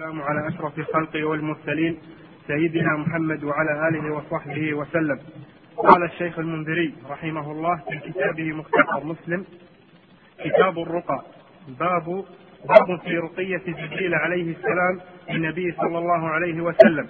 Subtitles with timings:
[0.00, 1.98] والسلام على أشرف الخلق والمرسلين
[2.46, 5.18] سيدنا محمد وعلى آله وصحبه وسلم.
[5.76, 9.44] قال الشيخ المنذري رحمه الله في كتابه مختصر مسلم
[10.44, 11.22] كتاب الرقى
[11.80, 12.24] باب
[12.68, 15.00] باب في رقية جبريل عليه السلام
[15.30, 17.08] للنبي صلى الله عليه وسلم.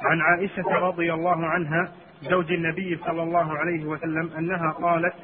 [0.00, 5.14] عن عائشة رضي الله عنها زوج النبي صلى الله عليه وسلم أنها قالت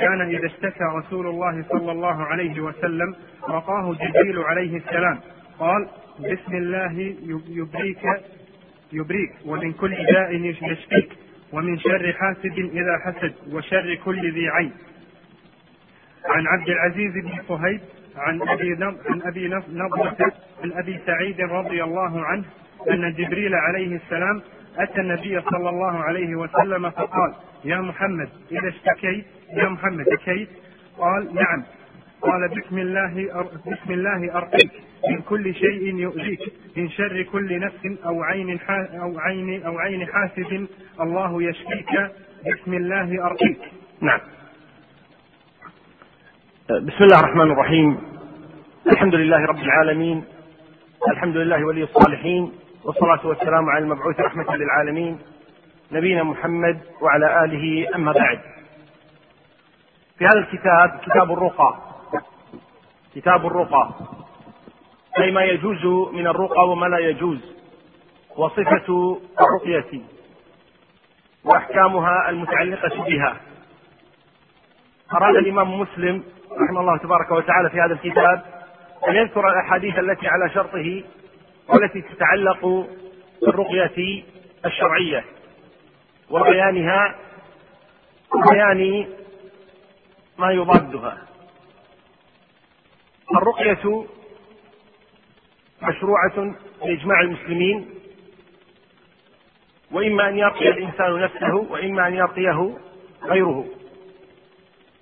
[0.00, 3.16] كان إذا اشتكى رسول الله صلى الله عليه وسلم
[3.48, 5.20] رقاه جبريل عليه السلام.
[5.58, 5.88] قال
[6.20, 7.14] بسم الله
[7.48, 8.04] يبريك
[8.92, 9.32] يبريك.
[9.46, 11.12] ومن كل داء يشفيك.
[11.52, 13.34] ومن شر حاسد إذا حسد.
[13.52, 14.72] وشر كل ذي عين.
[16.24, 17.80] عن عبد العزيز بن صهيب
[18.16, 20.16] عن أبي عن أبي نضرة
[20.62, 22.44] عن أبي سعيد رضي الله عنه
[22.90, 24.42] أن جبريل عليه السلام
[24.78, 27.34] أتى النبي صلى الله عليه وسلم فقال
[27.64, 29.24] يا محمد إذا اشتكيت
[29.56, 30.48] يا محمد اشتكيت
[30.98, 31.64] قال نعم.
[32.22, 34.72] قال بسم الله بسم الله أرقيك.
[35.10, 36.52] من كل شيء يؤذيك.
[36.76, 38.58] من شر كل نفس أو عين
[39.00, 40.66] أو عين أو عين حاسد
[41.00, 42.10] الله يشفيك.
[42.46, 43.60] بسم الله أرقيك.
[44.00, 44.20] نعم.
[46.70, 47.98] بسم الله الرحمن الرحيم.
[48.92, 50.24] الحمد لله رب العالمين.
[51.10, 52.52] الحمد لله ولي الصالحين.
[52.84, 55.18] والصلاة والسلام على المبعوث رحمة للعالمين.
[55.92, 58.40] نبينا محمد وعلى آله أما بعد.
[60.18, 61.91] في هذا الكتاب كتاب الرقى
[63.14, 63.90] كتاب الرقى.
[65.18, 67.56] أي ما يجوز من الرقى وما لا يجوز.
[68.36, 70.00] وصفة الرقية.
[71.44, 73.36] وأحكامها المتعلقة بها.
[75.12, 78.42] أراد الإمام مسلم رحمه الله تبارك وتعالى في هذا الكتاب
[79.08, 81.04] أن يذكر الأحاديث التي على شرطه
[81.68, 82.86] والتي تتعلق
[83.42, 84.24] بالرقية
[84.66, 85.24] الشرعية.
[86.30, 87.14] وبيانها
[88.34, 89.06] وبيان
[90.38, 91.18] ما يضادها.
[93.30, 94.06] الرقية
[95.82, 97.94] مشروعة لإجماع المسلمين
[99.90, 102.78] وإما أن يرقي الإنسان نفسه وإما أن يرقيه
[103.22, 103.64] غيره.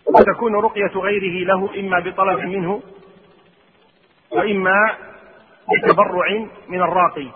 [0.07, 2.83] وتكون رقية غيره له إما بطلب منه
[4.31, 4.97] وإما
[5.73, 7.27] بتبرع من الراقي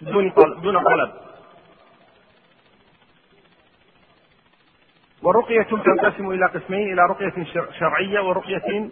[0.00, 1.12] دون طلب, دون طلب.
[5.22, 7.44] والرقية تنقسم إلى قسمين إلى رقية
[7.78, 8.90] شرعية ورقية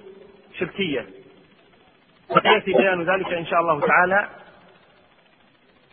[0.59, 1.07] شركية.
[2.31, 4.29] وسيأتي بيان ذلك إن شاء الله تعالى.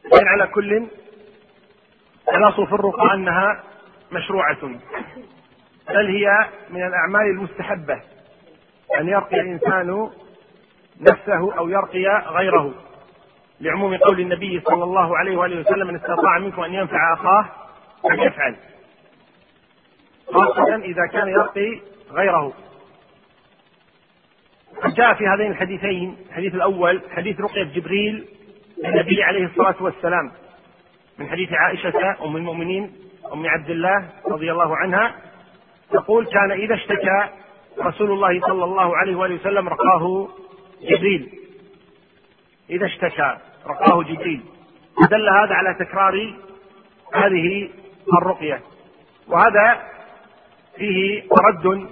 [0.06, 0.88] لكن على كل
[2.36, 3.64] الأصل في الرقى أنها
[4.12, 4.62] مشروعة.
[5.90, 8.02] بل هي من الأعمال المستحبة
[9.00, 10.10] أن يرقي الإنسان
[11.02, 12.74] نفسه أو يرقي غيره.
[13.62, 17.46] لعموم قول النبي صلى الله عليه وآله وسلم من استطاع منكم أن ينفع أخاه
[18.04, 18.56] فليفعل.
[20.34, 21.82] خاصة إذا كان يرقي
[22.12, 22.54] غيره.
[24.88, 28.26] جاء في هذين الحديثين الحديث الأول حديث رقية جبريل
[28.84, 30.32] للنبي عليه الصلاة والسلام
[31.18, 32.92] من حديث عائشة أم المؤمنين
[33.34, 35.16] أم عبد الله رضي الله عنها
[35.92, 37.30] تقول كان إذا اشتكى
[37.80, 40.28] رسول الله صلى الله عليه وآله وسلم رقاه
[40.82, 41.30] جبريل.
[42.70, 43.38] إذا اشتكى
[43.68, 44.42] رقاه جبريل.
[45.12, 46.34] دل هذا على تكرار
[47.14, 47.70] هذه
[48.22, 48.62] الرقية.
[49.28, 49.82] وهذا
[50.78, 51.90] فيه رد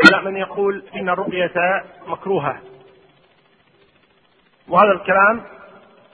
[0.00, 2.60] على من يقول إن الرقية مكروهة.
[4.68, 5.42] وهذا الكلام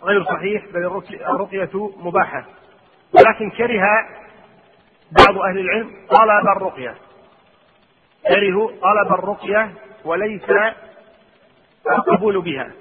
[0.02, 0.86] غير صحيح بل
[1.26, 2.44] الرقية مباحة.
[3.12, 3.82] ولكن كره
[5.12, 6.94] بعض أهل العلم طلب الرقية
[8.28, 9.72] كرهوا طلب الرقية
[10.04, 10.50] وليس
[11.90, 12.72] القبول بها.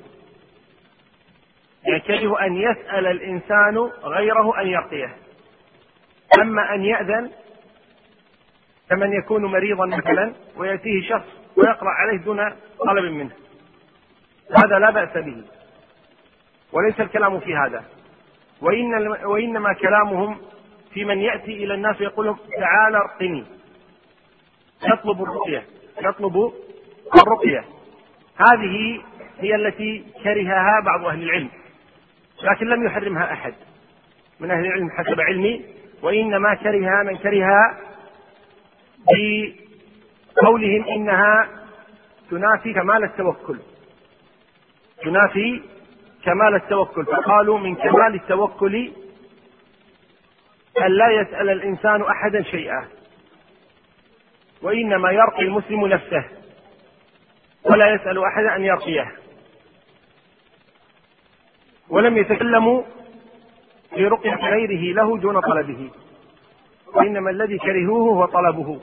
[1.83, 5.17] يعني كره أن يسأل الإنسان غيره أن يرقيه.
[6.41, 7.31] أما أن يأذن
[8.89, 11.27] كمن يكون مريضا مثلا ويأتيه شخص
[11.57, 12.49] ويقرأ عليه دون
[12.85, 13.31] طلب منه.
[14.63, 15.43] هذا لا بأس به.
[16.71, 17.83] وليس الكلام في هذا.
[18.61, 20.37] وإن وإنما كلامهم
[20.93, 23.45] في من يأتي إلى الناس ويقول لهم تعال أرقني.
[24.83, 25.63] يطلب الرقية.
[26.01, 26.53] يطلب
[27.15, 27.65] الرقية.
[28.37, 29.01] هذه
[29.39, 31.49] هي التي كرهها بعض أهل العلم
[32.44, 33.53] لكن لم يحرمها أحد.
[34.39, 35.65] من أهل العلم حسب علمي
[36.01, 37.77] وإنما كرهها من كرهها
[40.36, 41.50] بقولهم إنها
[42.30, 43.59] تنافي كمال التوكل.
[45.04, 45.62] تنافي
[46.24, 47.06] كمال التوكل.
[47.06, 48.92] فقالوا من كمال التوكل
[50.81, 52.88] أن لا يسأل الإنسان أحدا شيئا
[54.62, 56.25] وإنما يرقي المسلم نفسه
[57.63, 59.12] ولا يسأل أحدا أن يرقيه.
[61.89, 62.83] ولم يتكلموا
[63.95, 65.89] في رقية غيره له دون طلبه
[66.94, 68.80] وإنما الذي كرهوه هو طلبه.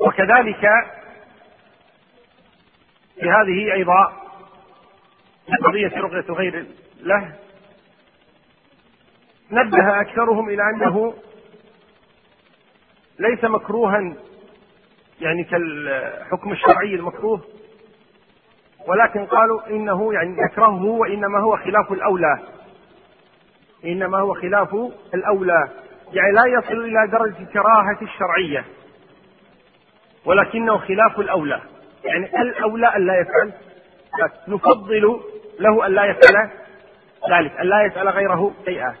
[0.00, 0.60] وكذلك
[3.20, 4.12] في هذه أيضا
[5.64, 6.66] قضية رقية غير
[7.00, 7.32] له
[9.50, 11.14] نبه أكثرهم إلى أنه
[13.18, 14.14] ليس مكروها
[15.20, 17.40] يعني كالحكم الشرعي المكروه
[18.88, 22.38] ولكن قالوا إنه يعني يكرهه وإنما هو خلاف الأولى.
[23.84, 24.74] إنما هو خلاف
[25.14, 25.70] الأولى
[26.12, 28.64] يعني لا يصل إلى درجة الكراهة الشرعية.
[30.26, 31.60] ولكنه خلاف الأولى.
[32.04, 33.52] يعني الأولى أن لا يفعل
[34.48, 35.20] نفضل
[35.60, 36.50] له أن لا يفعل
[37.30, 38.94] ذلك أن لا يسأل غيره شيئا.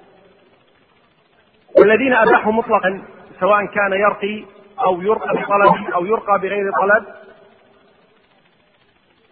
[1.78, 3.02] والذين أباحوا مطلقا
[3.40, 4.44] سواء كان يرقي
[4.80, 7.04] أو يرقى بطلب أو يرقى بغير طلب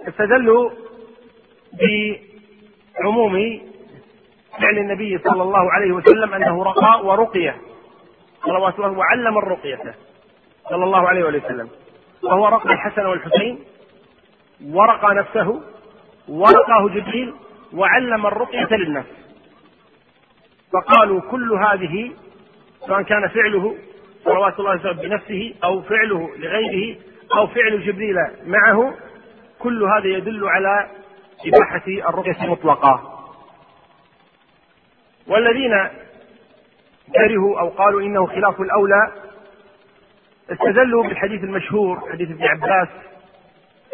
[0.08, 0.70] استدلوا
[3.02, 3.60] بعموم
[4.60, 7.54] فعل النبي صلى الله عليه وسلم أنه رقى ورقي.
[8.44, 9.94] صلوات الله وعلم الرقية.
[10.70, 11.68] صلى الله عليه وسلم.
[12.24, 13.58] وهو رقى الحسن والحسين
[14.66, 15.62] ورقى نفسه
[16.28, 17.34] ورقاه جبريل
[17.74, 19.04] وعلم الرقية للناس
[20.72, 22.12] فقالوا كل هذه
[22.86, 23.76] سواء كان فعله
[24.24, 26.96] صلوات الله وسلم بنفسه أو فعله لغيره
[27.36, 28.16] أو فعل جبريل
[28.46, 28.94] معه
[29.58, 30.90] كل هذا يدل على
[31.46, 33.10] إباحة الرقية مطلقة
[35.26, 35.88] والذين
[37.14, 39.12] كرهوا أو قالوا إنه خلاف الأولى
[40.50, 42.88] استدلوا بالحديث المشهور حديث ابن عباس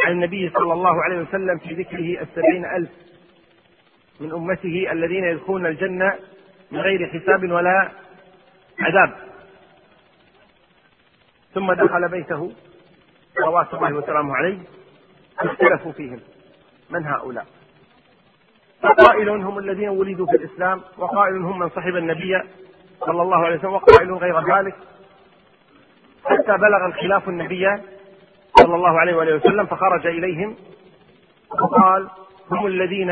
[0.05, 2.91] عن النبي صلى الله عليه وسلم في ذكره السبعين ألف
[4.21, 6.15] من أمته الذين يدخلون الجنة
[6.71, 7.91] من غير حساب ولا
[8.81, 9.13] عذاب.
[11.55, 12.53] ثم دخل بيته
[13.35, 14.59] صلوات الله وسلامه عليه
[15.39, 16.21] اختلفوا فيهم.
[16.91, 17.47] من هؤلاء؟
[18.83, 22.43] فقائل هم الذين ولدوا في الإسلام وقائل هم من صحب النبي
[23.01, 24.75] صلى الله عليه وسلم وقائل غير ذلك.
[26.25, 27.67] حتى بلغ الخلاف النبي
[28.61, 30.57] صلى الله عليه وآله وسلم فخرج إليهم
[31.63, 32.09] وقال
[32.51, 33.11] هم الذين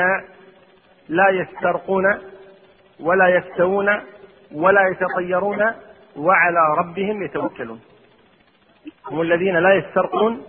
[1.08, 2.04] لا يسترقون
[3.00, 4.00] ولا يستوون
[4.52, 5.72] ولا يتطيرون
[6.16, 7.80] وعلى ربهم يتوكلون.
[9.10, 10.42] هم الذين لا يسترقون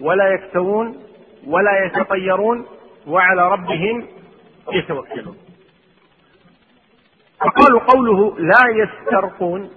[0.00, 1.02] ولا يكتوون
[1.46, 2.66] ولا يتطيرون
[3.06, 4.06] وعلى ربهم
[4.72, 5.36] يتوكلون.
[7.40, 9.70] فقالوا قوله لا يسترقون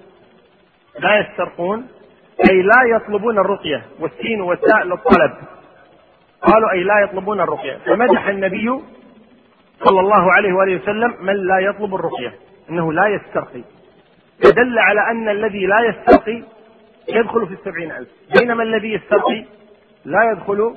[0.99, 1.87] لا يسترقون
[2.49, 5.33] أي لا يطلبون الرقية والسين والتاء للطلب.
[6.41, 7.77] قالوا أي لا يطلبون الرقية.
[7.85, 8.79] فمدح النبي
[9.83, 12.33] صلى الله عليه وآله وسلم من لا يطلب الرقية
[12.69, 13.63] أنه لا يسترقي.
[14.43, 16.43] فدل على أن الذي لا يسترقي
[17.09, 18.09] يدخل في السبعين ألف.
[18.39, 19.45] بينما الذي يسترقي
[20.05, 20.75] لا يدخل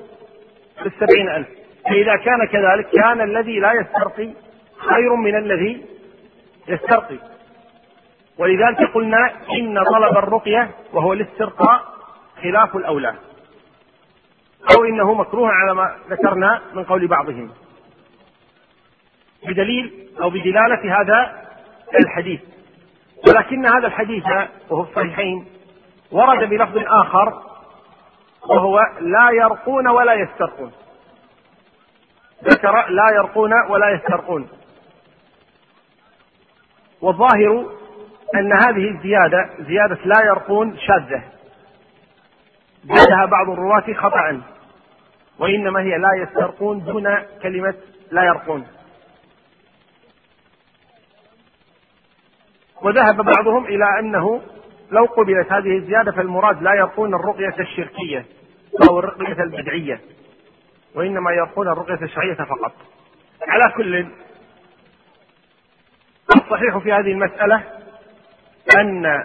[0.83, 1.49] في السبعين ألف.
[1.85, 4.31] فإذا كان كذلك كان الذي لا يسترقي
[4.77, 5.85] خير من الذي
[6.69, 7.17] يسترقي.
[8.41, 11.85] ولذلك قلنا إن طلب الرقية وهو الاسترقاء
[12.43, 13.15] خلاف الأولى.
[14.77, 17.51] أو إنه مكروه على ما ذكرنا من قول بعضهم.
[19.47, 21.47] بدليل أو بدلالة هذا
[22.05, 22.41] الحديث.
[23.29, 24.25] ولكن هذا الحديث
[24.71, 25.47] وهو الصحيحين
[26.13, 27.43] ورد بلفظ آخر
[28.49, 30.73] وهو لا يرقون ولا يسترقون.
[32.45, 34.49] ذكر لا يرقون ولا يسترقون.
[37.01, 37.80] والظاهر
[38.35, 41.23] أن هذه الزيادة زيادة لا يرقون شاذة.
[42.85, 44.43] زادها بعض الرواة خطأ.
[45.39, 47.75] وإنما هي لا يسترقون دون كلمة
[48.11, 48.67] لا يرقون.
[52.83, 54.43] وذهب بعضهم إلى أنه
[54.91, 58.25] لو قبلت هذه الزيادة فالمراد لا يرقون الرقية الشركية
[58.89, 60.01] أو الرقية البدعية.
[60.95, 62.73] وإنما يرقون الرقية الشرعية فقط.
[63.49, 64.07] على كل
[66.37, 67.80] الصحيح في هذه المسألة
[68.77, 69.25] أن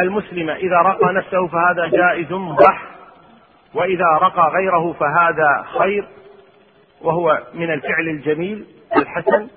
[0.00, 2.82] المسلم إذا رقى نفسه فهذا جائز مباح
[3.74, 6.08] وإذا رقى غيره فهذا خير
[7.00, 8.66] وهو من الفعل الجميل
[8.96, 9.48] الحسن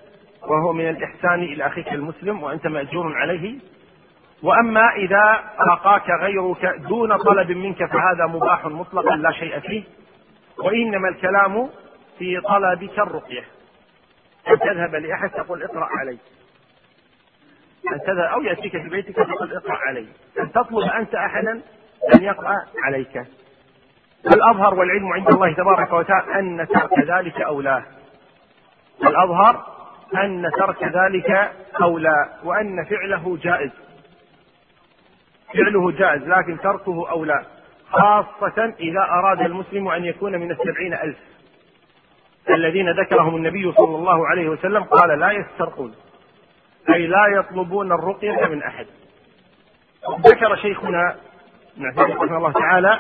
[0.48, 3.56] وهو من الإحسان إلى أخيك المسلم وأنت مأجور عليه.
[4.44, 9.84] وأما إذا رقاك غيرك دون طلب منك فهذا مباح مطلقا لا شيء فيه
[10.58, 11.70] وإنما الكلام
[12.20, 13.44] في طلبك الرقية.
[14.50, 16.18] أن تذهب لأحد تقول اقرأ علي.
[17.94, 20.08] أن تذهب أو يأتيك في بيتك تقول اقرأ علي.
[20.40, 21.62] أن تطلب أنت أحدا
[22.16, 23.22] أن يقرأ عليك؟
[24.26, 27.84] الأظهر والعلم عند الله تبارك وتعالى أن ترك ذلك أولاه
[29.04, 29.66] الأظهر
[30.16, 31.52] أن ترك ذلك
[31.82, 33.72] أولى وأن فعله جائز.
[35.54, 37.46] فعله جائز لكن تركه أولى
[37.90, 41.18] خاصة إذا أراد المسلم أن يكون من السبعين ألف.
[42.50, 45.96] الذين ذكرهم النبي صلى الله عليه وسلم قال لا يسترقون.
[46.94, 48.88] أي لا يطلبون الرقية من أحد.
[50.20, 51.16] ذكر شيخنا
[51.98, 53.00] رحمه الله تعالى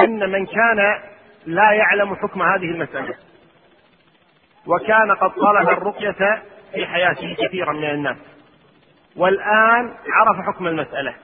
[0.00, 1.00] أن من كان
[1.46, 3.14] لا يعلم حكم هذه المسألة
[4.66, 6.42] وكان قد طلب الرقية
[6.74, 8.16] في حياته كثيرا من الناس
[9.16, 11.14] والآن عرف حكم المسألة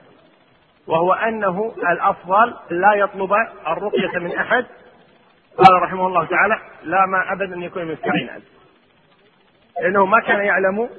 [0.87, 3.33] وهو أنه الأفضل لا يطلب
[3.67, 4.65] الرقية من أحد.
[5.57, 8.29] قال رحمه الله تعالى لا ما أبدا أن يكون من السبعين
[9.81, 10.89] لأنه ما كان يعلم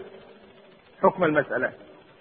[1.03, 1.73] حكم المسألة.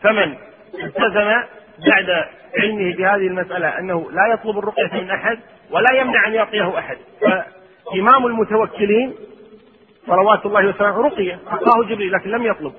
[0.01, 0.37] فمن
[0.83, 1.43] التزم
[1.87, 2.25] بعد
[2.57, 5.39] علمه بهذه المسألة أنه لا يطلب الرقية من أحد
[5.71, 6.97] ولا يمنع أن يعطيه أحد.
[7.91, 9.15] فإمام المتوكلين
[10.07, 11.39] صلوات الله وسلامه رقية.
[11.47, 12.73] أعطاه جبريل لكن لم يطلب.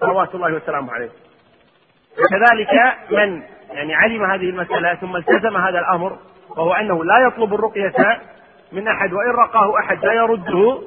[0.00, 1.10] صلوات الله وسلامه عليه.
[2.30, 6.18] كذلك من يعني علم هذه المسألة ثم التزم هذا الأمر
[6.50, 8.20] وهو أنه لا يطلب الرقية
[8.72, 10.82] من أحد وإن رقاه أحد لا يرده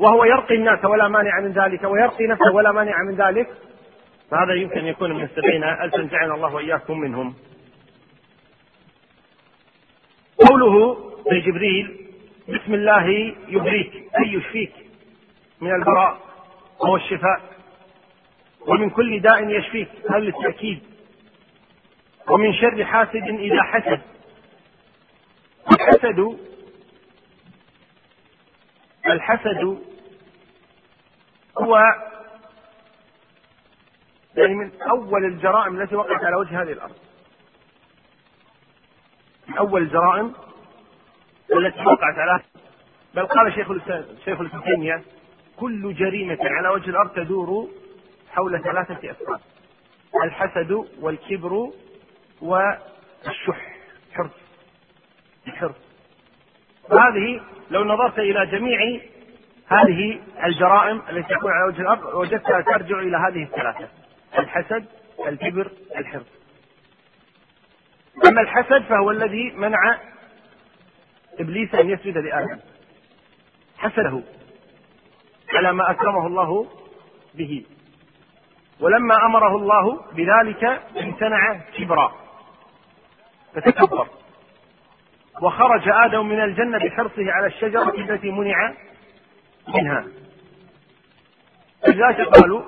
[0.00, 3.48] وهو يرقي الناس ولا مانع من ذلك ويرقي نفسه ولا مانع من ذلك.
[4.30, 7.34] فهذا يمكن يكون من السبعين ألفا جعلنا الله وإياكم منهم.
[10.48, 10.96] قوله
[11.32, 12.06] لجبريل
[12.48, 14.72] بسم الله يبريك أي يشفيك
[15.60, 16.18] من البراء
[16.80, 17.40] وهو الشفاء
[18.66, 20.80] ومن كل داء يشفيك هذا للتأكيد؟
[22.30, 24.00] ومن شر حاسد إذا حسد.
[25.72, 26.38] الحسد
[29.06, 29.89] الحسد
[31.58, 31.78] هو
[34.36, 36.96] يعني من أول الجرائم التي وقعت على وجه هذه الأرض.
[39.48, 40.32] من أول الجرائم
[41.56, 42.42] التي وقعت على
[43.14, 43.68] بل قال شيخ
[44.24, 45.02] شيخ الإسلام تيمية
[45.56, 47.68] كل جريمة على وجه الأرض تدور
[48.30, 49.40] حول ثلاثة أسباب
[50.24, 51.70] الحسد والكبر
[52.42, 53.76] والشح.
[54.12, 54.30] حرص.
[55.46, 55.74] الحرص
[56.92, 57.40] هذه
[57.70, 59.00] لو نظرت إلى جميع
[59.70, 63.88] هذه الجرائم التي تكون على وجه الأرض وجدتها ترجع إلى هذه الثلاثة
[64.38, 64.86] الحسد
[65.28, 66.26] الكبر الحرص.
[68.28, 69.98] أما الحسد فهو الذي منع
[71.40, 72.58] إبليس أن يسجد لآدم.
[73.78, 74.22] حسده
[75.54, 76.66] على ما أكرمه الله
[77.34, 77.66] به.
[78.80, 80.64] ولما أمره الله بذلك
[81.00, 82.12] امتنع كبرا
[83.54, 84.08] فتكبر.
[85.42, 88.74] وخرج آدم من الجنة بحرصه على الشجرة التي منع
[89.74, 90.06] منها.
[91.88, 92.62] لذلك قالوا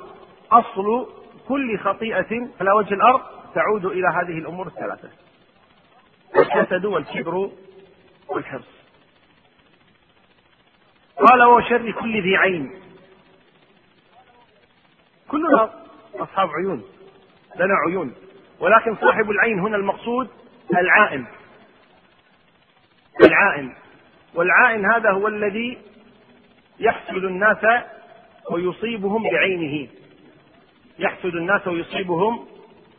[0.53, 1.09] أصل
[1.49, 3.21] كل خطيئة على وجه الأرض
[3.55, 5.09] تعود إلى هذه الأمور الثلاثة.
[6.37, 7.51] الحسد والكبر
[8.29, 8.83] والحرص.
[11.17, 12.81] قال وشر كل ذي عين.
[15.29, 15.71] كلنا
[16.15, 16.85] أصحاب عيون
[17.57, 18.15] لنا عيون.
[18.61, 20.29] ولكن صاحب العين هنا المقصود
[20.79, 21.27] العائن.
[23.25, 23.75] العائن.
[24.35, 25.79] والعائن هذا هو الذي
[26.83, 27.85] يحسد الناس
[28.51, 29.89] ويصيبهم بعينه.
[30.99, 32.47] يحسد الناس ويصيبهم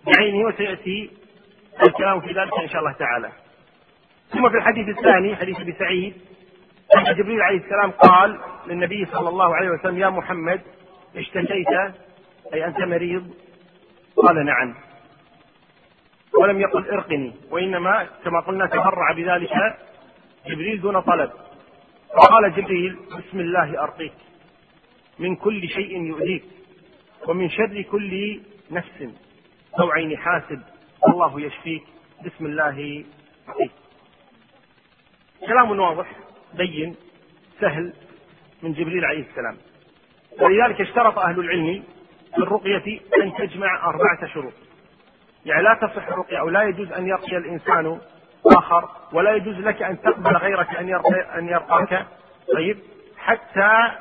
[0.06, 1.10] بعينه وسيأتي
[1.88, 3.30] الكلام في ذلك إن شاء الله تعالى.
[4.30, 6.14] ثم في الحديث الثاني حديث أبي سعيد
[6.98, 10.62] أن جبريل عليه السلام قال للنبي صلى الله عليه وسلم يا محمد
[11.16, 11.68] اشتكيت
[12.54, 13.34] أي أنت مريض؟
[14.18, 14.76] قال نعم.
[16.42, 17.34] ولم يقل ارقني.
[17.52, 19.52] وإنما كما قلنا تفرع بذلك
[20.48, 21.32] جبريل دون طلب.
[22.14, 24.14] فقال جبريل بسم الله أرقيك.
[25.20, 26.44] من كل شيء يؤذيك
[27.28, 28.40] ومن شر كل
[28.72, 29.08] نفس
[29.80, 30.64] أو عين حاسد
[31.10, 31.84] الله يشفيك.
[32.26, 33.06] بسم الله
[33.50, 33.72] أرقيك.
[35.48, 36.12] كلام واضح
[36.54, 36.96] بين
[37.60, 37.94] سهل
[38.64, 39.58] من جبريل عليه السلام.
[40.42, 41.84] ولذلك اشترط أهل العلم
[42.36, 44.54] في الرقية أن تجمع أربعة شروط.
[45.46, 48.00] يعني لا تصح الرقية أو لا يجوز أن يرقي الإنسان
[48.46, 50.90] آخر ولا يجوز لك أن تقبل غيرك أن
[51.38, 52.08] أن يرقاك
[52.54, 52.80] طيب
[53.18, 53.92] حتى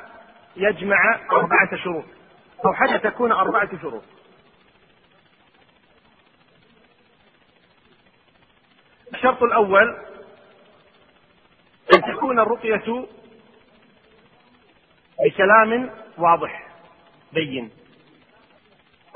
[0.55, 2.03] يجمع أربعة شروط
[2.65, 4.03] أو حتى تكون أربعة شروط.
[9.13, 9.97] الشرط الأول
[11.95, 13.05] أن تكون الرقية
[15.25, 16.67] بكلام واضح
[17.33, 17.71] بين.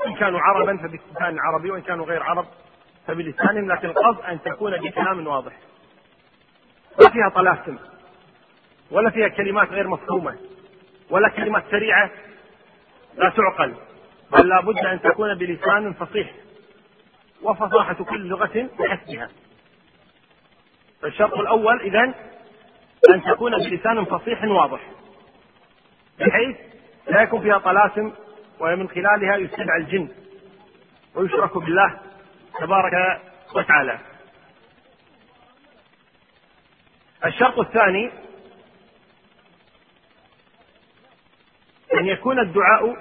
[0.06, 2.46] إن كانوا عربا فبلسان عربي وإن كانوا غير عرب
[3.08, 5.52] فبلسانهم لكن القصد أن تكون بكلام واضح.
[7.00, 7.78] ما فيها طلاسم
[8.90, 10.36] ولا فيها كلمات غير مفهومة
[11.10, 12.10] ولا كلمات سريعة
[13.16, 13.74] لا تعقل
[14.32, 16.34] بل لابد أن تكون بلسان فصيح
[17.42, 19.28] وفصاحة كل لغة بحسبها.
[21.02, 22.14] فالشرط الأول إذا
[23.14, 24.80] أن تكون بلسان فصيح واضح
[26.18, 26.56] بحيث
[27.08, 28.12] لا يكون فيها طلاسم
[28.60, 30.08] ومن خلالها يستدعى الجن
[31.14, 32.07] ويشرك بالله.
[32.60, 33.20] تبارك
[33.54, 33.98] وتعالى.
[37.24, 38.10] الشرط الثاني
[41.94, 42.94] أن يكون الدعاء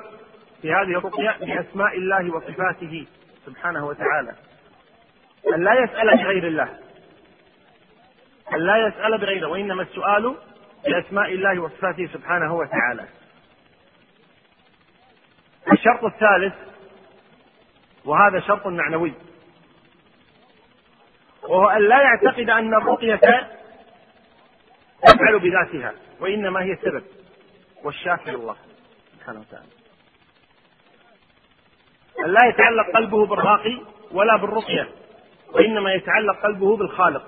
[0.61, 3.07] في هذه الرقية بأسماء الله وصفاته
[3.45, 4.35] سبحانه وتعالى.
[5.55, 6.79] أن لا يسأل بغير الله.
[8.53, 10.35] أن لا يسأل بغيره وإنما السؤال
[10.85, 13.05] بأسماء الله وصفاته سبحانه وتعالى.
[15.71, 16.53] الشرط الثالث
[18.05, 19.13] وهذا شرط معنوي.
[21.47, 23.15] وهو أن لا يعتقد أن الرقية
[25.03, 27.03] تفعل بذاتها وإنما هي سبب.
[27.83, 28.55] والشافي الله
[29.13, 29.67] سبحانه وتعالى.
[32.25, 34.87] أن لا يتعلق قلبه بالراقي ولا بالرقية
[35.53, 37.23] وإنما يتعلق قلبه بالخالق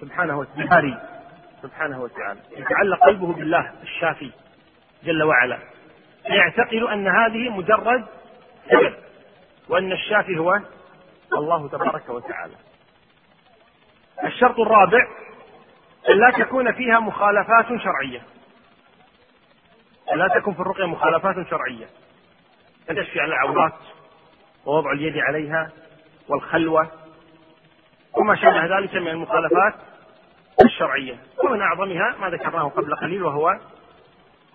[0.00, 1.02] سبحانه وتعالى
[1.62, 2.40] سبحانه وتعالى.
[2.50, 4.30] يتعلق قلبه بالله الشافي
[5.04, 5.58] جل وعلا.
[6.24, 8.06] يعتقد أن هذه مجرد
[8.70, 8.94] سبب
[9.68, 10.60] وأن الشافي هو
[11.32, 12.54] الله تبارك وتعالى.
[14.24, 15.08] الشرط الرابع
[16.08, 18.22] أن لا تكون فيها مخالفات شرعية.
[20.14, 21.86] لا تكون في الرقية مخالفات شرعية.
[22.88, 23.72] تشفي على العورات
[24.66, 25.70] ووضع اليد عليها
[26.28, 26.88] والخلوة
[28.16, 29.74] وما شابه ذلك من المخالفات
[30.64, 31.18] الشرعية.
[31.44, 33.50] ومن أعظمها ما ذكرناه قبل قليل وهو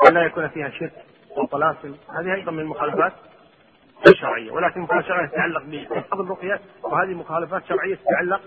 [0.08, 0.94] أن لا يكون فيها شرك
[1.38, 1.96] وطلاسم.
[2.20, 3.14] هذه أيضا من المخالفات
[4.08, 4.52] الشرعية.
[4.52, 8.42] ولكن مخالفات شرعية تتعلق بحفظ الرقية وهذه مخالفات شرعية تتعلق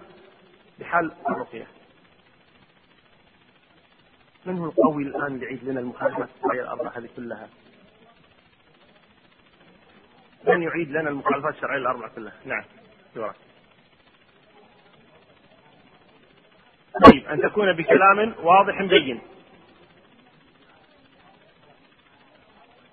[0.79, 1.67] بحال الرقية
[4.47, 7.49] من هو القوي الآن اللي يعيد لنا المخالفات الشرعية الأربعة هذه كلها؟
[10.45, 12.65] من يعيد لنا المخالفات الشرعية الأربعة كلها؟ نعم
[13.15, 13.35] دورك.
[17.07, 19.21] طيب أن تكون بكلام واضح بين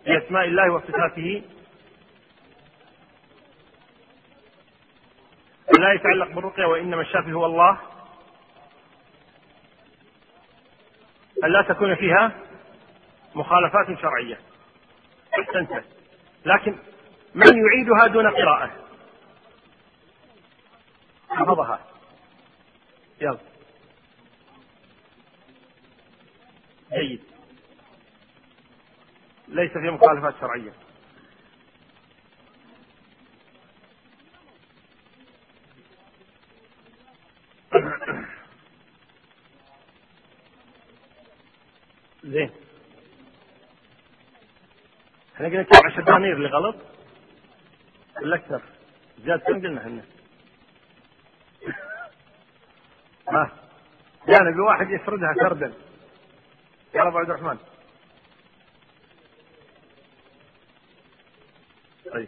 [0.05, 1.43] بأسماء الله وصفاته
[5.79, 7.79] لا يتعلق بالرقية وإنما الشافي هو الله.
[11.43, 12.31] أن لا تكون فيها
[13.35, 14.39] مخالفات شرعية.
[15.39, 15.83] أحسنت
[16.45, 16.77] لكن
[17.35, 18.71] من يعيدها دون قراءة؟
[21.29, 21.79] حفظها.
[23.21, 23.39] يلا.
[26.93, 27.23] جيد.
[29.47, 30.73] ليس فيه مخالفات شرعية.
[42.25, 42.51] زين.
[45.35, 46.75] إحنا قلنا كم عشر دنانير اللي غلط
[48.21, 48.61] ولا أكثر؟
[49.37, 50.05] كم قلنا إحنا؟
[53.29, 53.51] ها.
[54.27, 55.73] يعني بواحد يفردها سردا
[56.95, 57.57] يا أبو عبد الرحمن.
[62.13, 62.27] طيب.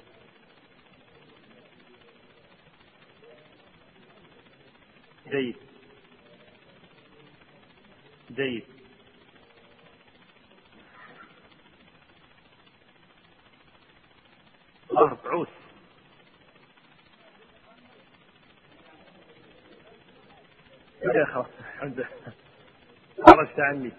[5.27, 5.57] جيد.
[8.31, 8.76] جيد.
[14.99, 15.47] ظهر عوس
[21.01, 22.33] كده خلاص الحمد لله.
[23.27, 23.91] خرجت عني.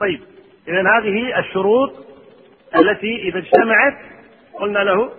[0.00, 0.22] طيب
[0.68, 2.06] اذا هذه الشروط
[2.76, 3.98] التي إذا اجتمعت
[4.54, 5.14] قلنا له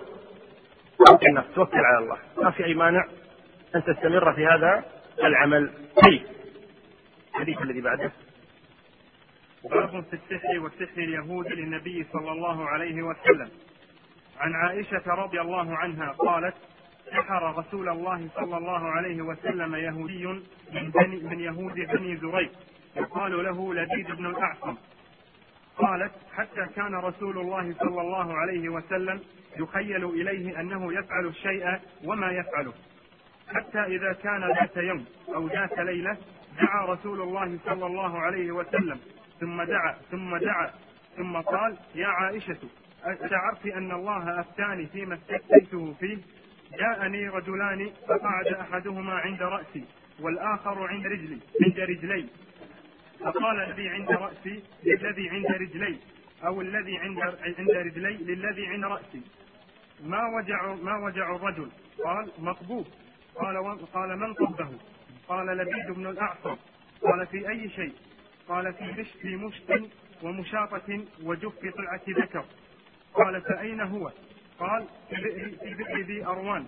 [1.07, 2.17] توكل نفسك توكل على الله.
[2.37, 3.07] ما في أي مانع
[3.75, 4.85] أن تستمر في هذا
[5.23, 5.73] العمل.
[6.05, 6.23] طيب
[7.29, 8.11] الحديث الذي بعده.
[9.63, 13.49] باب في السحر وسحر اليهود للنبي صلى الله عليه وسلم.
[14.39, 16.55] عن عائشة رضي الله عنها قالت
[17.11, 20.25] سحر رسول الله صلى الله عليه وسلم يهودي
[20.71, 22.51] من, بني من يهود بني زريق
[22.95, 24.75] يقال له لبيد بن الأعصم.
[25.77, 29.21] قالت حتى كان رسول الله صلى الله عليه وسلم
[29.59, 32.73] يخيل إليه أنه يفعل الشيء وما يفعله.
[33.55, 36.17] حتى إذا كان ذات يوم أو ذات ليلة
[36.61, 38.99] دعا رسول الله صلى الله عليه وسلم.
[39.39, 40.71] ثم دعا ثم دعا
[41.17, 42.57] ثم قال يا عائشة
[43.05, 46.17] أشعرت أن الله أفتاني فيما استفتيته فيه.
[46.77, 49.85] جاءني رجلان فقعد أحدهما عند رأسي
[50.19, 52.25] والآخر عند رجلي عند رجلي.
[53.19, 55.99] فقال الذي عند رأسي للذي عند رجلي
[56.45, 57.19] أو الذي عند
[57.59, 59.21] عند رجلي للذي عند رأسي.
[60.03, 61.69] ما وجع ما وجع الرجل؟
[62.03, 62.87] قال مقبوب
[63.35, 64.69] قال قال من قبه؟
[65.27, 66.55] قال لبيد بن الأعصم.
[67.01, 67.93] قال في أي شيء؟
[68.47, 69.89] قال في مشت
[70.23, 72.45] ومشاطة وجف طلعة ذكر.
[73.15, 74.11] قال فأين هو؟
[74.59, 76.65] قال في بئر, ذي أروان.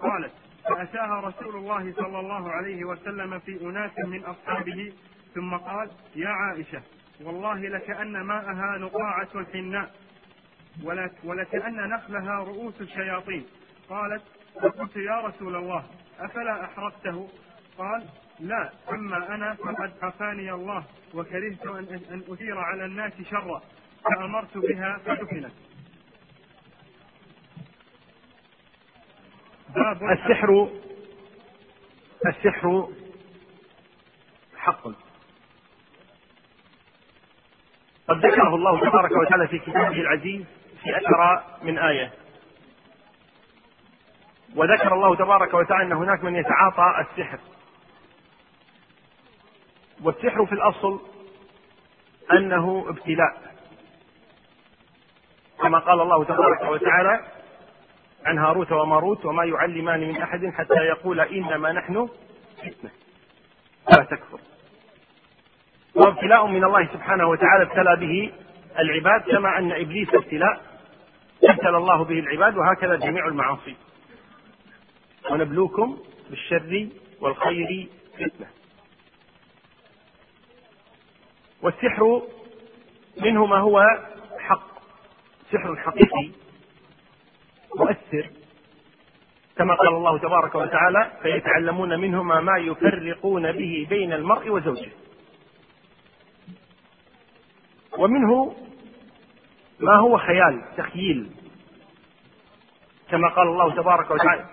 [0.00, 0.32] قالت
[0.64, 4.92] فأتاها رسول الله صلى الله عليه وسلم في أناس من أصحابه
[5.34, 6.82] ثم قال يا عائشة
[7.20, 9.94] والله لكأن ماءها نقاعة الحناء
[11.24, 13.46] ولكأن نخلها رؤوس الشياطين.
[13.88, 14.22] قالت
[14.62, 15.84] فقلت يا رسول الله
[16.20, 17.28] أفلا أحرقته؟
[17.78, 18.04] قال
[18.40, 20.84] لا أما أنا فقد عفاني الله
[21.14, 23.62] وكرهت أن أثير على الناس شرا
[24.04, 25.52] فأمرت بها فدفنت.
[30.12, 30.68] السحر
[32.26, 32.88] السحر
[34.56, 34.82] حق.
[38.08, 40.44] قد ذكره الله تبارك وتعالى في كتابه العزيز
[40.82, 42.12] في أكثر من آية.
[44.56, 47.38] وذكر الله تبارك وتعالى أن هناك من يتعاطى السحر.
[50.02, 51.00] والسحر في الأصل
[52.32, 53.56] أنه ابتلاء.
[55.62, 57.35] كما قال الله تبارك وتعالى
[58.26, 62.08] عن هاروت وماروت وما يعلمان من أحد حتى يقول إنما نحن
[62.58, 62.90] فتنة.
[63.96, 64.40] لا تكفر.
[65.94, 68.32] وابتلاء من الله سبحانه وتعالى ابتلى به
[68.78, 70.60] العباد كما أن إبليس ابتلاء
[71.44, 73.76] ابتلى الله به العباد وهكذا جميع المعاصي.
[75.30, 75.98] ونبلوكم
[76.30, 76.88] بالشر
[77.20, 78.46] والخير فتنة.
[81.62, 82.22] والسحر
[83.22, 83.82] منه ما هو
[84.38, 84.76] حق.
[85.52, 86.45] سحر حقيقي.
[87.76, 88.30] مؤثر.
[89.56, 94.90] كما قال الله تبارك وتعالى فيتعلمون منهما ما يفرقون به بين المرء وزوجه.
[97.98, 98.56] ومنه
[99.80, 101.30] ما هو خيال تخييل.
[103.10, 104.44] كما قال الله تبارك وتعالى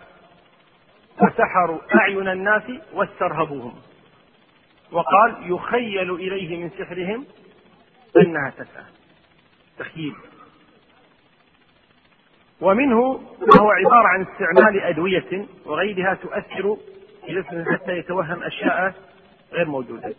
[1.18, 3.82] فسحروا أعين الناس واسترهبوهم.
[4.92, 7.26] وقال يخيل إليه من سحرهم
[8.18, 8.86] أنها تسعى
[9.78, 10.16] تخييل.
[12.63, 16.78] ومنه ما هو عبارة عن استعمال أدوية وغيرها تؤثر
[17.26, 18.93] في جسمه حتى يتوهم أشياء
[19.54, 20.13] غير موجودة.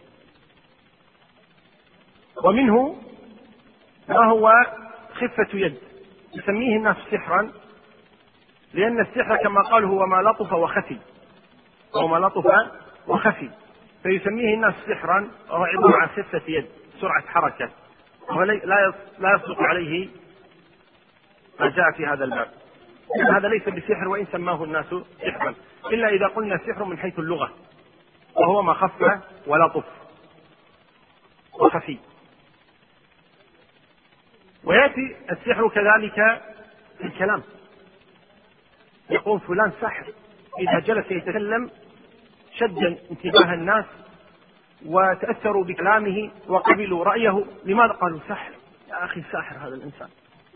[2.44, 2.96] ومنه
[4.08, 4.52] ما هو
[5.14, 5.78] خفة يد
[6.36, 7.52] يسميه الناس سحرا
[8.74, 10.98] لأن السحر كما قال هو ما لطف وخفي
[11.96, 12.46] هو ما لطف
[13.08, 13.50] وخفي.
[14.02, 16.66] فيسميه الناس سحرا وهو عبارة عن خفة يد
[17.00, 17.70] سرعة حركة
[18.36, 18.52] ولا
[19.18, 20.08] لا يصدق عليه
[21.60, 22.50] ما جاء في هذا الباب.
[23.32, 24.86] هذا ليس بسحر وإن سماه الناس
[25.26, 25.54] سحرا.
[25.86, 27.54] إلا إذا قلنا سحر من حيث اللغة.
[28.36, 29.84] وهو ما خف ولطف
[31.52, 31.98] وخفي.
[34.64, 36.42] ويأتي السحر كذلك
[36.98, 37.42] في الكلام.
[39.10, 40.12] يقول فلان ساحر
[40.60, 41.70] إذا جلس يتكلم
[42.58, 43.84] شد انتباه الناس
[44.86, 48.52] وتأثروا بكلامه وقبلوا رأيه لماذا قالوا ساحر
[48.88, 50.08] يا أخي ساحر هذا الإنسان.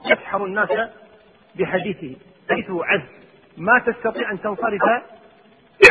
[0.07, 0.69] يسحر الناس
[1.55, 2.17] بحديثه
[2.51, 3.09] حديثه عذب
[3.57, 4.83] ما تستطيع أن تنصرف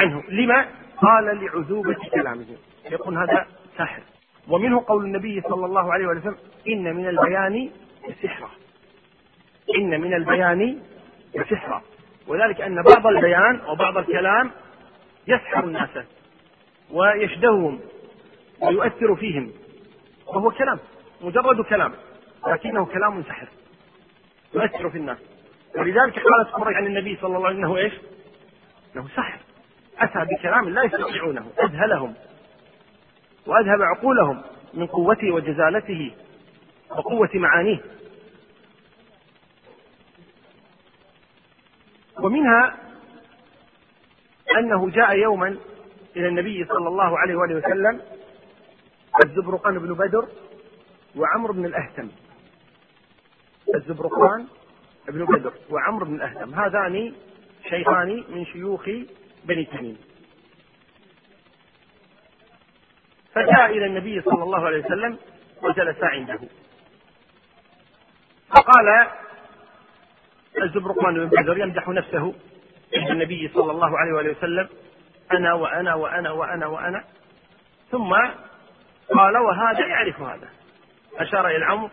[0.02, 0.24] عنه.
[0.30, 0.66] لما؟
[0.98, 2.46] قال لعذوبة كلامه.
[2.92, 4.02] يقول هذا ساحر.
[4.48, 7.70] ومنه قول النبي صلى الله عليه وسلم إن من البيان
[8.24, 8.50] سحرا
[9.78, 10.80] إن من البيان
[11.50, 11.82] سحرا
[12.28, 14.52] وذلك أن بعض البيان وبعض الكلام
[15.28, 15.90] يسحر الناس
[16.92, 17.80] ويشدههم
[18.62, 19.52] ويؤثر فيهم.
[20.28, 20.80] وهو كلام
[21.22, 21.94] مجرد كلام
[22.48, 23.48] لكنه كلام سحر.
[24.54, 25.18] يؤثر في الناس.
[25.76, 27.94] ولذلك قالت قريش عن النبي صلى الله عليه وسلم إنه إيش؟
[28.96, 29.40] إنه سحر.
[30.00, 31.52] أتى بكلام لا يستطيعونه.
[31.64, 32.14] أذهلهم.
[33.46, 34.42] وأذهب عقولهم
[34.74, 36.12] من قوته وجزالته
[36.90, 37.80] وقوة معانيه.
[42.20, 42.78] ومنها
[44.58, 45.58] أنه جاء يوما
[46.16, 48.02] إلى النبي صلى الله عليه وآله وسلم
[49.26, 50.28] الزبرقان بن بدر
[51.16, 52.10] وعمرو بن الأهتم.
[53.76, 54.48] الزبرقان
[55.08, 56.54] بن بدر وعمرو بن الأهدم.
[56.54, 57.14] هذان
[57.70, 58.90] شيخان من شيوخ
[59.46, 59.98] بني تميم.
[63.34, 65.18] فجاء إلى النبي صلى الله عليه وسلم
[65.64, 66.40] وجلس عنده.
[68.50, 69.08] فقال
[70.64, 72.34] الزبرقان بن بدر يمدح نفسه
[72.96, 74.70] عند النبي صلى الله عليه وسلم
[75.32, 77.04] أنا وأنا وأنا وأنا وأنا.
[77.92, 78.16] ثم
[79.14, 80.50] قال وهذا يعرف هذا.
[81.18, 81.90] أشار إلى العمر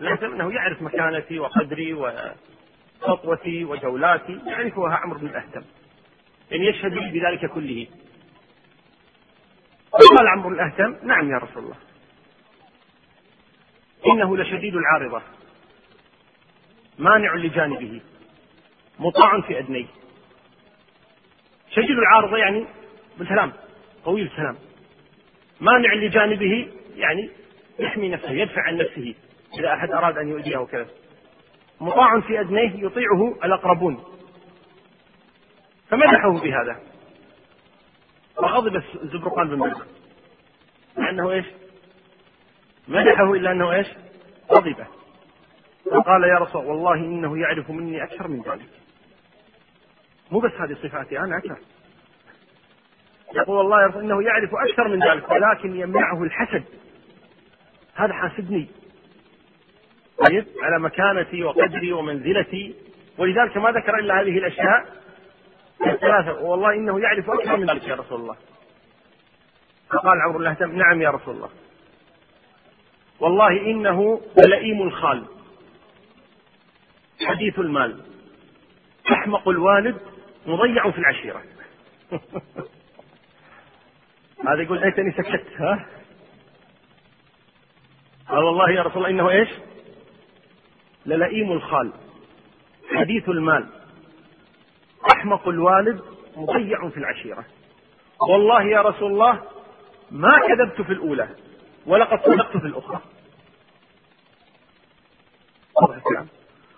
[0.00, 5.62] ليس انه يعرف مكانتي وقدري وخطوتي وجولاتي يعرفها عمرو بن الاهتم
[6.50, 7.86] يعني يشهد لي بذلك كله.
[9.92, 11.76] قال عمرو الاهتم نعم يا رسول الله.
[14.06, 15.22] إنه لشديد العارضة.
[16.98, 18.00] مانع لجانبه.
[18.98, 19.86] مطاع في أدنيه.
[21.70, 22.66] شديد العارضة يعني
[23.18, 23.52] بالكلام
[24.04, 24.56] طويل الكلام
[25.60, 27.30] مانع لجانبه يعني
[27.78, 29.14] يحمي نفسه يدفع عن نفسه.
[29.58, 30.86] إذا أحد أراد أن يؤذيه كذا.
[31.80, 34.04] مطاع في أدنيه يطيعه الأقربون.
[35.88, 36.80] فمدحه بهذا.
[38.38, 39.86] وغضب الزبرقان بن بدر
[40.98, 41.46] مع أنه إيش؟
[42.88, 43.86] مدحه إلا أنه إيش؟
[44.52, 44.86] غضب
[45.90, 48.68] فقال يا رسول والله إنه يعرف مني أكثر من ذلك.
[50.30, 51.58] مو بس هذه صفاتي أنا أكثر.
[53.34, 56.64] يقول رسول إنه يعرف أكثر من ذلك ولكن يمنعه الحسد.
[57.94, 58.68] هذا حاسدني.
[60.18, 62.74] طيب على مكانتي وقدري ومنزلتي.
[63.18, 64.86] ولذلك ما ذكر إلا هذه الأشياء
[65.86, 66.40] الثلاثة.
[66.42, 68.36] والله إنه يعرف أكثر من ذلك يا رسول الله.
[69.90, 71.50] فقال عمرو بن الهتم نعم يا رسول الله.
[73.20, 75.24] والله إنه لئيم الخال
[77.26, 78.00] حديث المال
[79.12, 79.96] أحمق الوالد
[80.46, 81.42] مضيع في العشيرة.
[84.48, 85.86] هذا يقول ليتني سكت ها؟
[88.28, 89.48] قال والله يا رسول الله إنه إيش؟
[91.06, 91.92] للئيم الخال.
[92.96, 93.66] حديث المال.
[95.14, 96.00] أحمق الوالد
[96.36, 97.44] مضيع في العشيرة.
[98.30, 99.42] والله يا رسول الله
[100.10, 101.28] ما كذبت في الأولى
[101.86, 103.00] ولقد صدقت في الأخرى.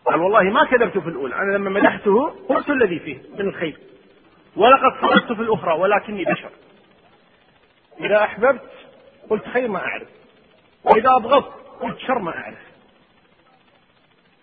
[0.04, 1.34] قال والله ما كذبت في الأولى.
[1.34, 3.78] أنا لما مدحته قلت الذي فيه من الخير.
[4.56, 6.50] ولقد صدقت في الأخرى ولكني بشر.
[8.00, 8.70] إذا أحببت
[9.30, 10.08] قلت خير ما أعرف.
[10.84, 12.67] وإذا أبغضت قلت شر ما أعرف.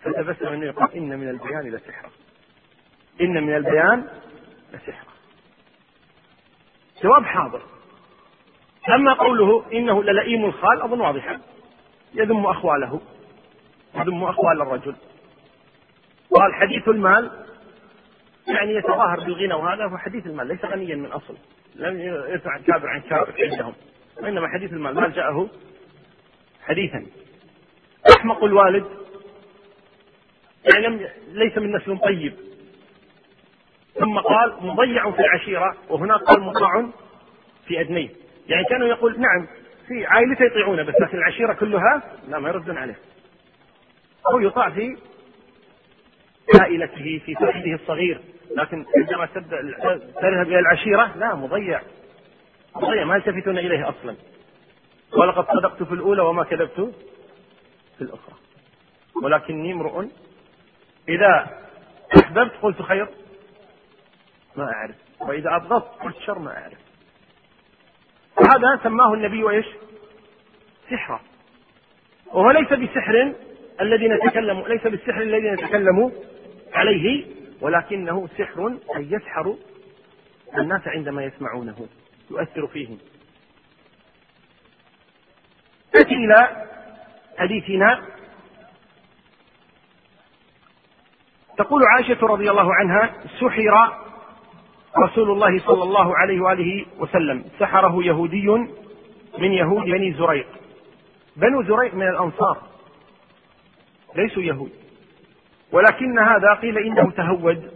[0.06, 2.10] فتبسم النبي قال إن من البيان لسحرا
[3.20, 4.08] إن من البيان
[4.72, 5.12] لسحرا
[7.02, 7.62] جواب حاضر.
[8.94, 11.40] أما قوله إنه للئيم الخال أظن واضحا.
[12.14, 13.00] يذم أخواله.
[13.94, 14.96] يذم أخوال الرجل.
[16.30, 17.30] قال حديث المال
[18.48, 21.36] يعني يتظاهر بالغنى وهذا هو حديث المال ليس غنيا من أصل.
[21.74, 22.00] لم
[22.34, 23.74] يسمع كابر عن كابر عندهم.
[24.22, 24.94] وإنما حديث المال.
[24.94, 25.48] ما جاءه
[26.62, 27.06] حديثا.
[28.18, 28.86] أحمق الوالد
[30.74, 32.34] يعني لم ليس من نسل طيب.
[33.94, 36.86] ثم قال مضيع في العشيرة وهناك قال مطاع
[37.66, 38.08] في أدنيه.
[38.48, 39.46] يعني كانوا يقول نعم
[39.88, 42.98] في عائلته يطيعونه بس لكن العشيرة كلها لا ما يردون عليه.
[44.32, 44.96] هو يطاع في
[46.60, 48.20] عائلته في صحبه الصغير.
[48.56, 51.80] لكن عندما تذهب إلى العشيرة لا مضيع.
[52.76, 54.16] مضيع ما يلتفتون إليه أصلا.
[55.12, 56.94] ولقد صدقت في الأولى وما كذبت
[57.98, 58.34] في الأخرى.
[59.22, 60.04] ولكني امرؤ
[61.08, 61.58] إذا
[62.18, 63.08] أحببت قلت خير؟
[64.56, 64.94] ما أعرف.
[65.20, 66.78] وإذا أبغضت قلت شر ما أعرف.
[68.36, 69.66] وهذا سماه النبي إيش؟
[70.90, 71.20] سحرا
[72.26, 73.34] وهو ليس بسحر
[73.80, 76.12] الذي نتكلم ليس بالسحر الذي نتكلم
[76.72, 77.26] عليه
[77.60, 79.56] ولكنه سحر أي يسحر
[80.58, 81.88] الناس عندما يسمعونه
[82.30, 82.98] يؤثر فيهم.
[85.94, 86.66] نأتي إلى
[87.38, 88.06] حديثنا
[91.58, 93.92] تقول عائشة رضي الله عنها سحر
[94.98, 97.44] رسول الله صلى الله عليه وآله وسلم.
[97.58, 98.48] سحره يهودي
[99.38, 100.46] من يهود بني زريق.
[101.36, 102.58] بنو زريق من الأنصار.
[104.16, 104.70] ليسوا يهود.
[105.72, 107.70] ولكن هذا قيل إنه تهود.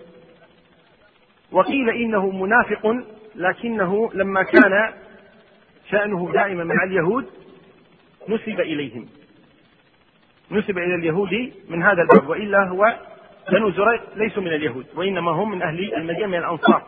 [1.53, 2.97] وقيل إنه منافق
[3.35, 4.93] لكنه لما كان
[5.91, 7.27] شأنه دائما مع اليهود
[8.29, 9.09] نسب إليهم.
[10.51, 12.97] نسب إلى اليهود من هذا الباب وإلا هو
[13.51, 16.83] بنو زريق ليسوا من اليهود وإنما هم من أهل المدينة من الأنصار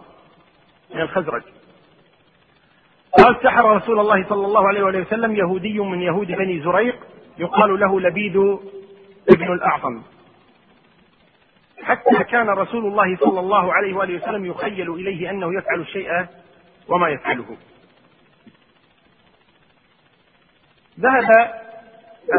[0.95, 1.43] من الخزرج.
[3.19, 7.07] قال سحر رسول الله صلى الله عليه وسلم يهودي من يهود بني زريق
[7.39, 8.37] يقال له لبيد
[9.31, 10.03] ابن الأعظم.
[11.83, 16.27] حتى كان رسول الله صلى الله عليه وآله وسلم يخيل إليه أنه يفعل الشيء
[16.89, 17.57] وما يفعله.
[21.01, 21.31] ذهب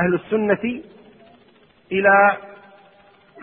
[0.02, 0.82] أهل السنة
[1.92, 2.38] إلى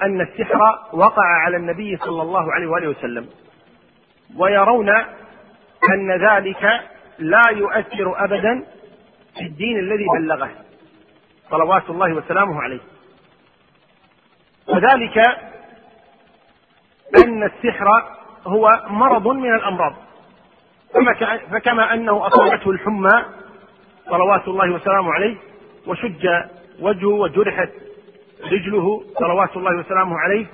[0.03, 0.61] أن السحر
[0.93, 3.29] وقع على النبي صلى الله عليه وآله وسلم.
[4.37, 4.89] ويرون
[5.95, 6.81] أن ذلك
[7.19, 8.67] لا يؤثر أبدا
[9.39, 10.51] في الدين الذي بلغه.
[11.51, 12.81] صلوات الله وسلامه عليه.
[14.69, 15.19] وذلك
[17.25, 17.87] أن السحر
[18.47, 19.95] هو مرض من الأمراض.
[21.53, 23.25] فكما أنه أصابته الحمى
[24.11, 25.37] صلوات الله وسلامه عليه
[25.87, 26.29] وشج
[26.81, 27.71] وجهه وجرحت
[28.45, 30.47] رجله صلوات الله وسلامه عليه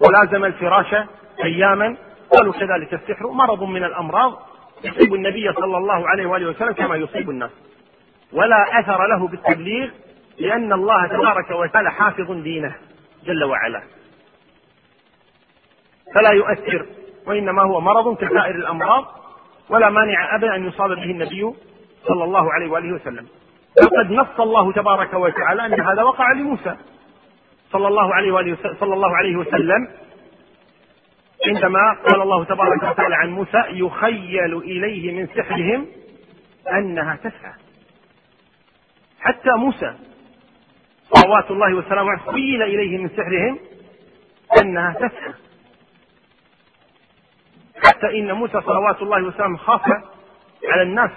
[0.00, 0.94] ولازم الفراش
[1.44, 1.96] أياما.
[2.36, 3.26] قالوا كذلك السحر.
[3.30, 4.38] مرض من الأمراض
[4.84, 7.50] يصيب النبي صلى الله عليه وآله وسلم كما يصيب الناس.
[8.32, 9.90] ولا أثر له بالتبليغ
[10.38, 12.74] لأن الله تبارك وتعالى حافظ دينه
[13.24, 13.82] جل وعلا.
[16.14, 16.86] فلا يؤثر
[17.26, 19.04] وإنما هو مرض كسائر الأمراض
[19.70, 21.54] ولا مانع أبدا أن يصاب به النبي
[22.08, 23.26] صلى الله عليه وآله وسلم.
[23.82, 26.76] وقد نص الله تبارك وتعالى أن هذا وقع لموسى.
[27.74, 29.88] صلى الله عليه وآله صلى الله عليه وسلم
[31.46, 35.86] عندما قال الله تبارك وتعالى عن موسى يخيل إليه من سحرهم
[36.72, 37.52] أنها تسعى.
[39.20, 39.94] حتى موسى
[41.14, 43.58] صلوات الله وسلامه خيل إليه من سحرهم
[44.60, 45.32] أنها تسعى.
[47.84, 49.82] حتى إن موسى صلوات الله وسلامه خاف
[50.68, 51.10] على الناس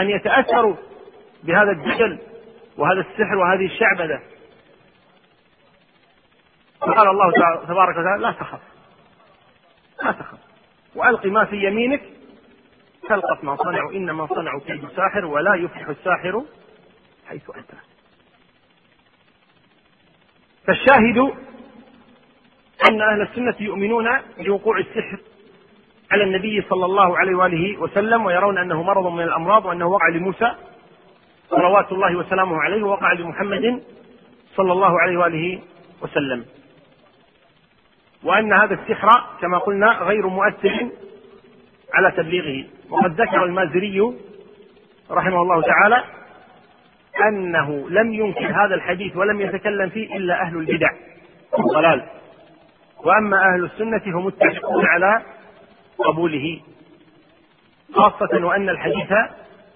[0.00, 0.76] أن يتأثروا
[1.44, 2.18] بهذا الدجل
[2.78, 4.20] وهذا السحر وهذه الشعبذة
[6.86, 7.30] فقال الله
[7.68, 8.60] تبارك وتعالى لا تخف.
[10.02, 10.38] لا تخف.
[10.94, 12.02] وألق ما في يمينك
[13.08, 13.92] تلقف ما صنعوا.
[13.92, 16.42] إنما صنعوا كيد ساحر ولا يفلح الساحر
[17.28, 17.76] حيث أتى.
[20.66, 21.18] فالشاهد
[22.88, 25.18] أن أهل السنة يؤمنون بوقوع السحر
[26.10, 30.54] على النبي صلى الله عليه وآله وسلم ويرون أنه مرض من الأمراض وأنه وقع لموسى
[31.50, 33.82] صلوات الله وسلامه عليه ووقع لمحمد
[34.56, 35.62] صلى الله عليه وآله
[36.02, 36.44] وسلم.
[38.24, 39.08] وأن هذا السحر
[39.40, 40.88] كما قلنا غير مؤثر
[41.94, 42.64] على تبليغه.
[42.90, 44.14] وقد ذكر المازري
[45.10, 46.04] رحمه الله تعالى
[47.28, 50.90] أنه لم ينكر هذا الحديث ولم يتكلم فيه إلا أهل البدع.
[51.52, 52.04] والضلال
[53.04, 55.22] وأما أهل السنة هم متفقون على
[55.98, 56.60] قبوله.
[57.94, 59.12] خاصة وأن الحديث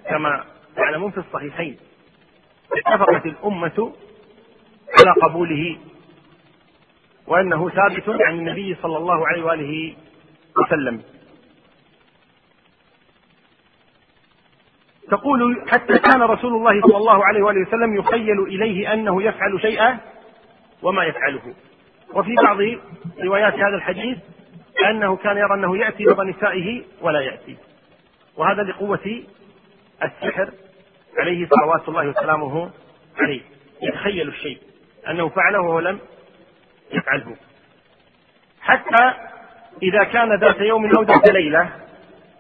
[0.09, 0.45] كما
[0.77, 1.77] تعلمون في الصحيحين
[2.73, 3.93] اتفقت الأمة
[4.99, 5.77] على قبوله.
[7.29, 9.97] وأنه ثابت عن النبي صلى الله عليه وآله
[10.57, 11.03] وسلم.
[15.11, 19.99] تقول حتى كان رسول الله صلى الله عليه وآله وسلم يخيل إليه أنه يفعل شيئا
[20.83, 21.55] وما يفعله.
[22.15, 22.57] وفي بعض
[23.25, 24.19] روايات هذا الحديث
[24.91, 27.57] أنه كان يرى أنه يأتي بعض نسائه ولا يأتي.
[28.37, 29.23] وهذا لقوة
[30.03, 30.51] السحر
[31.19, 32.71] عليه صلوات الله وسلامه
[33.19, 33.41] عليه.
[33.83, 34.59] يتخيل الشيء.
[35.09, 35.99] أنه فعله وهو لم
[36.93, 37.37] يفعله.
[38.61, 39.13] حتى
[39.83, 41.71] إذا كان ذات يوم أو ذات ليلة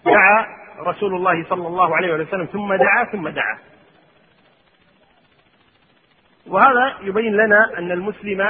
[0.04, 0.46] دعا
[0.78, 3.58] رسول الله صلى الله عليه وسلم ثم دعا ثم دعا.
[6.46, 8.40] وهذا يبين لنا أن المسلم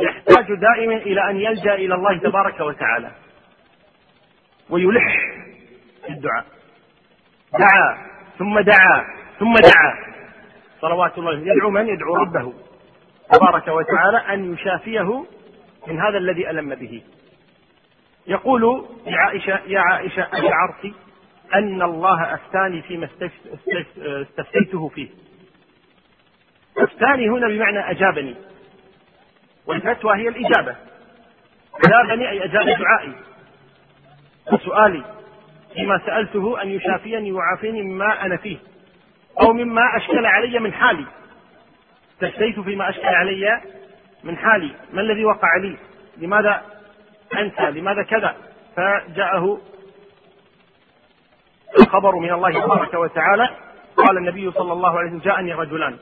[0.00, 3.10] يحتاج دائما إلى أن يلجأ إلى الله تبارك وتعالى.
[4.70, 5.16] ويلح
[6.06, 6.44] في الدعاء.
[7.58, 7.98] دعا
[8.38, 9.04] ثم دعا
[9.38, 10.16] ثم دعا.
[10.80, 12.65] صلوات الله يدعو من؟ يدعو ربه.
[13.32, 15.24] تبارك وتعالى أن يشافيه
[15.86, 17.02] من هذا الذي ألم به.
[18.26, 20.94] يقول لعائشة يا عائشة أشعرت
[21.54, 23.08] أن الله أفتاني فيما
[24.06, 25.08] استفتيته فيه.
[26.78, 28.34] أفتاني هنا بمعنى أجابني.
[29.66, 30.76] والفتوى هي الإجابة.
[31.84, 33.12] أجابني أي أجاب دعائي.
[34.52, 35.04] وسؤالي
[35.74, 38.58] فيما سألته أن يشافيني ويعافيني مما أنا فيه.
[39.42, 41.06] أو مما أشكل علي من حالي.
[42.16, 43.60] استفتيت فيما أشكل علي
[44.24, 44.70] من حالي.
[44.92, 45.76] ما الذي وقع لي؟
[46.16, 46.62] لماذا
[47.38, 48.36] أنسى؟ لماذا كذا؟
[48.76, 49.60] فجاءه
[51.80, 53.48] الخبر من الله تبارك وتعالى.
[53.96, 55.96] قال النبي صلى الله عليه وسلم جاءني رجلان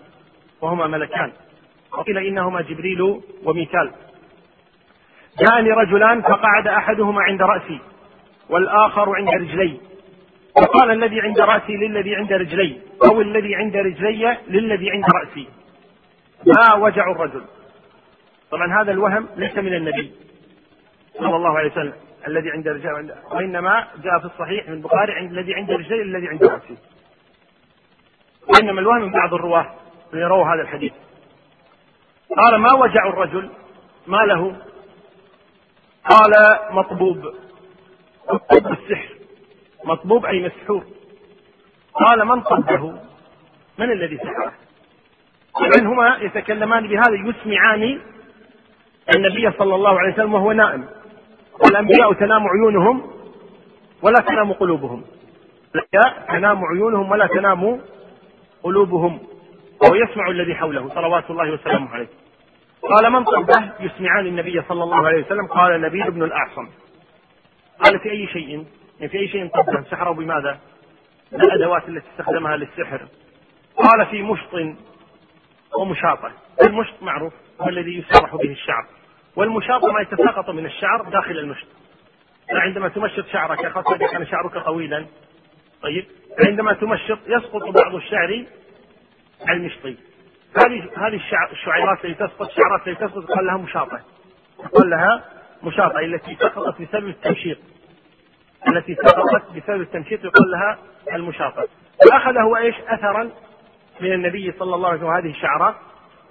[0.60, 1.32] وهما ملكان.
[1.92, 3.90] وقيل إنهما جبريل وميكال.
[5.40, 7.78] جاءني رجلان فقعد أحدهما عند رأسي
[8.48, 9.80] والآخر عند رجلي.
[10.56, 15.48] فقال الذي عند رأسي للذي عند رجلي أو الذي عند رجلي للذي عند رأسي.
[16.46, 17.44] ما وجع الرجل.
[18.50, 20.12] طبعا هذا الوهم ليس من النبي
[21.18, 21.94] صلى الله عليه وسلم
[22.28, 26.44] الذي عند رجال وإنما جاء في الصحيح من البخاري عند الذي عند رجلي الذي عند
[26.44, 26.76] راسي
[28.48, 29.74] وإنما الوهم من بعض الرواة
[30.12, 30.92] الذين رووا هذا الحديث.
[32.36, 33.50] قال ما وجع الرجل؟
[34.06, 34.56] ما له؟
[36.10, 36.32] قال
[36.70, 37.34] مطبوب.
[38.32, 39.14] مطبوب السحر
[39.84, 40.84] مطبوب أي مسحور.
[41.94, 42.98] قال من طبه؟
[43.78, 44.52] من الذي سحره؟
[45.54, 48.00] طبعا هما يتكلمان بهذا يسمعان
[49.16, 50.84] النبي صلى الله عليه وسلم وهو نائم.
[51.64, 53.10] والأنبياء تنام عيونهم
[54.02, 55.04] ولا تنام قلوبهم.
[56.28, 57.80] تنام عيونهم ولا تنام
[58.62, 59.18] قلوبهم.
[59.82, 62.08] وهو يسمع الذي حوله صلوات الله وسلامه عليه.
[62.82, 65.46] قال من طبه يسمعان النبي صلى الله عليه وسلم.
[65.46, 66.68] قال نبيل بن الأعصم.
[67.84, 68.64] قال في أي شيء؟
[69.00, 70.58] يعني في أي شيء طبه سحره بماذا؟
[71.32, 73.00] ما الأدوات التي استخدمها للسحر.
[73.76, 74.54] قال في مشط
[75.80, 76.32] ومشاطة.
[76.62, 78.86] المشط معروف هو الذي يسرح به الشعر.
[79.36, 81.66] والمشاطة ما يتساقط من الشعر داخل المشط.
[82.50, 85.06] عندما تمشط شعرك خاصة إذا كان شعرك طويلا
[85.82, 86.04] طيب؟
[86.46, 88.44] عندما تمشط يسقط بعض الشعر
[89.50, 89.96] المشطي
[90.56, 91.20] هذه هذه
[91.52, 94.00] الشعيرات التي تسقط الشعرات التي تسقط قال لها مشاطة.
[94.74, 95.24] قال لها
[95.62, 97.58] مشاطة التي سقطت بسبب التمشيط.
[98.68, 100.78] التي سقطت بسبب التمشيط يقال لها
[101.12, 101.68] المشاطة.
[102.10, 103.30] فأخذ هو إيش؟ أثرا
[104.00, 105.74] من النبي صلى الله عليه وسلم هذه الشعرات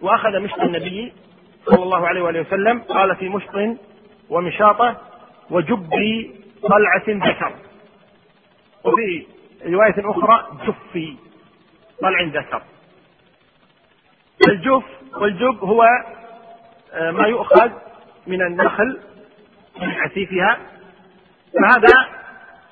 [0.02, 1.14] وأخذ مشط النبي
[1.66, 3.78] صلى الله عليه وآله وسلم قال في مشط
[4.30, 4.98] ومشاطة
[5.50, 5.90] وجب
[6.64, 7.54] طلعة ذكر.
[8.84, 9.28] وفي
[9.66, 11.16] رواية أخرى جفي
[12.02, 12.62] طلع ذكر.
[14.48, 14.84] الجف
[15.18, 15.84] والجب هو
[16.94, 17.72] آه، ما يؤخذ
[18.28, 19.00] من النخل
[19.82, 20.58] من عسيفها.
[21.54, 22.08] فهذا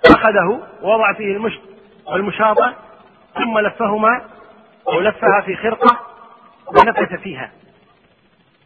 [0.06, 1.62] أخذه ووضع فيه المشط
[2.08, 2.76] والمشاطة
[3.36, 4.22] ثم لفهما
[4.88, 6.00] أو لفها في خرقة
[6.68, 7.52] ونفث فيها.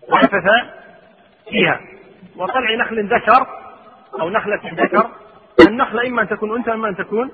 [0.10, 0.52] ونفث
[1.50, 1.82] فيها.
[2.36, 3.48] وطلع نخل ذكر
[4.22, 5.12] أو نخلة ذكر.
[5.68, 7.32] النخلة إما أن تكون أنثى إما أن تكون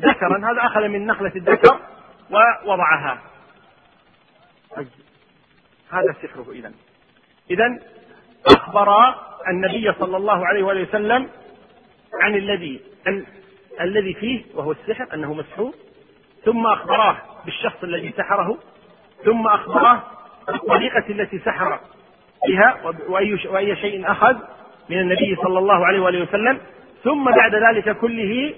[0.00, 0.38] ذكرا.
[0.38, 1.80] هذا أخذ من نخلة الذكر
[2.30, 3.18] ووضعها.
[5.90, 6.46] هذا سحره.
[6.52, 6.72] إذا
[7.50, 7.78] إذا
[8.46, 9.14] أخبر
[9.48, 11.28] النبي صلى الله عليه وآله وسلم
[12.22, 12.80] عن الذي
[13.80, 15.74] الذي فيه وهو السحر أنه مسحور.
[16.44, 18.58] ثم أخبراه بالشخص الذي سحره
[19.24, 20.02] ثم أخبراه
[20.48, 21.80] بالطريقة التي سحر
[22.48, 22.76] بها
[23.08, 24.36] وأي, وأي شيء أخذ
[24.90, 26.58] من النبي صلى الله عليه وآله وسلم
[27.04, 28.54] ثم بعد ذلك كله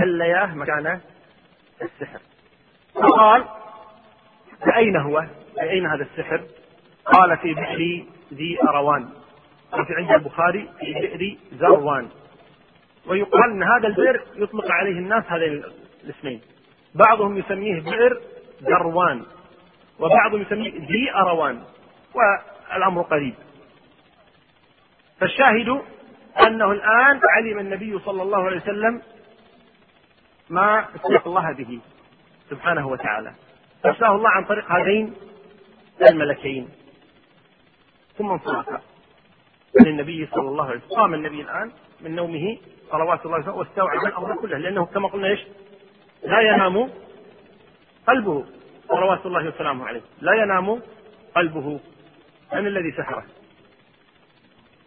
[0.00, 1.00] دلياه مكان
[1.82, 2.20] السحر
[2.94, 3.44] فقال
[4.66, 5.24] فأين هو؟
[5.60, 6.40] أين هذا السحر؟
[7.04, 9.08] قال في بئر ذي أروان
[9.72, 12.08] وفي عند البخاري في بئر زروان
[13.06, 15.62] ويقال أن هذا البئر يطلق عليه الناس هذين
[16.04, 16.40] الاسمين
[16.94, 18.20] بعضهم يسميه بئر
[18.60, 19.22] زروان
[19.98, 21.62] وبعضهم يسميه ذي أروان
[22.14, 23.34] والأمر قريب.
[25.20, 25.82] فالشاهد
[26.46, 29.02] أنه الآن علم النبي صلى الله عليه وسلم
[30.50, 31.80] ما استحق الله به
[32.50, 33.34] سبحانه وتعالى.
[33.86, 35.14] أرساه الله عن طريق هذين
[36.10, 36.68] الملكين.
[38.18, 38.68] ثم انصرف
[39.80, 40.96] عن النبي صلى الله عليه وسلم.
[40.96, 42.58] قام النبي الآن من نومه
[42.90, 45.40] صلوات الله وسلامه واستوعب الأمر كله لأنه كما قلنا إيش؟
[46.24, 46.90] لا ينام
[48.06, 48.44] قلبه.
[48.88, 50.02] صلوات الله وسلامه عليه.
[50.20, 50.82] لا ينام
[51.34, 51.80] قلبه.
[52.52, 53.26] من الذي سحره؟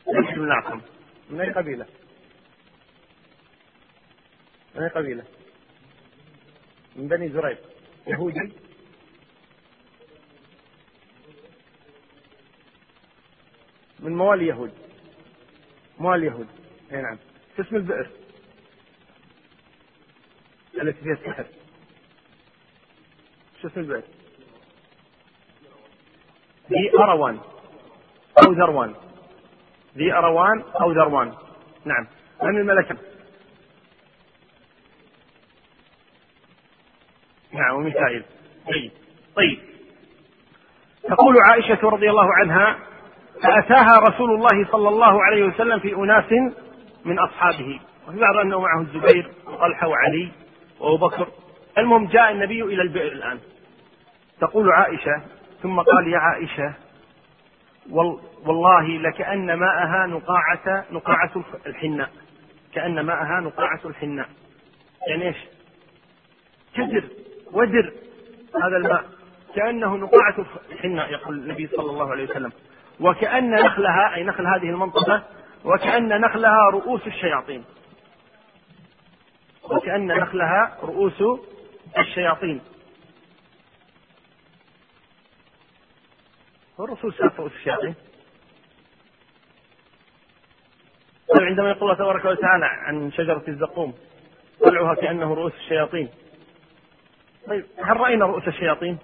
[0.08, 0.82] من الأعصم
[1.30, 1.86] من أي قبيلة؟
[4.76, 5.24] من أي قبيلة؟
[6.96, 7.60] من بني زريق.
[8.08, 8.54] يهودي؟
[14.00, 14.74] من موالي يهود.
[16.00, 16.48] موالي يهود.
[16.92, 17.18] أي نعم.
[17.60, 18.10] اسم البئر؟
[20.82, 21.46] التي فيها السحر.
[23.62, 24.04] شو اسم البئر
[26.72, 27.40] ذي أروان
[28.46, 28.96] أو ذروان.
[29.98, 31.34] ذي أروان أو ذروان.
[31.86, 32.08] نعم.
[32.44, 32.98] من الملكة؟
[37.52, 38.24] نعم وميكائيل.
[38.68, 38.92] طيب
[39.36, 39.60] طيب.
[41.04, 42.80] تقول عائشة رضي الله عنها
[43.44, 46.32] فأتاها رسول الله صلى الله عليه وسلم في أناس
[47.06, 47.80] من أصحابه.
[48.08, 50.32] وفي بعض أنه معه الزبير وطلحة وعلي.
[50.80, 51.28] وأبو بكر.
[51.78, 53.40] المهم جاء النبي إلى البئر الآن.
[54.42, 55.22] تقول عائشة
[55.62, 56.74] ثم قال يا عائشة
[58.46, 61.32] والله لكأن ماءها نقاعة نقاعة
[61.66, 62.10] الحناء.
[62.74, 64.30] كأن ماءها نقاعة الحناء.
[65.08, 65.38] يعني إيش؟
[66.76, 67.04] كدر
[67.54, 67.94] ودر
[68.64, 69.06] هذا الماء.
[69.56, 72.52] كأنه نقاعة الحناء يقول النبي صلى الله عليه وسلم.
[73.00, 75.24] وكأن نخلها أي نخل هذه المنطقة
[75.66, 77.64] وكأن نخلها رؤوس الشياطين.
[79.72, 81.24] وكأن نخلها رؤوس
[81.98, 82.62] الشياطين
[86.80, 87.96] هو الرسول شاف رؤوس الشياطين
[91.36, 93.94] طيب عندما يقول الله تبارك وتعالى عن شجرة الزقوم
[94.62, 96.10] طلعها كأنه رؤوس الشياطين
[97.48, 98.98] طيب هل رأينا رؤوس الشياطين؟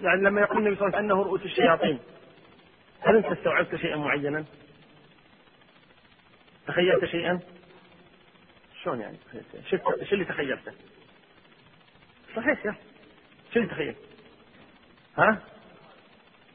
[0.00, 1.98] يعني لما يقول النبي صلى الله عليه وسلم انه رؤوس الشياطين
[3.00, 4.44] هل أنت استوعبت شيئا معينا؟
[6.66, 7.40] تخيلت شيئا؟
[8.82, 9.16] شلون يعني
[9.70, 10.72] شو اللي تخيلته؟
[12.36, 12.74] صحيح يا
[13.54, 13.96] شو اللي تخيلت؟
[15.18, 15.42] ها؟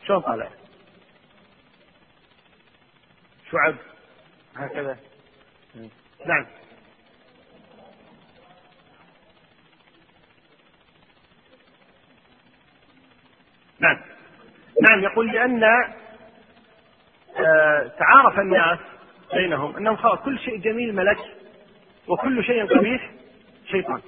[0.07, 0.49] شلون طالع؟
[3.51, 3.76] شعب
[4.55, 4.97] هكذا
[6.26, 6.45] نعم
[13.80, 14.01] نعم
[14.82, 15.93] نعم يقول لأن آه
[17.99, 18.80] تعارف الناس
[19.34, 21.17] بينهم أنهم خلاص كل شيء جميل ملك
[22.07, 23.11] وكل شيء قبيح
[23.65, 24.01] شيطان.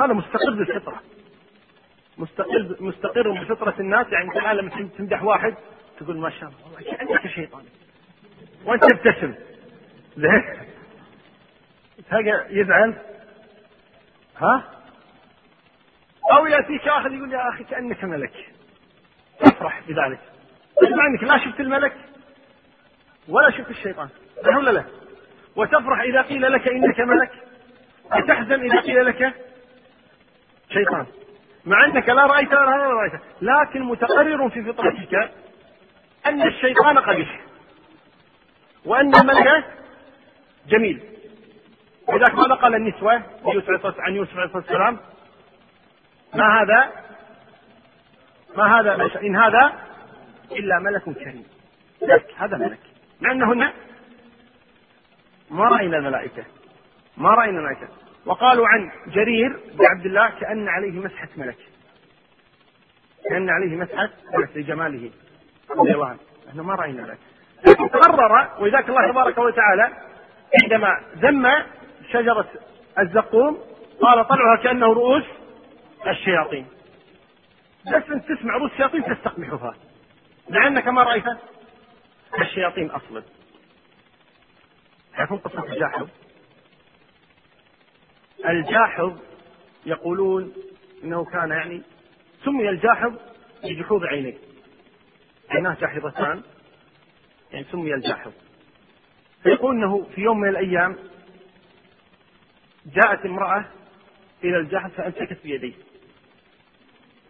[0.00, 1.02] هذا مستقر بالفطرة.
[2.18, 4.06] مستقر مستقر بفطرة الناس.
[4.12, 5.54] يعني أنت الآن لما تمدح واحد
[5.98, 7.64] تقول ما شاء الله كأنك شيطان.
[8.64, 9.34] وأنت تبتسم.
[10.16, 10.42] زين.
[12.50, 12.94] يزعل.
[14.36, 14.64] ها؟
[16.32, 18.52] أو يأتيك آخر يقول يا أخي كأنك ملك.
[19.40, 20.20] تفرح بذلك.
[20.82, 21.96] مع أنك لا شفت الملك.
[23.28, 24.08] ولا شفت الشيطان.
[24.44, 24.84] صح ولا لا؟
[25.56, 27.32] وتفرح إذا قيل لك إنك ملك؟
[28.04, 29.34] وتحزن إذا قيل لك
[30.70, 31.06] شيطان.
[31.64, 33.12] مع أنك لا رأيت ولا رأيت.
[33.42, 35.30] لكن متقرر في فطرتك
[36.26, 37.40] أن الشيطان قبيح
[38.84, 39.64] وأن الملك
[40.68, 41.02] جميل.
[42.08, 43.12] ولذلك ماذا قال النسوة
[43.98, 44.98] عن يوسف عليه الصلاة والسلام.
[46.34, 46.92] ما هذا؟
[48.56, 49.72] ما هذا؟ إن هذا
[50.52, 51.44] إلا ملك كريم.
[52.36, 52.80] هذا ملك.
[53.24, 53.72] مع أنهن
[55.50, 56.44] ما رأينا الملائكة.
[57.16, 57.88] ما رأينا الملائكة.
[58.26, 61.58] وقالوا عن جرير بن عبد الله كأن عليه مسحة ملك.
[63.30, 65.10] كأن عليه مسحة ملك لجماله.
[66.06, 66.18] عنه
[66.48, 67.18] إحنا ما رأينا ملك
[67.92, 69.90] قرر ولذلك الله تبارك وتعالى
[70.62, 71.48] عندما ذم
[72.12, 72.48] شجرة
[72.98, 73.58] الزقوم
[74.00, 75.24] قال طلعها كأنه رؤوس
[76.06, 76.66] الشياطين.
[77.86, 79.74] بس أن تسمع رؤوس الشياطين تستقبحها.
[80.50, 81.24] مع أنك ما رأيت
[82.40, 83.22] الشياطين أصلا.
[85.12, 86.08] تعرفون قصة الجاحظ؟
[88.46, 89.18] الجاحظ
[89.86, 90.52] يقولون
[91.04, 91.82] إنه كان يعني
[92.44, 93.14] سمي الجاحظ
[93.64, 94.38] لجحوظ عينيه.
[95.50, 96.42] عيناه جاحظتان
[97.52, 98.32] يعني سمي الجاحظ.
[99.42, 100.96] فيقول إنه في يوم من الأيام
[102.86, 103.64] جاءت امرأة
[104.44, 105.74] إلى الجاحظ فأمسكت بيديه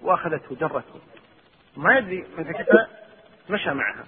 [0.02, 1.00] وأخذته جرته.
[1.76, 2.88] ما يدري مسكتها
[3.50, 4.06] مشى معها.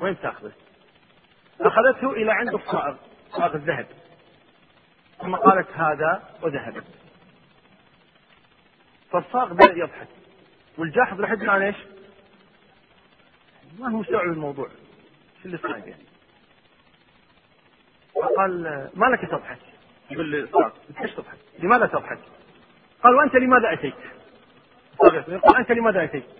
[0.00, 0.52] وين تاخذه؟
[1.60, 2.96] أخذته إلى عند الصائغ
[3.30, 3.86] صائغ الذهب
[5.20, 6.84] ثم قالت هذا وذهبت
[9.12, 10.08] فالصاغ بدأ يضحك
[10.78, 11.76] والجاحظ لحد الآن إيش؟
[13.78, 14.68] ما هو مستوعب الموضوع
[15.42, 16.04] شو اللي صاير يعني؟
[18.14, 18.62] فقال
[18.94, 19.58] ما لك تضحك؟
[20.10, 20.48] يقول لي
[21.00, 22.18] ليش تضحك؟ لماذا تضحك؟
[23.02, 23.94] قال وأنت لماذا أتيت؟
[25.28, 26.39] يقول أنت لماذا أتيت؟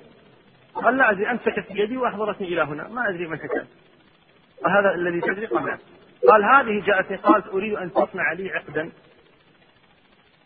[0.74, 2.88] قال لا أدري أمسكت بيدي وأحضرتني إلى هنا.
[2.88, 3.66] ما أدري متى كان.
[4.66, 5.78] هذا الذي تدري؟ قال
[6.28, 8.90] قال هذه جاءتني قالت أريد أن تصنع لي عقدا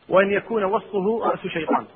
[0.08, 1.86] وأن يكون وسطه رأس شيطان.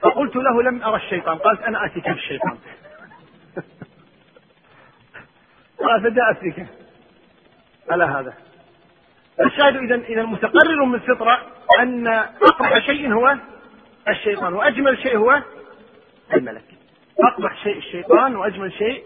[0.00, 1.38] فقلت له لم أرى الشيطان.
[1.38, 2.58] قالت أنا اتيك بالشيطان
[5.84, 6.66] قال فجاءت بك
[7.90, 8.34] على هذا.
[9.40, 11.38] الشاهد اذا اذا متقرر من الفطره
[11.80, 13.36] أن اقبح شيء هو
[14.08, 15.42] الشيطان وأجمل شيء هو
[16.34, 16.64] الملك.
[17.20, 19.04] أقبح شيء الشيطان وأجمل شيء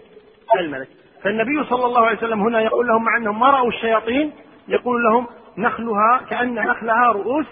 [0.59, 0.89] الملك.
[1.22, 4.33] فالنبي صلى الله عليه وسلم هنا يقول لهم مع أنهم ما راوا الشياطين
[4.68, 5.27] يقول لهم
[5.59, 7.47] نخلها كأن نخلها رؤوس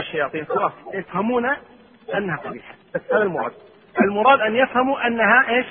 [0.00, 0.44] الشياطين.
[0.44, 1.46] خلاص يفهمون
[2.14, 2.74] أنها قبيحة.
[2.94, 3.52] بس هذا المراد.
[4.00, 5.66] المراد أن يفهموا أنها إيش؟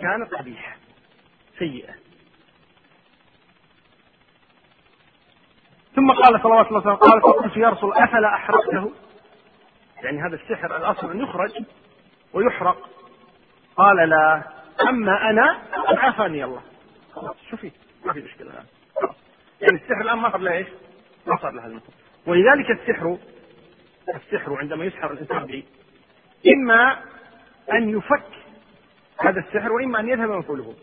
[0.00, 0.76] كانت قبيحة.
[1.58, 1.94] سيئة.
[5.96, 8.92] ثم قال صلوات الله وسلامه قال فقلت يا رسول أفلا أحرقته؟
[10.02, 11.52] يعني هذا السحر الأصل أن يخرج
[12.32, 12.90] ويحرق.
[13.76, 14.42] قال لا
[14.88, 16.62] أما أنا قد عافاني الله.
[17.50, 17.70] شوفي
[18.04, 18.64] ما في مشكلة الان
[19.60, 20.66] يعني السحر الآن ما صار له إيش؟
[21.26, 21.80] ما صار له
[22.26, 23.18] ولذلك السحر
[24.14, 25.62] السحر عندما يسحر الإنسان به
[26.54, 26.98] إما
[27.72, 28.26] أن يفك
[29.20, 30.74] هذا السحر وإما أن يذهب مفعوله.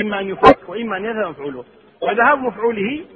[0.00, 1.64] إما أن يفك وإما أن يذهب مفعوله.
[2.02, 3.06] وذهاب مفعوله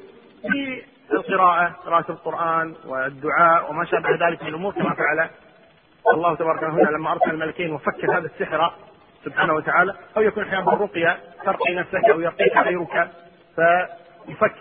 [1.12, 5.30] بالقراءة قراءة القرآن والدعاء وما شابه ذلك من الأمور كما فعل
[6.14, 8.72] الله تبارك هنا لما أرسل الملكين وفك هذا السحر
[9.24, 9.94] سبحانه وتعالى.
[10.16, 13.10] أو يكون أحيانا بالرقية ترقي نفسك أو يرقيك غيرك
[13.56, 14.54] فيفك.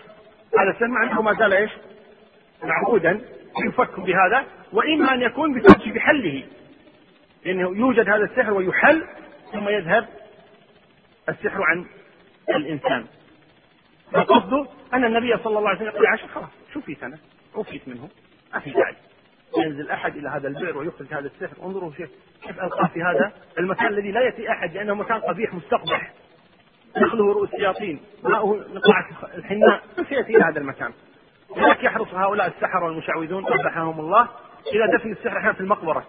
[0.58, 1.70] هذا السحر مع أنه ما زال إيش؟
[2.62, 3.20] معبودا
[3.66, 6.42] يفك بهذا وإما أن يكون بفك بحله.
[7.44, 9.04] لأنه يوجد هذا السحر ويحل
[9.52, 10.06] ثم يذهب
[11.28, 11.86] السحر عن
[12.48, 13.06] الإنسان.
[14.12, 17.18] فقصده أن النبي صلى الله عليه وسلم يقول عشر خلاص شوفي أنا
[17.56, 18.08] عفيت منه.
[18.54, 18.96] ما في داعي.
[19.58, 21.62] ينزل أحد إلى هذا البئر ويخرج هذا السحر.
[21.62, 22.10] انظروا كيف
[22.42, 26.12] كيف ألقاه في هذا المكان الذي لا يأتي أحد لأنه مكان قبيح مستقبح.
[26.96, 28.00] دخله رؤوس الشياطين.
[28.22, 30.92] ماؤه نقاعة الحناء؟ بس يأتي إلى هذا المكان.
[31.56, 34.28] لذلك يحرص هؤلاء السحرة والمشعوذون قبحهم الله
[34.72, 36.06] إلى دفن السحر أحيانا في المقبرة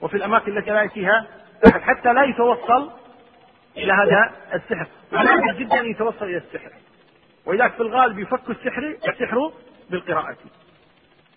[0.00, 1.26] وفي الأماكن التي لا يأتيها
[1.68, 2.90] أحد حتى لا يتوصل
[3.76, 4.86] إلى هذا السحر.
[5.12, 6.72] ولا جدا ان يتوصل إلى السحر.
[7.48, 9.52] ولذلك في الغالب يفك السحر السحر
[9.90, 10.36] بالقراءة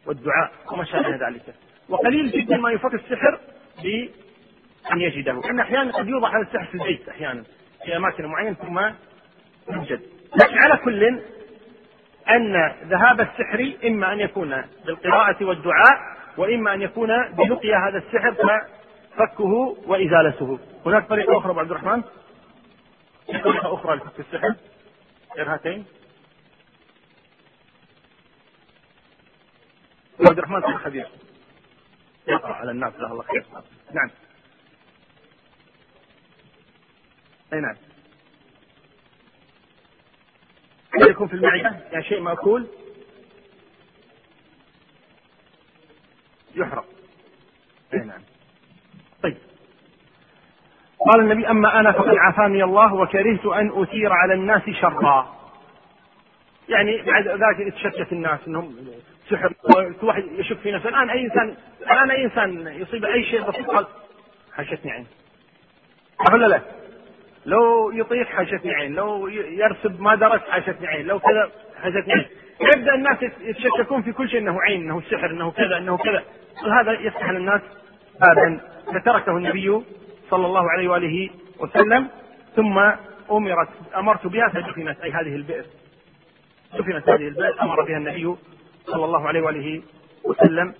[0.05, 1.55] والدعاء وما شابه ذلك.
[1.89, 3.39] وقليل جدا ما يفك السحر
[3.83, 5.33] بأن يجده.
[5.33, 7.43] لأن أحيانا قد يوضع هذا السحر في البيت أحيانا
[7.85, 8.79] في أماكن معينة ثم
[9.73, 10.01] يوجد.
[10.43, 11.03] لكن على كل
[12.29, 15.99] أن ذهاب السحر إما أن يكون بالقراءة والدعاء
[16.37, 20.59] وإما أن يكون بلقيا هذا السحر ففكه وإزالته.
[20.85, 22.03] هناك طريقة أخرى أبو عبد الرحمن؟
[23.27, 24.55] طريقة أخرى لفك السحر؟
[25.37, 25.85] غير هاتين؟
[30.29, 31.07] عبد الرحمن بن خبير
[32.27, 33.45] يقرأ على الناس جزاه الله خير.
[33.93, 34.09] نعم.
[37.53, 37.75] أي نعم.
[41.09, 42.67] يكون في المعدة؟ يعني شيء مأكول
[46.55, 46.85] يحرق.
[47.93, 48.21] أي نعم.
[49.23, 49.37] طيب.
[51.11, 55.41] قال النبي أما أنا فقد عافاني الله وكرهت أن أثير على الناس شرا.
[56.69, 58.75] يعني بعد ذلك يتشتت الناس إنهم
[59.31, 59.53] سحر
[60.03, 60.89] واحد يشك في نفسه.
[60.89, 63.87] الآن أي انسان الآن أي إنسان يصيب أي شيء بسيط قال
[64.53, 65.07] حشتني عين.
[66.33, 66.61] ولا لا؟
[67.45, 71.51] لو يطيح حشتني عين، لو يرسب ما درس حشتني عين، لو كذا
[71.81, 72.25] حشتني عين،
[72.61, 76.23] يبدأ الناس يتشككون في كل شيء إنه عين، إنه سحر، إنه كذا، إنه كذا،
[76.63, 77.61] وهذا يفتح للناس
[78.21, 79.81] بابا فتركه النبي
[80.29, 81.29] صلى الله عليه وآله
[81.59, 82.07] وسلم
[82.55, 82.79] ثم
[83.31, 85.01] أمرت أمرت بها فدفنت.
[85.01, 85.65] أي هذه البئر.
[86.73, 88.35] دفنت هذه البئر أمر بها النبي
[88.85, 89.81] صلى الله عليه وآله
[90.23, 90.73] وسلم.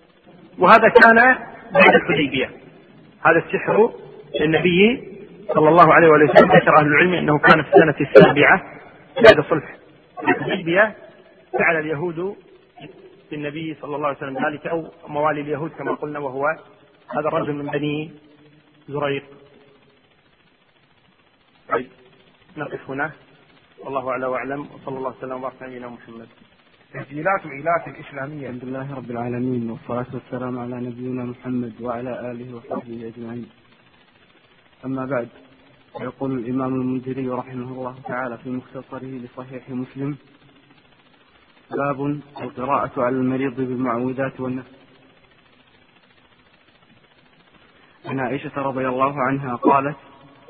[0.59, 1.15] وهذا كان
[1.73, 2.51] بعد الحديبية.
[3.21, 3.93] هذا السحر
[4.39, 5.07] للنبي
[5.53, 6.51] صلى الله عليه وآله وسلم.
[6.51, 8.61] ذكر أهل العلم أنه كان في السنة السابعة
[9.15, 9.75] بعد صلح
[10.29, 10.95] الحديبية.
[11.53, 12.35] فعل اليهود
[13.31, 16.45] بالنبي صلى الله عليه وسلم ذلك أو موالي اليهود كما قلنا وهو
[17.17, 18.11] هذا الرجل من بني
[18.89, 19.23] زريق.
[21.69, 21.87] طيب
[22.57, 23.11] نقف هنا.
[23.79, 24.61] والله أعلى وأعلم.
[24.61, 26.27] وصلى الله وسلم وبارك على نبينا محمد.
[26.93, 28.49] تسجيلات وإيلات الإسلامية.
[28.49, 33.49] الحمد لله رب العالمين والصلاة والسلام على نبينا محمد وعلى آله وصحبه أجمعين.
[34.85, 35.29] أما بعد
[36.01, 40.17] يقول الإمام المنذري رحمه الله تعالى في مختصره لصحيح مسلم
[41.77, 44.75] باب القراءة على المريض بالمعوذات والنفس.
[48.05, 49.97] عن عائشة رضي الله عنها قالت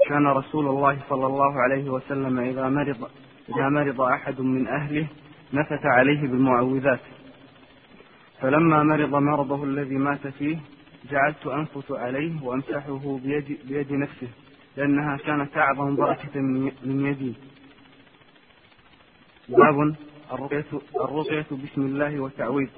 [0.09, 3.09] كان رسول الله صلى الله عليه وسلم إذا مرض
[3.49, 5.07] إذا مرض أحد من أهله
[5.53, 6.99] نفث عليه بالمعوذات
[8.41, 10.57] فلما مرض مرضه الذي مات فيه
[11.11, 14.27] جعلت أنفث عليه وأمسحه بيد, بيد نفسه
[14.77, 16.39] لأنها كانت أعظم بركة
[16.83, 17.33] من يدي.
[19.49, 19.95] باب
[20.95, 22.69] الرقية, بسم الله والتعويذ.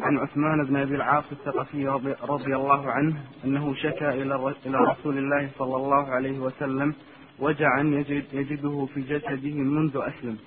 [0.00, 1.88] عن عثمان بن أبي العاص الثقفي
[2.22, 6.94] رضي الله عنه أنه شكا إلى إلى رسول الله صلى الله عليه وسلم
[7.38, 10.38] وجعا يجد يجده في جسده منذ أسلم.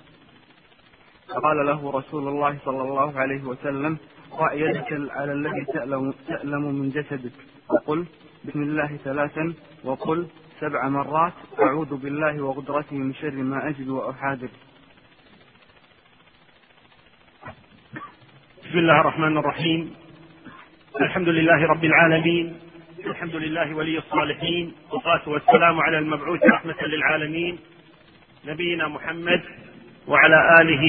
[1.28, 3.98] فقال له رسول الله صلى الله عليه وسلم
[4.36, 7.32] ضع يدك على الذي تألم, تألم من جسدك.
[7.70, 8.06] وقل
[8.44, 9.54] بسم الله ثلاثا
[9.84, 10.26] وقل
[10.60, 14.48] سبع مرات أعوذ بالله وقدرته من شر ما أجد وأحاذر.
[18.64, 19.94] بسم الله الرحمن الرحيم.
[21.00, 22.60] الحمد لله رب العالمين.
[23.06, 24.72] الحمد لله ولي الصالحين.
[24.92, 27.58] والصلاة والسلام على المبعوث رحمة للعالمين.
[28.46, 29.42] نبينا محمد
[30.06, 30.84] وعلى آله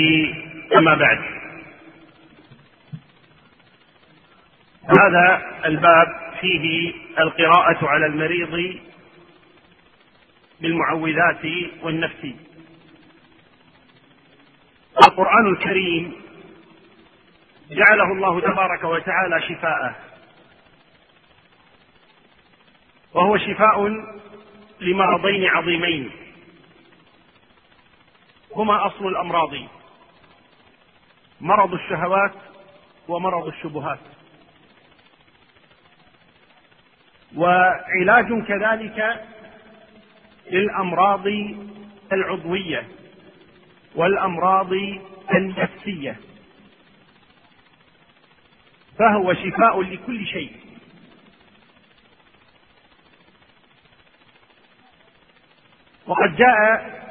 [0.77, 1.19] أما بعد.
[4.99, 6.07] هذا الباب
[6.41, 8.79] فيه القراءة على المريض
[10.61, 11.45] بالمعوذات
[11.81, 12.27] والنفس.
[15.07, 16.13] القرآن الكريم
[17.71, 20.07] جعله الله تبارك وتعالى شفاء
[23.13, 23.87] وهو شفاء
[24.81, 26.11] لمرضين عظيمين.
[28.55, 29.55] هما أصل الأمراض.
[31.41, 32.33] مرض الشهوات
[33.07, 33.99] ومرض الشبهات.
[37.35, 39.25] وعلاج كذلك
[40.51, 41.27] للأمراض
[42.13, 42.87] العضوية
[43.95, 44.73] والأمراض
[45.35, 46.19] النفسية.
[48.99, 50.57] فهو شفاء لكل شيء.
[56.07, 57.06] وقد جاء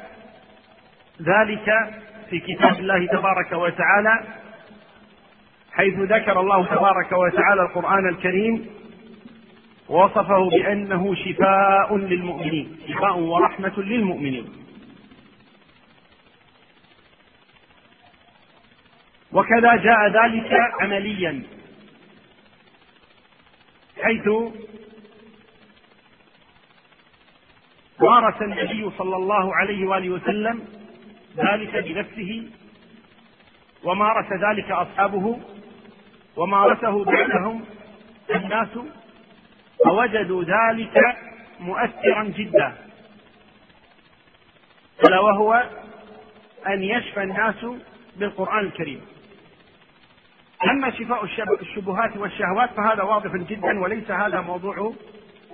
[1.21, 1.65] ذلك
[2.29, 4.23] في كتاب الله تبارك وتعالى
[5.71, 8.69] حيث ذكر الله تبارك وتعالى القرآن الكريم
[9.89, 14.45] وصفه بأنه شفاء للمؤمنين شفاء ورحمة للمؤمنين.
[19.31, 21.43] وكذا جاء ذلك عمليا
[24.03, 24.27] حيث
[27.99, 30.76] مارس النبي صلى الله عليه وآله وسلم
[31.37, 32.49] ذلك بنفسه
[33.83, 35.39] ومارس ذلك أصحابه
[36.37, 37.65] ومارسه بعدهم
[38.35, 38.69] الناس
[39.85, 41.17] فوجدوا ذلك
[41.59, 42.75] مؤثرا جدا.
[45.07, 45.69] ألا وهو
[46.67, 47.65] أن يشفى الناس
[48.15, 49.01] بالقرآن الكريم.
[50.71, 51.23] أما شفاء
[51.61, 54.93] الشبهات والشهوات فهذا واضح جدا وليس هذا موضوع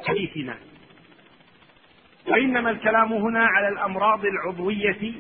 [0.08, 0.58] حديثنا.
[2.28, 5.14] وإنما الكلام هنا على الأمراض العضوية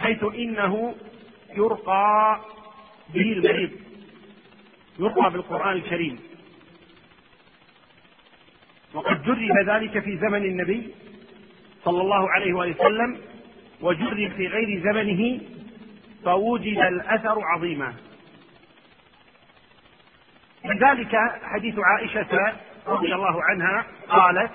[0.00, 0.94] حيث إنه
[1.56, 2.40] يرقى
[3.14, 3.70] به المريض.
[4.98, 6.18] يرقى بالقرآن الكريم.
[8.94, 10.94] وقد جرب ذلك في زمن النبي
[11.84, 13.20] صلى الله عليه وسلم
[13.80, 15.40] وجرب في غير زمنه
[16.24, 17.94] فوجد الأثر عظيما.
[20.64, 22.52] لذلك حديث عائشة
[22.86, 24.50] رضي الله عنها قالت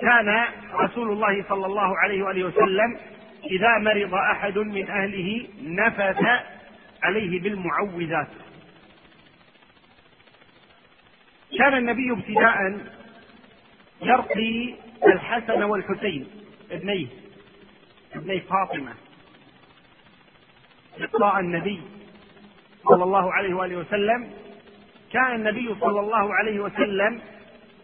[0.00, 0.44] كان
[0.74, 2.98] رسول الله صلى الله عليه وآله وسلم
[3.44, 6.24] إذا مرض أحد من أهله نفث
[7.02, 8.28] عليه بالمعوذات.
[11.58, 12.80] كان النبي ابتداء
[14.02, 14.74] يرقي
[15.06, 16.30] الحسن والحسين
[16.70, 17.06] ابنيه
[18.14, 18.94] ابني فاطمة
[21.00, 21.80] إقراء النبي
[22.84, 24.30] صلى الله عليه وآله وسلم.
[25.12, 27.20] كان النبي صلى الله عليه وسلم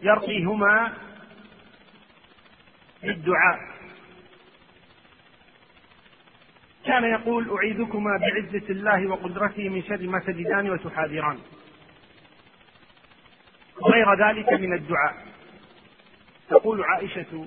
[0.01, 0.93] يرقيهما
[3.03, 3.76] بالدعاء.
[6.87, 11.39] كان يقول أعيذكما بعزة الله وقدرته من شر ما تجدان وتحاذران.
[13.83, 15.25] غير ذلك من الدعاء.
[16.49, 17.45] تقول عائشة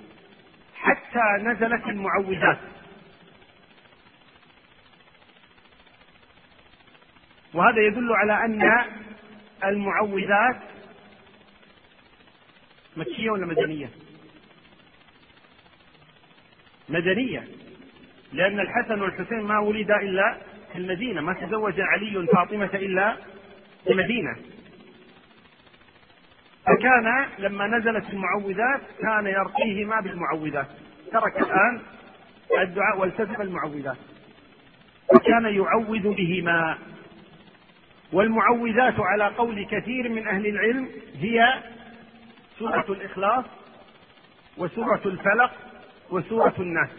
[0.75, 2.59] حتى نزلت المعوذات.
[7.55, 8.85] وهذا يدل على أن
[9.65, 10.61] المعوذات
[12.97, 13.91] مكية ولا مدنية؟
[16.89, 17.49] مدنية.
[18.33, 20.37] لأن الحسن والحسين ما ولدا إلا
[20.73, 23.17] في المدينة ما تزوج علي فاطمة إلا
[23.85, 24.37] في المدينة.
[26.67, 30.67] فكان لما نزلت المعوذات كان يرقيهما بالمعوذات.
[31.13, 31.81] ترك الآن
[32.61, 33.97] الدعاء والتزم المعوذات.
[35.15, 36.79] وكان يعوذ بهما.
[38.13, 41.55] والمعوذات على قول كثير من أهل العلم هي
[42.59, 43.45] سورة الإخلاص
[44.57, 45.53] وسورة الفلق
[46.11, 46.91] وسورة الناس.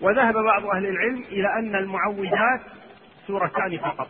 [0.00, 2.60] وذهب بعض أهل العلم إلى أن المعوذات
[3.26, 4.08] سورتان فقط.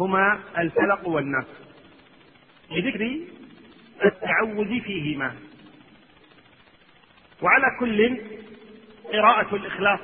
[0.00, 1.44] هما الفلق والناس
[2.70, 3.20] لذكر
[4.04, 5.34] التعوذ فيهما.
[7.42, 8.20] وعلى كل
[9.12, 10.00] قراءة الإخلاص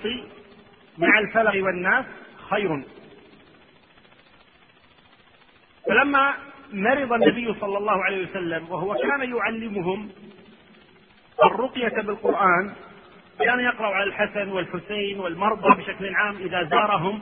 [0.99, 2.05] مع الفلق والناس
[2.51, 2.83] خير.
[5.87, 6.35] فلما
[6.73, 10.11] مرض النبي صلى الله عليه وسلم وهو كان يعلمهم
[11.45, 12.75] الرقية بالقرآن
[13.45, 17.21] كان يقرأ على الحسن والحسين والمرضى بشكل عام إذا زارهم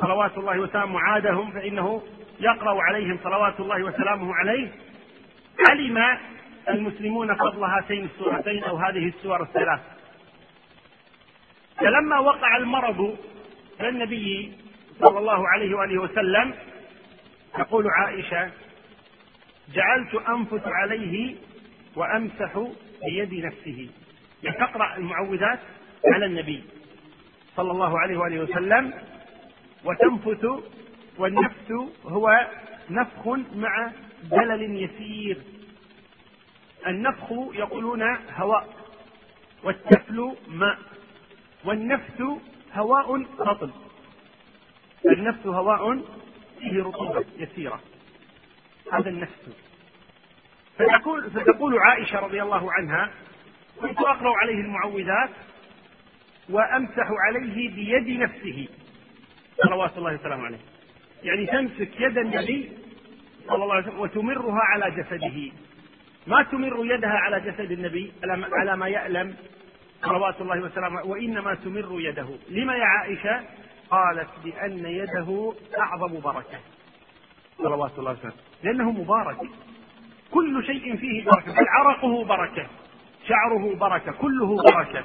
[0.00, 2.02] صلوات الله وسلامه عادهم فإنه
[2.40, 4.68] يقرأ عليهم صلوات الله وسلامه عليه.
[5.70, 6.18] علم
[6.68, 9.80] المسلمون فضل هاتين السورتين أو هذه السور الثلاث.
[11.76, 13.18] فلما وقع المرض
[13.80, 14.52] للنبي
[15.00, 16.54] صلى الله عليه وآله وسلم
[17.54, 18.50] تقول عائشة
[19.74, 21.34] جعلت أنفث عليه
[21.96, 22.68] وأمسح
[23.06, 23.88] بيد نفسه.
[24.42, 25.58] يعني تقرأ المعوذات
[26.14, 26.64] على النبي
[27.56, 28.94] صلى الله عليه وآله وسلم
[29.84, 30.46] وتنفث
[31.18, 31.72] والنفث
[32.06, 32.46] هو
[32.90, 35.38] نفخ مع دلل يسير.
[36.86, 38.02] النفخ يقولون
[38.36, 38.68] هواء
[39.64, 40.78] والتفل ماء
[41.64, 42.22] والنفث
[42.72, 43.70] هواء رطب
[45.06, 46.00] النفث هواء
[46.60, 47.80] فيه رطوبة يسيرة
[48.92, 49.48] هذا النفث.
[50.78, 53.10] فتقول فتقول عائشة رضي الله عنها
[53.80, 55.30] كنت أقرأ عليه المعوذات
[56.50, 58.68] وأمسح عليه بيد نفسه.
[59.64, 60.58] صلوات الله وسلامه عليه.
[61.22, 62.72] يعني تمسك يد النبي
[63.46, 65.52] صلى الله عليه وسلم وتمرها على جسده.
[66.26, 68.12] ما تمر يدها على جسد النبي
[68.52, 69.36] على ما يألم.
[70.02, 71.06] صلوات الله وسلامه.
[71.06, 72.28] وإنما تمر يده.
[72.48, 73.40] لما يا عائشة؟
[73.90, 76.58] قالت بأن يده أعظم بركة.
[77.58, 78.36] صلوات الله وسلامه.
[78.62, 79.38] لأنه مبارك.
[80.30, 81.52] كل شيء فيه بركة.
[81.52, 82.66] بل عرقه بركة.
[83.28, 85.04] شعره بركة كله بركة.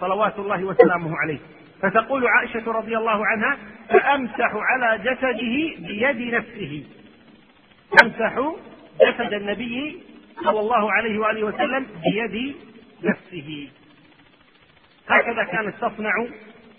[0.00, 1.38] صلوات الله وسلامه عليه.
[1.82, 3.58] فتقول عائشة رضي الله عنها
[3.88, 6.84] فأمسح على جسده بيد نفسه.
[8.02, 8.52] أمسح
[9.00, 10.02] جسد النبي
[10.44, 12.56] صلى الله عليه وآله وسلم بيد
[13.02, 13.68] نفسه.
[15.08, 16.12] هكذا كانت تصنع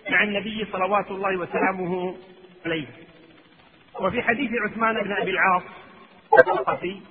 [0.10, 2.16] مع النبي صلوات الله وسلامه
[2.66, 2.88] عليه.
[4.02, 5.64] وفي حديث عثمان بن أبي العاص
[6.40, 7.02] الثقفي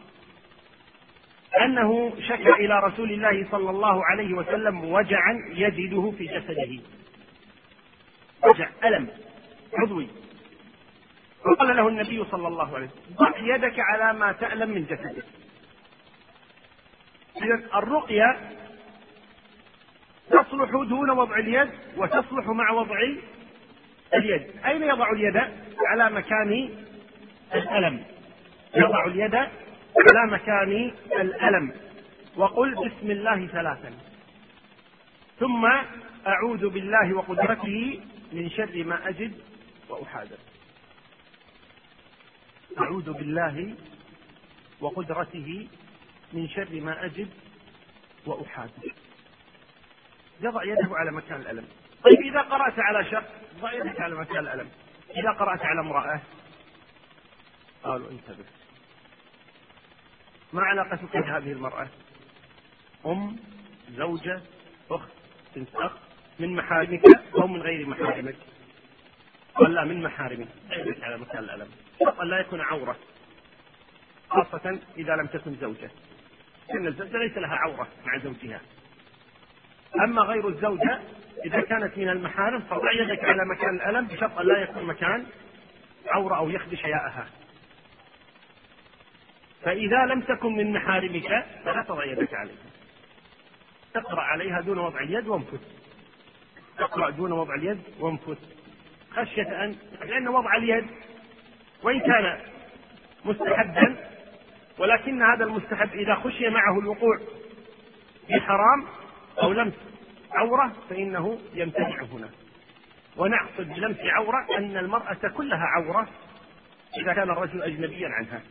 [1.60, 6.78] أنه شكا إلى رسول الله صلى الله عليه وسلم وجعا يجده في جسده.
[8.44, 9.08] وجع ألم
[9.74, 10.08] عضوي.
[11.44, 15.24] فقال له النبي صلى الله عليه وسلم ضع يدك على ما تألم من جسدك.
[17.42, 18.36] إذا الرقية
[20.30, 22.96] تصلح دون وضع اليد وتصلح مع وضع
[24.14, 24.50] اليد.
[24.66, 25.36] أين يضع اليد؟
[25.86, 26.70] على مكان
[27.54, 28.04] الألم.
[28.76, 29.48] يضع اليد
[29.96, 31.72] على مكان الألم.
[32.36, 33.92] وقل بسم الله ثلاثا.
[35.38, 35.66] ثم
[36.26, 38.00] أعوذ بالله وقدرته
[38.32, 39.40] من شر ما أجد
[39.88, 40.38] وأحاذر.
[42.78, 43.74] أعوذ بالله
[44.80, 45.68] وقدرته
[46.32, 47.30] من شر ما أجد
[48.26, 48.92] وأحاذر.
[50.40, 51.68] يضع يده على مكان الألم.
[52.04, 53.28] طيب إذا قرأت على شخص
[53.60, 54.68] ضع يدك على مكان الألم.
[55.16, 56.20] إذا قرأت على امرأة
[57.84, 58.59] قالوا انتبه.
[60.52, 61.88] ما علاقتك بهذه المرأة؟
[63.06, 63.36] أم
[63.90, 64.40] زوجة
[64.90, 65.10] أخت
[65.56, 65.92] بنت أخ
[66.38, 67.02] من محارمك
[67.34, 68.36] أو من غير محارمك؟
[69.54, 70.48] قال لا من محارمك
[71.02, 71.68] على مكان الألم.
[72.00, 72.96] شرط لا يكون عورة
[74.28, 75.90] خاصة إذا لم تكن زوجة.
[76.68, 78.60] لأن الزوجة ليس لها عورة مع زوجها.
[80.04, 81.00] أما غير الزوجة
[81.44, 85.26] إذا كانت من المحارم فضع يدك على مكان الألم بشرط أن لا يكون مكان
[86.06, 87.26] عورة أو يخدش حياءها.
[89.62, 92.70] فإذا لم تكن من محارمك فلا تضع يدك عليها.
[93.94, 95.60] تقرأ عليها دون وضع اليد وانفث.
[96.78, 98.38] تقرأ دون وضع اليد وانفث.
[99.10, 100.86] خشية أن لأن وضع اليد
[101.82, 102.40] وإن كان
[103.24, 103.96] مستحبا
[104.78, 107.18] ولكن هذا المستحب إذا خشي معه الوقوع
[108.26, 108.86] في حرام
[109.42, 109.74] أو لمس
[110.32, 112.28] عورة فإنه يمتنع هنا.
[113.16, 116.08] ونقصد بلمس عورة أن المرأة كلها عورة
[117.02, 118.42] إذا كان الرجل أجنبيا عنها.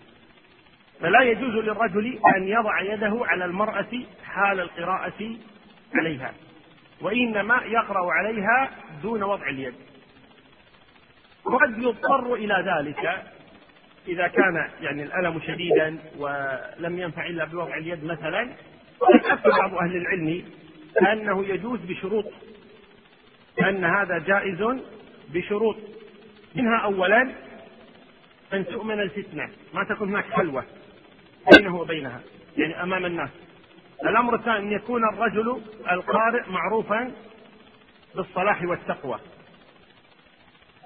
[1.01, 5.35] فلا يجوز للرجل أن يضع يده على المرأة حال القراءة
[5.95, 6.33] عليها
[7.01, 8.69] وإنما يقرأ عليها
[9.03, 9.73] دون وضع اليد.
[11.45, 13.23] وقد يضطر إلى ذلك
[14.07, 18.49] إذا كان يعني الألم شديدا ولم ينفع إلا بوضع اليد مثلا.
[19.01, 20.43] أفتى بعض أهل العلم
[21.11, 22.25] أنه يجوز بشروط
[23.59, 24.79] أن هذا جائز
[25.29, 25.77] بشروط.
[26.55, 27.29] منها أولا
[28.53, 30.63] أن تؤمن الفتنة ما تكون هناك خلوة
[31.57, 32.21] بينه وبينها
[32.57, 33.29] يعني أمام الناس.
[34.03, 37.11] الأمر الثاني أن يكون الرجل القارئ معروفا
[38.15, 39.19] بالصلاح والتقوى.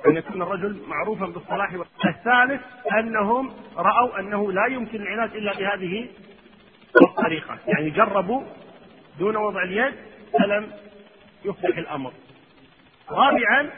[0.07, 1.73] أن يكون الرجل معروفا بالصلاح
[2.05, 2.61] الثالث
[2.99, 6.07] أنهم رأوا أنه لا يمكن العلاج إلا بهذه
[7.01, 7.57] الطريقة.
[7.67, 8.43] يعني جربوا
[9.19, 9.93] دون وضع اليد
[10.39, 10.71] فلم
[11.45, 12.13] يفلح الأمر.
[13.09, 13.69] رابعا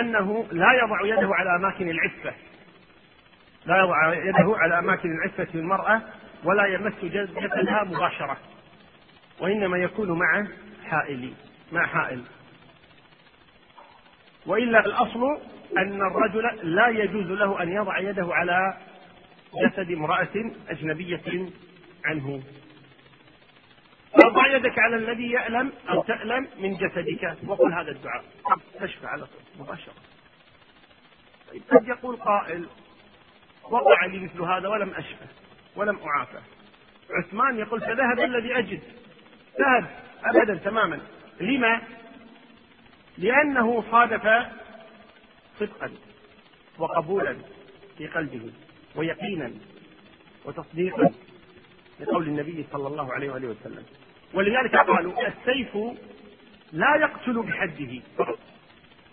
[0.00, 2.34] أنه لا يضع يده على أماكن العفة.
[3.66, 6.02] لا يضع يده على أماكن العفة للمرأة
[6.44, 8.36] ولا يمس جسدها مباشرة.
[9.40, 10.46] وإنما يكون مع
[10.84, 11.34] حائل
[11.72, 12.24] مع حائل.
[14.46, 15.38] وإلا الأصل
[15.78, 18.76] أن الرجل لا يجوز له أن يضع يده على
[19.64, 21.50] جسد امرأة أجنبية
[22.04, 22.42] عنه.
[24.24, 27.36] وضع يدك على الذي يألم أو تألم من جسدك.
[27.46, 28.24] وقل هذا الدعاء.
[28.80, 29.94] تشفى على طول مباشرة.
[31.50, 32.66] طيب قد يقول قائل
[33.62, 35.24] وقع لي مثل هذا ولم أشفى
[35.76, 36.38] ولم أعافى
[37.10, 38.80] عثمان يقول فذهب الذي أجد.
[39.60, 39.90] ذهب
[40.24, 41.00] أبدا تماما.
[41.40, 41.80] لما؟
[43.18, 44.46] لأنه صادف
[45.58, 45.90] صدقا
[46.78, 47.36] وقبولا
[47.98, 48.52] في قلبه
[48.96, 49.52] ويقينا
[50.44, 51.12] وتصديقا
[52.00, 53.84] لقول النبي صلى الله عليه وآله وسلم.
[54.34, 55.76] ولذلك قالوا السيف
[56.72, 58.02] لا يقتل بحده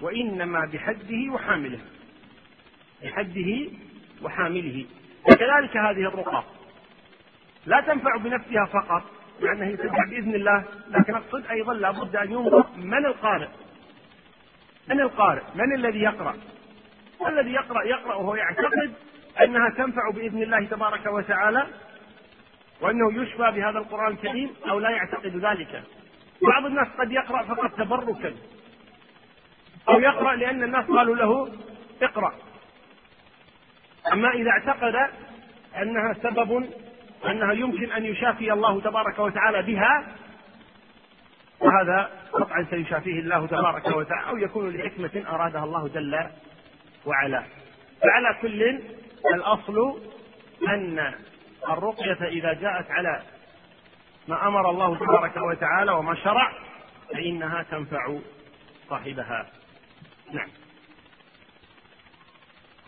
[0.02, 1.80] وإنما بحده وحامله.
[3.04, 3.68] بحده
[4.22, 4.86] وحامله.
[5.26, 6.44] وكذلك هذه الرقى
[7.66, 9.04] لا تنفع بنفسها فقط
[9.40, 13.48] لأنها تنفع بإذن الله لكن أقصد أيضا لابد أن ينظر من القارئ.
[14.88, 16.36] من القارئ؟ من الذي يقرأ؟
[17.28, 18.94] الذي يقرأ يقرأ وهو يعتقد
[19.44, 21.68] أنها تنفع بإذن الله تبارك وتعالى
[22.82, 25.84] وأنه يشفى بهذا القرآن الكريم أو لا يعتقد ذلك.
[26.42, 28.34] بعض الناس قد يقرأ فقط تبركا
[29.90, 31.52] أو يقرأ لأن الناس قالوا له
[32.02, 32.34] اقرأ.
[34.14, 34.96] أما إذا اعتقد
[35.82, 36.70] أنها سبب
[37.26, 40.08] أنها يمكن أن يشافي الله تبارك وتعالى بها
[41.60, 46.28] وهذا قطعا سيشافيه الله تبارك وتعالى أو يكون لحكمة أرادها الله جل
[47.06, 47.44] وعلا.
[48.02, 48.82] فعلى كل
[49.36, 50.02] الأصل
[50.68, 51.14] أن
[51.70, 53.22] الرقية إذا جاءت على
[54.28, 56.52] ما أمر الله تبارك وتعالى وما شرع
[57.14, 58.18] فإنها تنفع
[58.90, 59.46] صاحبها.
[60.34, 60.50] نعم.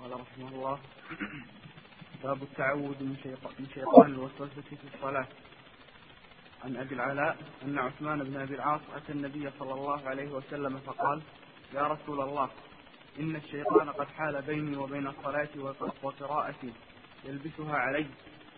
[0.01, 0.80] قال رحمه الله
[2.24, 5.28] باب التعوذ من شيطان الوسوسة في الصلاة.
[6.64, 11.22] عن أبي العلاء أن عثمان بن أبي العاص أتى النبي صلى الله عليه وسلم فقال
[11.74, 12.49] يا رسول الله
[13.20, 15.49] إن الشيطان قد حال بيني وبين الصلاة
[16.03, 16.74] وقراءتي
[17.26, 18.05] يلبسها علي.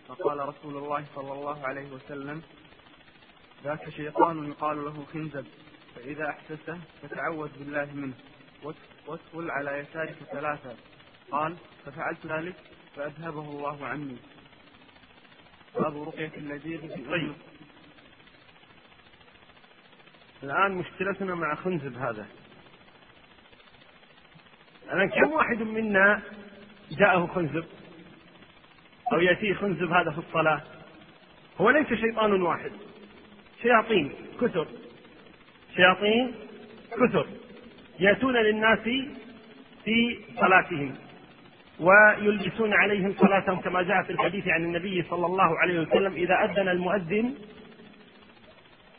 [0.08, 2.42] فقال رسول الله صلى الله عليه وسلم
[3.64, 5.46] ذاك شيطان يقال له خنزب
[5.94, 8.14] فإذا أحسسه فتعوذ بالله منه
[9.06, 10.76] وادخل على يسارك ثلاثة.
[11.32, 11.56] قال
[11.86, 12.54] ففعلت ذلك
[12.96, 14.16] فأذهبه الله عني.
[15.74, 17.32] باب رقية اللذيذ في طيب.
[20.42, 22.26] الآن مشكلتنا مع خنزب هذا.
[24.84, 26.22] الآن كم واحد منا
[26.90, 27.64] جاءه خنزب؟
[29.12, 30.62] أو يأتيه خنزب هذا في الصلاة؟
[31.60, 32.72] هو ليس شيطان واحد.
[33.62, 34.68] شياطين كثر.
[35.76, 36.34] شياطين
[36.90, 37.28] كثر.
[38.00, 38.78] يأتون للناس
[39.84, 41.11] في صلاتهم.
[41.80, 46.68] ويلبسون عليهم صلاتهم كما جاء في الحديث عن النبي صلى الله عليه وسلم إذا أذن
[46.68, 47.34] المؤذن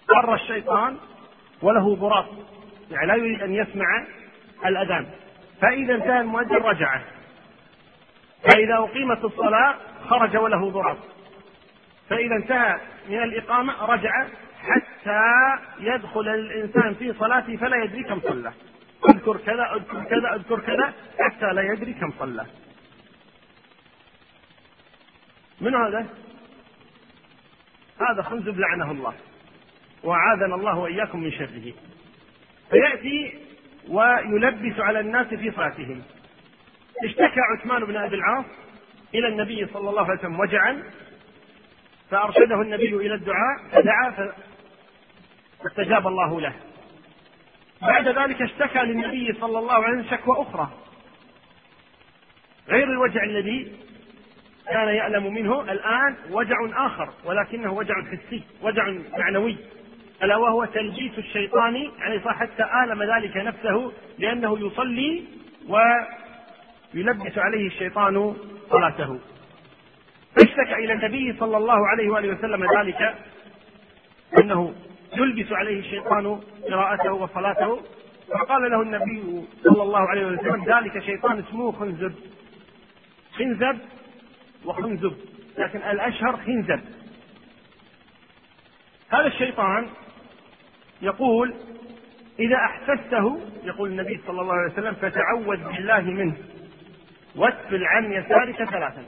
[0.07, 0.97] قر الشيطان
[1.61, 2.25] وله ضراط
[2.91, 4.05] يعني لا يريد أن يسمع
[4.65, 5.07] الأذان.
[5.61, 7.01] فإذا انتهى المؤذن رجع
[8.43, 9.75] فإذا أقيمت الصلاة
[10.07, 10.97] خرج وله ضراط
[12.09, 12.77] فإذا انتهى
[13.09, 14.25] من الإقامة رجع
[14.61, 15.21] حتى
[15.79, 18.53] يدخل الإنسان في صلاته فلا يدري كم صلى.
[19.09, 22.45] أذكر كذا أذكر كذا أذكر كذا حتى لا يدري كم صلى.
[25.63, 26.07] من هذا؟
[28.09, 29.13] هذا خنزب لعنه الله
[30.03, 31.73] وعاذنا الله وإياكم من شره.
[32.69, 33.39] فيأتي
[33.89, 36.03] ويلبس على الناس في صلاتهم.
[37.05, 38.45] اشتكى عثمان بن أبي العاص
[39.15, 40.83] إلى النبي صلى الله عليه وسلم وجعا
[42.09, 44.33] فأرشده النبي إلى الدعاء فدعا
[45.63, 46.53] فاستجاب الله له.
[47.81, 50.71] بعد ذلك اشتكى للنبي صلى الله عليه وسلم شكوى أخرى.
[52.67, 53.75] غير الوجع الذي
[54.69, 56.55] كان يألم منه الآن وجع
[56.85, 59.57] آخر ولكنه وجع حسي وجع معنوي.
[60.23, 65.23] ألا وهو تلبيس الشيطان يعني حتى آلم ذلك نفسه لأنه يصلي
[65.67, 68.35] ويلبس عليه الشيطان
[68.69, 69.19] صلاته.
[70.35, 73.15] فاشتكى إلى النبي صلى الله عليه وآله وسلم ذلك
[74.39, 74.73] أنه
[75.17, 76.39] يلبس عليه الشيطان
[76.71, 77.81] قراءته وصلاته.
[78.29, 82.13] فقال له النبي صلى الله عليه وسلم ذلك شيطان اسمه خنزب.
[83.37, 83.79] خنزب
[84.65, 85.17] وخنزب
[85.57, 86.81] لكن الأشهر خنزب
[89.09, 89.89] هذا الشيطان
[91.01, 91.55] يقول
[92.39, 96.37] إذا أحسسته يقول النبي صلى الله عليه وسلم فتعوذ بالله منه.
[97.35, 99.05] واتفل عن يسارك ثلاثا.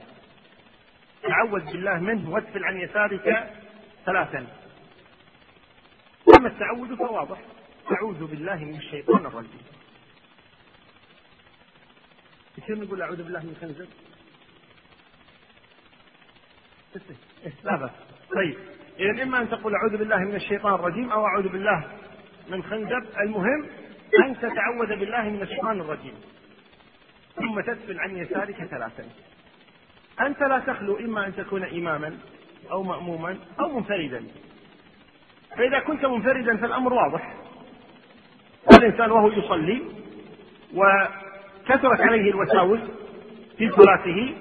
[1.24, 3.50] تعوذ بالله منه واتفل عن يسارك
[4.06, 4.48] ثلاثا.
[6.38, 7.38] أما التعوذ فواضح.
[7.92, 9.62] أعوذ بالله من الشيطان الرجيم.
[12.58, 13.88] يصير نقول أعوذ بالله من خنزب
[17.64, 17.92] لا بأس
[18.36, 18.58] طيب
[19.00, 21.84] إذا إما أن تقول أعوذ بالله من الشيطان الرجيم أو أعوذ بالله
[22.50, 23.66] من خنزب المهم
[24.26, 26.14] أن تتعوذ بالله من الشيطان الرجيم.
[27.36, 29.04] ثم تسفل عن يسارك ثلاثا.
[30.22, 32.18] أنت لا تخلو إما أن تكون إماما
[32.72, 34.24] أو مأموما أو منفردا.
[35.58, 37.34] فإذا كنت منفردا فالأمر واضح.
[38.78, 39.82] الإنسان وهو يصلي
[40.74, 42.80] وكثرت عليه الوساوس
[43.58, 44.36] في صلاته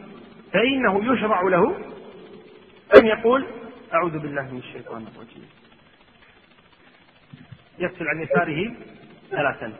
[0.52, 1.93] فإنه يشرع له
[2.97, 3.47] أن يقول
[3.95, 5.49] أعوذ بالله من الشيطان الرجيم.
[7.78, 8.74] يغسل عن يساره
[9.30, 9.72] ثلاثا.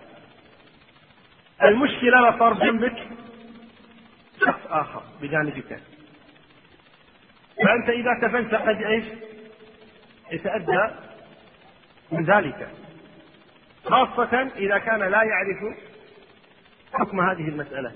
[1.63, 3.09] المشكلة لو صار جنبك
[4.41, 5.81] شخص آخر بجانبك.
[7.65, 9.05] فأنت إذا تفنت قد إيش؟
[10.33, 10.95] يتأدى
[12.13, 12.69] من ذلك.
[13.85, 15.79] خاصة إذا كان لا يعرف
[16.93, 17.93] حكم هذه المسألة.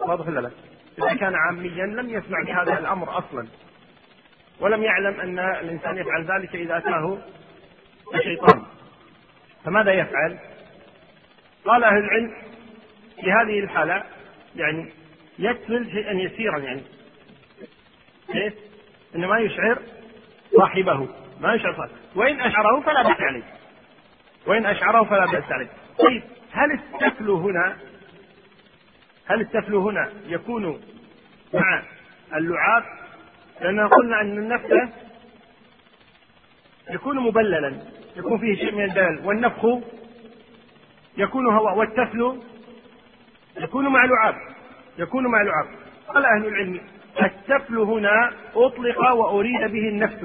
[0.00, 0.50] واضح ولا لا؟
[0.98, 3.48] إذا كان عاميا لم يسمع بهذا الأمر أصلا.
[4.60, 7.18] ولم يعلم أن الإنسان يفعل ذلك إذا أتاه
[8.14, 8.62] الشيطان.
[9.64, 10.38] فماذا يفعل؟
[11.64, 12.32] قال أهل العلم
[13.20, 14.02] في هذه الحالة
[14.56, 14.92] يعني
[15.38, 16.82] يكفل شيئا يسيرا يعني
[18.32, 18.54] كيف؟
[19.14, 19.78] إنه ما يشعر
[20.56, 21.08] صاحبه
[21.40, 21.92] ما يشعر صاحبه.
[22.14, 23.42] وإن أشعره فلا بأس عليه.
[24.46, 25.68] وإن أشعره فلا بأس عليه.
[25.98, 27.76] طيب هل التفل هنا
[29.26, 30.80] هل التفل هنا يكون
[31.54, 31.82] مع
[32.34, 32.99] اللعاب؟
[33.60, 34.92] لأننا قلنا أن النفس
[36.90, 37.74] يكون مبللا
[38.16, 39.66] يكون فيه شيء من الدلل والنفخ
[41.16, 42.40] يكون هواء والتفل
[43.56, 44.34] يكون مع لعاب
[44.98, 45.66] يكون مع لعاب.
[46.08, 46.80] قال أهل العلم
[47.22, 50.24] التفل هنا أطلق وأريد به النفس.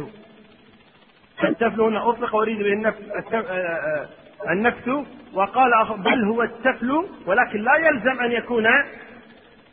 [1.44, 3.02] التفل هنا أطلق وأريد به النفس
[3.34, 4.08] آه، آه،
[4.52, 4.90] النفس.
[5.34, 8.66] وقال بل هو التفل ولكن لا يلزم أن يكون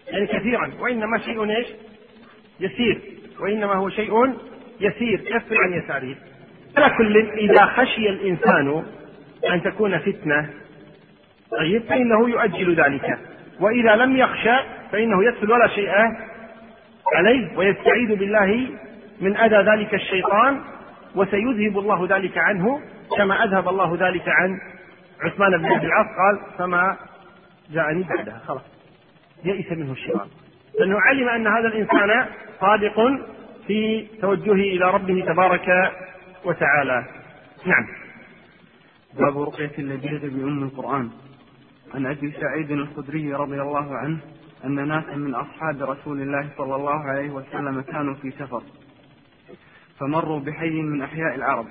[0.09, 1.67] يعني كثيرا وإنما شيء إيش؟
[2.61, 3.22] يسير.
[3.43, 4.35] وإنما هو شيء
[4.81, 6.17] يسير يسر عن يساره.
[6.77, 8.85] على كل إذا خشي الإنسان
[9.51, 10.51] أن تكون فتنة
[11.59, 13.19] طيب فإنه يؤجل ذلك.
[13.61, 14.57] وإذا لم يخشى
[14.93, 15.91] فإنه يدخل ولا شيء
[17.15, 18.69] عليه ويستعيذ بالله
[19.21, 20.61] من أذى ذلك الشيطان
[21.15, 22.81] وسيذهب الله ذلك عنه
[23.17, 24.59] كما أذهب الله ذلك عن
[25.23, 26.97] عثمان بن عبد العاص قال فما
[27.73, 28.41] جاءني بعدها.
[28.47, 28.63] خلاص
[29.45, 30.29] يئس منه الشيطان.
[30.81, 32.27] لأنه علم أن هذا الإنسان
[32.61, 32.95] صادق
[33.67, 35.93] في توجهه إلى ربه تبارك
[36.45, 37.05] وتعالى.
[37.67, 37.87] نعم.
[39.15, 41.11] باب رقية اللبيغ بأم القرآن.
[41.95, 44.19] عن أبي سعيد الخدري رضي الله عنه
[44.65, 48.63] أن ناسا من أصحاب رسول الله صلى الله عليه وسلم كانوا في سفر.
[50.01, 51.67] فمروا بحي من أحياء العرب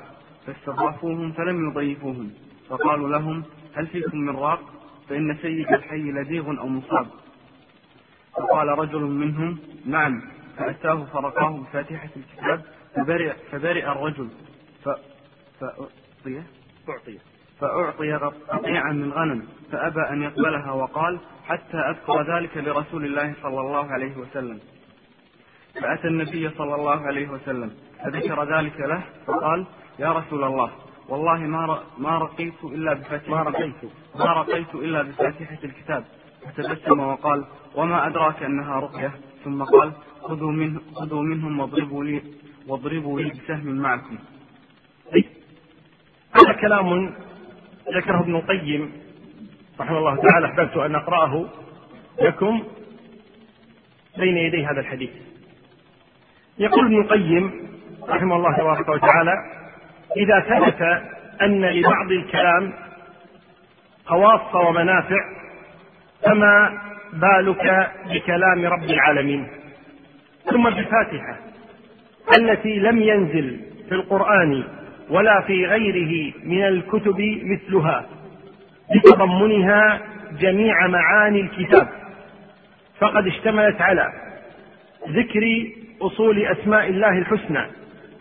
[0.48, 2.32] فاستضافوهم فلم يضيفوهم.
[2.70, 3.44] فقالوا لهم
[3.76, 4.62] هل فيكم من راق؟
[5.10, 7.08] فإن سيد الحي لديغ أو مصاب.
[8.42, 10.22] فقال رجل منهم نعم
[10.58, 12.62] فأتاه فرقاه بفاتحة الكتاب
[12.96, 14.30] فبرئ, فبرئ الرجل
[14.84, 14.90] ف...
[15.60, 16.44] فأعطي
[16.90, 17.20] أعطي
[17.60, 18.14] فأعطي
[18.50, 24.18] قطيعا من غنم فأبى أن يقبلها وقال حتى أذكر ذلك لرسول الله صلى الله عليه
[24.18, 24.60] وسلم.
[25.82, 27.72] فأتى النبي صلى الله عليه وسلم
[28.04, 29.66] فذكر ذلك له فقال
[30.00, 30.72] يا رسول الله
[31.10, 33.76] والله ما ما رقيت إلا بفاتحة ما رقيت.
[34.16, 36.04] ما رقيت إلا بفاتحة الكتاب.
[36.46, 39.12] فتبسم وقال وما أدراك أنها رقية
[39.44, 42.22] ثم قال خذوا منه خذوا منهم واضربوا لي
[42.68, 44.18] واضربوا لي بسهم معكم.
[46.36, 47.14] هذا كلام
[47.96, 48.92] ذكره ابن القيم
[49.80, 51.50] رحمه الله تعالى أحببت أن أقرأه
[52.22, 52.64] لكم
[54.18, 55.12] بين يدي هذا الحديث.
[56.60, 57.52] يقول ابن القيم
[58.10, 59.34] رحمه الله تبارك وتعالى
[60.18, 60.82] إذا ثبت
[61.42, 62.74] أن لبعض الكلام
[64.06, 65.42] خواص ومنافع
[66.26, 66.82] فما
[67.14, 69.48] بالك بكلام رب العالمين؟
[70.52, 71.38] ثم بالفاتحه
[72.38, 73.60] التي لم ينزل
[73.90, 74.64] في القرآن
[75.10, 78.06] ولا في غيره من الكتب مثلها
[78.96, 80.00] بتضمنها
[80.40, 81.88] جميع معاني الكتاب.
[83.00, 84.08] فقد اشتملت على
[85.10, 85.68] ذكر
[86.02, 87.66] أصول أسماء الله الحسنى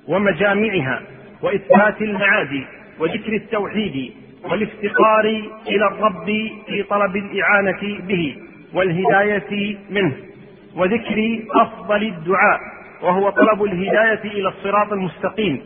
[0.09, 1.03] ومجامعها
[1.42, 2.64] وإثبات المعاد
[2.98, 4.12] وذكر التوحيد
[4.45, 5.24] والافتقار
[5.68, 6.26] إلى الرب
[6.66, 8.36] في طلب الإعانة به
[8.74, 10.12] والهداية منه
[10.76, 12.61] وذكر أفضل الدعاء
[13.03, 15.62] وهو طلب الهداية إلى الصراط المستقيم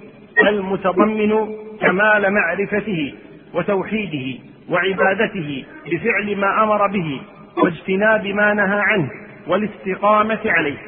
[0.49, 1.49] المتضمن
[1.81, 3.14] كمال معرفته
[3.55, 4.39] وتوحيده
[4.70, 7.20] وعبادته بفعل ما أمر به
[7.57, 9.11] واجتناب ما نهى عنه
[9.47, 10.79] والاستقامة عليه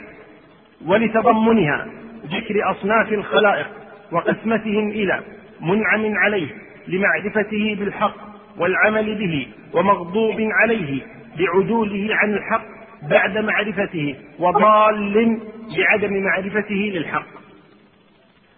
[0.87, 1.87] ولتضمنها
[2.27, 3.67] ذكر أصناف الخلائق
[4.13, 5.21] وقسمتهم إلى
[5.61, 6.49] منعم عليه
[6.89, 8.17] لمعرفته بالحق
[8.59, 11.03] والعمل به ومغضوب عليه
[11.39, 12.65] بعدوله عن الحق
[13.11, 15.41] بعد معرفته وضال
[15.79, 17.27] بعدم معرفته للحق.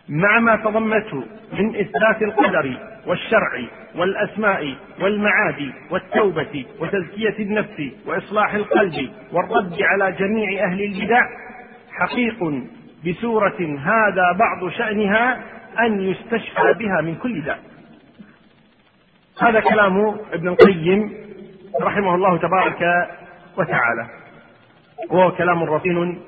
[0.08, 2.76] مع ما تضمته من إثبات القدر
[3.06, 3.62] والشرع
[3.96, 11.22] والأسماء والمعاد والتوبة وتزكية النفس وإصلاح القلب والرد على جميع أهل البدع
[11.90, 12.62] حقيق
[13.06, 15.42] بسوره هذا بعض شأنها
[15.80, 17.58] أن يستشفى بها من كل داء.
[19.40, 21.12] هذا كلام ابن القيم
[21.80, 23.08] رحمه الله تبارك
[23.58, 24.06] وتعالى.
[25.10, 26.18] وهو كلام رصين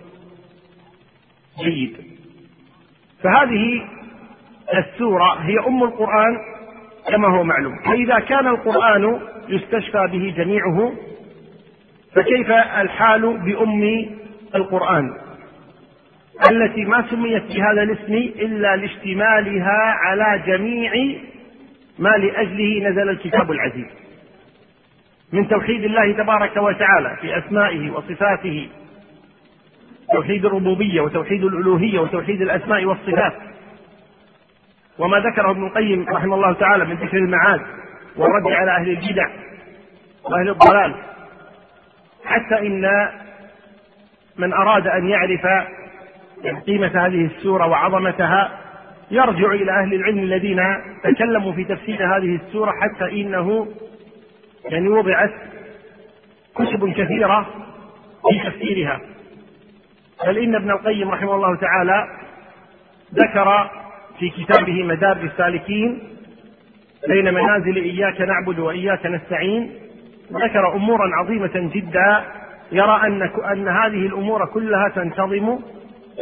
[1.64, 1.96] جيد.
[3.22, 3.84] فهذه
[4.74, 6.38] السورة هي أم القرآن
[7.08, 7.76] كما هو معلوم.
[7.84, 10.92] فإذا كان القرآن يستشفى به جميعه
[12.14, 14.06] فكيف الحال بأم
[14.54, 15.16] القرآن؟
[16.50, 20.92] التي ما سميت بهذا الاسم إلا لاشتمالها على جميع
[22.00, 23.86] ما لأجله نزل الكتاب العزيز.
[25.32, 28.68] من توحيد الله تبارك وتعالى في أسمائه وصفاته.
[30.12, 33.32] توحيد الربوبية وتوحيد الألوهية وتوحيد الأسماء والصفات.
[34.98, 37.60] وما ذكره ابن القيم رحمه الله تعالى من ذكر المعاد
[38.16, 39.28] والرد على أهل البدع
[40.24, 40.94] وأهل الضلال.
[42.24, 43.08] حتى إن
[44.38, 45.46] من أراد أن يعرف
[46.66, 48.60] قيمة هذه السورة وعظمتها
[49.10, 50.60] يرجع إلى أهل العلم الذين
[51.02, 53.68] تكلموا في تفسير هذه السورة حتى إنه
[54.64, 55.32] يعني وضعت
[56.54, 57.46] كتب كثيرة
[58.30, 59.00] في تفسيرها.
[60.26, 62.06] بل إن ابن القيم رحمه الله تعالى
[63.14, 63.70] ذكر
[64.18, 65.98] في كتابه مدارج السالكين
[67.08, 69.70] بين منازل إياك نعبد وإياك نستعين
[70.32, 72.24] ذكر أمورا عظيمة جدا
[72.72, 75.58] يرى أن أن هذه الأمور كلها تنتظم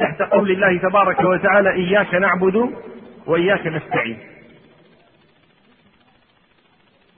[0.01, 2.74] تحت قول الله تبارك وتعالى إياك نعبد
[3.26, 4.18] وإياك نستعين.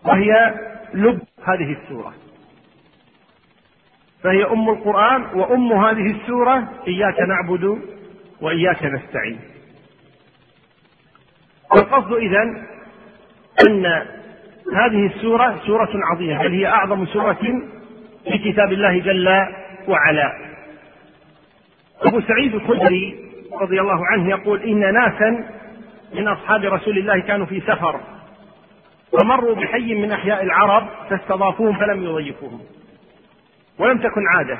[0.05, 0.55] وهي
[0.95, 2.15] لب هذه السورة.
[4.23, 7.79] فهي أم القرآن وأم هذه السورة إياك نعبد
[8.41, 9.41] وإياك نستعين.
[11.75, 12.67] القصد إذن
[13.67, 13.87] أن
[14.75, 17.39] هذه السورة سورة عظيمة بل هي أعظم سورة
[18.25, 19.29] في كتاب الله جل
[19.89, 20.50] وعلا.
[22.03, 25.51] أبو سعيد الخدري رضي الله عنه يقول إن ناسا
[26.15, 28.01] من أصحاب رسول الله كانوا في سفر
[29.13, 32.61] فمروا بحي من أحياء العرب فاستضافوهم فلم يضيفوهم
[33.79, 34.59] ولم تكن عادة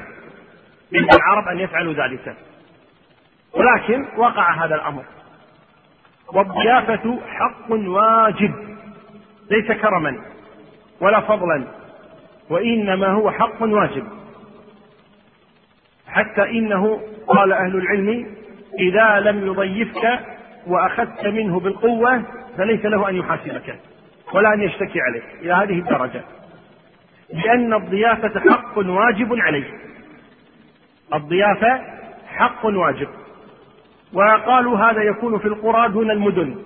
[0.95, 2.37] عند العرب أن يفعلوا ذلك.
[3.55, 5.05] ولكن وقع هذا الأمر.
[6.33, 8.55] والضيافة حق واجب
[9.51, 10.17] ليس كرما
[11.01, 11.65] ولا فضلا
[12.51, 14.20] وإنما هو حق واجب.
[16.13, 18.27] حتى إنه قال أهل العلم
[18.79, 20.21] إذا لم يضيفك
[20.67, 22.23] وأخذت منه بالقوة
[22.57, 23.79] فليس له أن يحاسبك
[24.35, 26.23] ولا أن يشتكي عليك إلى هذه الدرجة.
[27.33, 29.71] لأن الضيافة حق واجب عليه.
[31.15, 31.81] الضيافة
[32.27, 33.09] حق واجب.
[34.13, 36.57] وقالوا هذا يكون في القرى دون المدن.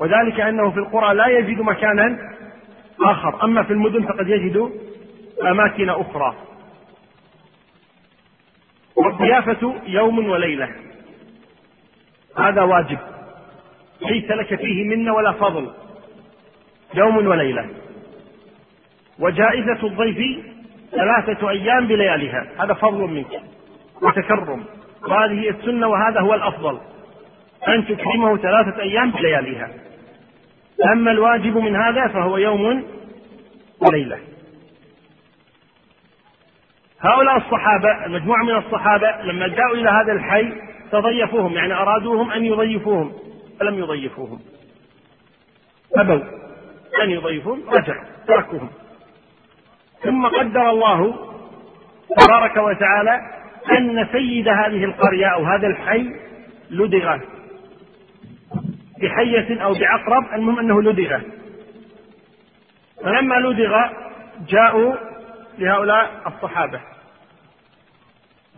[0.00, 2.18] وذلك أنه في القرى لا يجد مكانا
[3.00, 3.44] آخر.
[3.44, 4.70] أما في المدن فقد يجد
[5.50, 6.34] أماكن أخرى.
[8.96, 10.68] والضيافة يوم وليلة.
[12.38, 12.98] هذا واجب.
[14.02, 15.70] ليس لك فيه منة ولا فضل.
[16.94, 17.66] يوم وليلة.
[19.18, 20.44] وجائزة الضيف
[20.90, 22.46] ثلاثة أيام بلياليها.
[22.58, 23.42] هذا فضل منك.
[24.02, 24.64] وتكرم.
[25.08, 26.80] وهذه السنة وهذا هو الأفضل.
[27.68, 29.68] أن تكرمه ثلاثة أيام بلياليها.
[30.92, 32.84] أما الواجب من هذا فهو يوم
[33.80, 34.18] وليلة.
[37.02, 40.52] هؤلاء الصحابة المجموعة من الصحابة لما جاءوا إلى هذا الحي
[40.92, 43.12] تضيفوهم يعني أرادوهم أن يضيفوهم
[43.60, 44.40] فلم يضيفوهم.
[45.96, 46.20] أبوا
[47.02, 48.70] أن يضيفوهم رجعوا تركوهم.
[50.02, 51.14] ثم قدر الله
[52.18, 53.20] تبارك وتعالى
[53.78, 56.10] أن سيد هذه القرية أو هذا الحي
[56.70, 57.18] لدغ.
[59.02, 61.20] بحية أو بعقرب المهم أنه لدغ.
[63.04, 63.76] فلما لدغ
[64.48, 65.09] جاءوا
[65.60, 66.80] لهؤلاء الصحابة.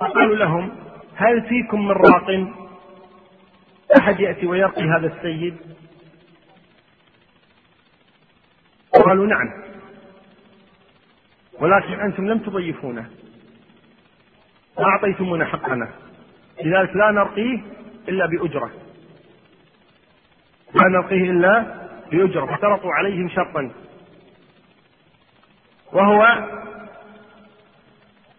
[0.01, 0.73] فقالوا لهم
[1.17, 2.53] هل فيكم من راق؟
[3.99, 5.57] أحد يأتي ويرقي هذا السيد؟
[8.93, 9.63] قالوا نعم.
[11.61, 13.11] ولكن أنتم لم تضيفونه.
[14.79, 15.89] ما أعطيتمونا حقنا.
[16.65, 17.61] لذلك لا نرقيه
[18.09, 18.71] إلا بأجرة.
[20.75, 22.47] لا نرقيه إلا بأجرة.
[22.47, 23.71] فاشترطوا عليهم شرطا.
[25.93, 26.49] وهو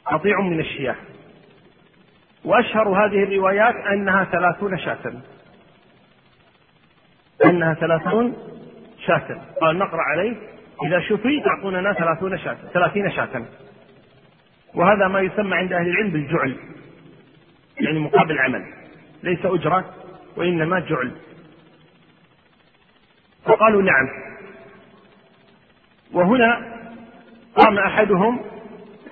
[0.06, 0.96] قطيع من الشياه
[2.46, 5.14] وأشهر هذه الروايات أنها ثلاثون شاة.
[7.46, 8.38] أنها ثلاثون
[9.06, 9.42] شاة.
[9.62, 10.36] قال نقرأ عليه.
[10.86, 12.58] إذا شفي تعطوننا ثلاثون شاة.
[12.74, 13.46] ثلاثين شاة.
[14.76, 16.58] وهذا ما يسمى عند أهل العلم بالجعل.
[17.80, 18.66] يعني مقابل عمل.
[19.24, 19.86] ليس أجرة
[20.38, 21.12] وإنما جعل.
[23.46, 24.08] فقالوا نعم.
[26.14, 26.74] وهنا
[27.56, 28.53] قام أحدهم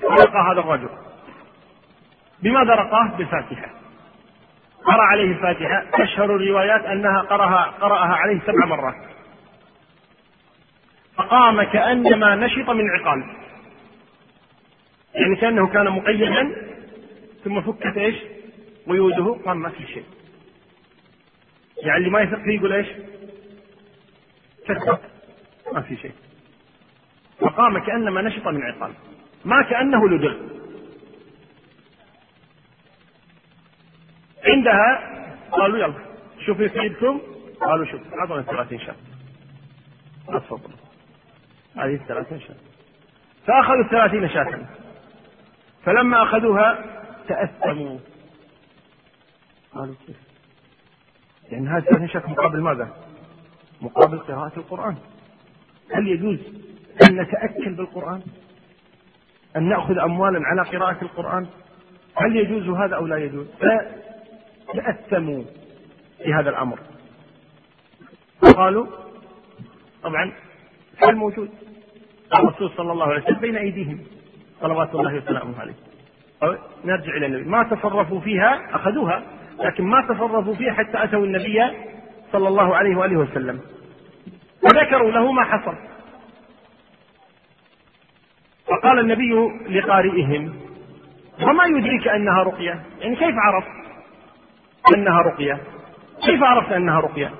[0.04, 0.90] ورقى هذا الرجل.
[2.44, 3.72] بماذا رقاه؟ بالفاتحة.
[4.86, 6.04] قرأ عليه الفاتحة.
[6.04, 8.96] أشهر الروايات أنها قرأها, قرأها عليه سبع مرات.
[11.16, 13.24] فقام كأنما نشط من عقال.
[15.16, 16.56] يعني كأنه كان مقيدا
[17.44, 18.16] ثم فكت إيش؟
[18.88, 20.06] قيوده قام ما في شيء.
[21.78, 22.88] يعني اللي ما يثق فيه يقول إيش؟
[24.68, 25.00] كذب
[25.74, 26.14] ما في شيء.
[27.40, 28.94] فقام كأنما نشط من عقال.
[29.46, 30.34] ما كأنه لدغ.
[34.46, 35.12] عندها
[35.52, 35.94] قالوا يلا
[36.46, 36.90] شوفوا في
[37.62, 38.96] قالوا شوف اعطونا 30 شاة
[40.28, 40.74] تفضل.
[41.78, 42.56] هذه 30 شاة
[43.48, 44.66] فأخذوا الثلاثين شاة.
[45.86, 46.86] فلما أخذوها
[47.28, 48.00] تأثموا.
[49.74, 50.18] قالوا كيف؟
[51.52, 52.96] لأن هذه الثلاثين شاة مقابل ماذا؟
[53.82, 54.98] مقابل قراءة القرآن.
[55.94, 56.40] هل يجوز
[57.10, 58.22] أن نتأكل بالقرآن؟
[59.58, 61.48] أن نأخذ أموالا على قراءة القرآن؟
[62.16, 63.48] هل يجوز هذا أو لا يجوز؟
[64.68, 65.44] فتأثموا
[66.24, 66.80] في هذا الأمر.
[68.56, 68.88] قالوا
[70.04, 70.32] طبعا
[70.94, 71.50] الحل موجود.
[72.40, 74.00] الرسول صلى الله عليه وسلم بين أيديهم
[74.62, 75.74] صلوات الله وسلامه عليه.
[76.86, 77.44] نرجع إلى النبي.
[77.44, 79.24] ما تصرفوا فيها؟ أخذوها
[79.60, 81.62] لكن ما تصرفوا فيها حتى أتوا النبي
[82.32, 83.60] صلى الله عليه وآله وسلم.
[84.64, 85.76] وذكروا له ما حصل.
[88.82, 89.34] فقال النبي
[89.70, 90.54] لقارئهم
[91.44, 93.68] وما يدريك أنها رقية؟ يعني كيف عرفت
[94.96, 95.58] أنها رقية؟
[96.26, 97.32] كيف عرفت أنها رقية؟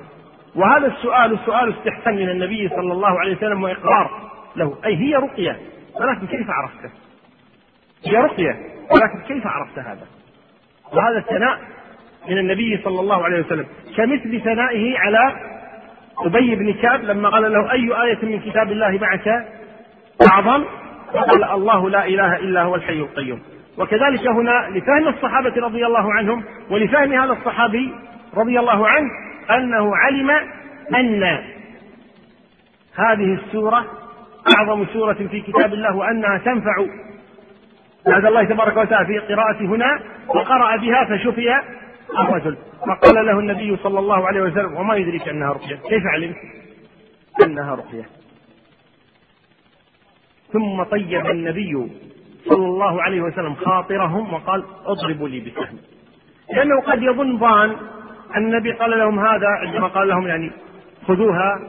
[0.56, 4.78] وهذا السؤال سؤال استحسان من النبي صلى الله عليه وسلم وإقرار له.
[4.86, 5.60] أي هي رقية؟
[6.02, 6.90] ولكن كيف عرفته؟
[8.06, 8.60] هي رقية
[8.92, 10.08] ولكن كيف عرفت هذا؟
[10.94, 11.60] وهذا الثناء
[12.30, 13.66] من النبي صلى الله عليه وسلم.
[13.98, 15.52] كمثل ثنائه على
[16.18, 19.28] أبي بن كعب لما قال له أي آية من كتاب الله معك
[20.32, 20.66] أعظم
[21.14, 23.42] قال الله لا إله إلا هو الحي القيوم.
[23.78, 27.94] وكذلك هنا لفهم الصحابة رضي الله عنهم ولفهم هذا الصحابي
[28.38, 29.10] رضي الله عنه
[29.50, 30.32] أنه علم
[30.96, 31.24] أن
[32.96, 33.86] هذه السورة
[34.58, 36.86] أعظم سورة في كتاب الله وأنها تنفع.
[38.08, 41.62] بعد الله تبارك وتعالى في قراءة هنا وقرأ بها فشفي
[42.20, 42.58] الرجل.
[42.88, 46.36] فقال له النبي صلى الله عليه وسلم وما يدريك أنها رقية؟ كيف علمت
[47.46, 48.21] أنها رقية؟
[50.54, 51.88] ثم طيب النبي
[52.50, 55.78] صلى الله عليه وسلم خاطرهم وقال اضربوا لي بسهم.
[56.54, 57.76] لأنه قد يظن ظان
[58.38, 60.52] النبي قال لهم هذا عندما قال لهم يعني
[61.08, 61.60] خذوها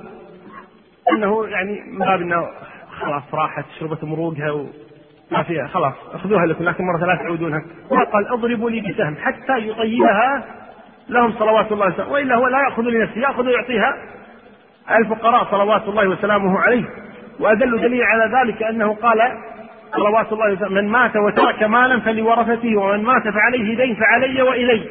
[1.13, 2.49] أنه يعني من باب إنه
[3.01, 4.67] خلاص راحت شربت مروقها
[5.31, 7.63] ما فيها خلاص أخذوها لكم لكن مرة لا تعودونها
[8.13, 10.45] قال اضربوا لي بسهم حتى يطيبها
[11.09, 13.95] لهم صلوات الله وسلامه وإلا هو لا يأخذ لنفسه يأخذ ويعطيها
[14.91, 16.85] الفقراء صلوات الله وسلامه عليه.
[17.41, 19.19] وأدل دليل على ذلك أنه قال
[19.93, 24.89] صلوات الله وسلامه من مات وترك مالا فلورثته ومن مات فعليه دين فعلي وإلي.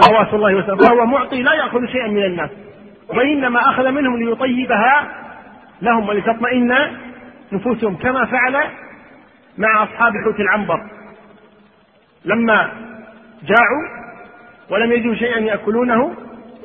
[0.00, 0.88] صلوات الله وسلامه.
[0.88, 2.50] فهو معطي لا يأخذ شيئا من الناس.
[3.08, 5.08] وإنما أخذ منهم ليطيبها
[5.82, 6.74] لهم ولتطمئن
[7.52, 8.64] نفوسهم كما فعل
[9.58, 10.80] مع أصحاب حوت العنبر.
[12.24, 12.70] لما
[13.42, 14.02] جاعوا
[14.70, 16.14] ولم يجدوا شيئا يأكلونه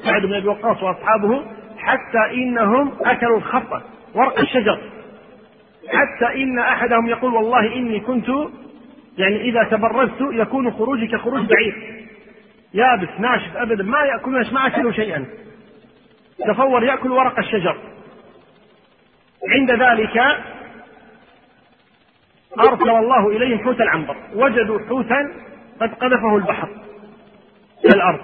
[0.03, 1.43] سعد بن أبي وقاص وأصحابه
[1.77, 3.81] حتى إنهم أكلوا الخطة
[4.17, 4.79] ورق الشجر.
[5.87, 8.27] حتى إن أحدهم يقول والله إني كنت
[9.17, 12.05] يعني إذا تبرزت يكون خروجي كخروج بعير
[12.73, 15.25] يابس ناشف أبدا ما يأكلون ما أكلوا شيئا.
[16.47, 17.77] تصور يأكل ورق الشجر.
[19.49, 20.17] عند ذلك
[22.59, 24.15] أرسل الله إليهم حوت العنبر.
[24.35, 25.31] وجدوا حوتا
[25.81, 26.69] قد قذفه البحر
[27.85, 28.19] إلى الأرض.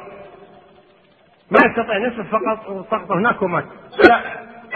[1.52, 3.66] ما يستطيع أن فقط سقط هناك ومات.
[4.10, 4.22] لا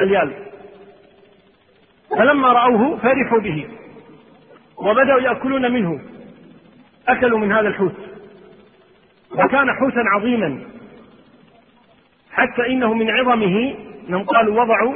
[0.02, 0.47] اليال
[2.10, 3.68] فلما رأوه فرحوا به
[4.78, 6.00] وبدأوا يأكلون منه
[7.08, 7.96] أكلوا من هذا الحوت.
[9.32, 10.60] وكان حوتا عظيما
[12.32, 13.76] حتى إنه من عظمه
[14.10, 14.94] أنهم قالوا وضعوا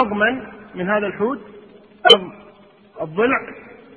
[0.00, 1.40] عظما من هذا الحوت
[2.14, 2.32] عظم
[3.00, 3.38] الضلع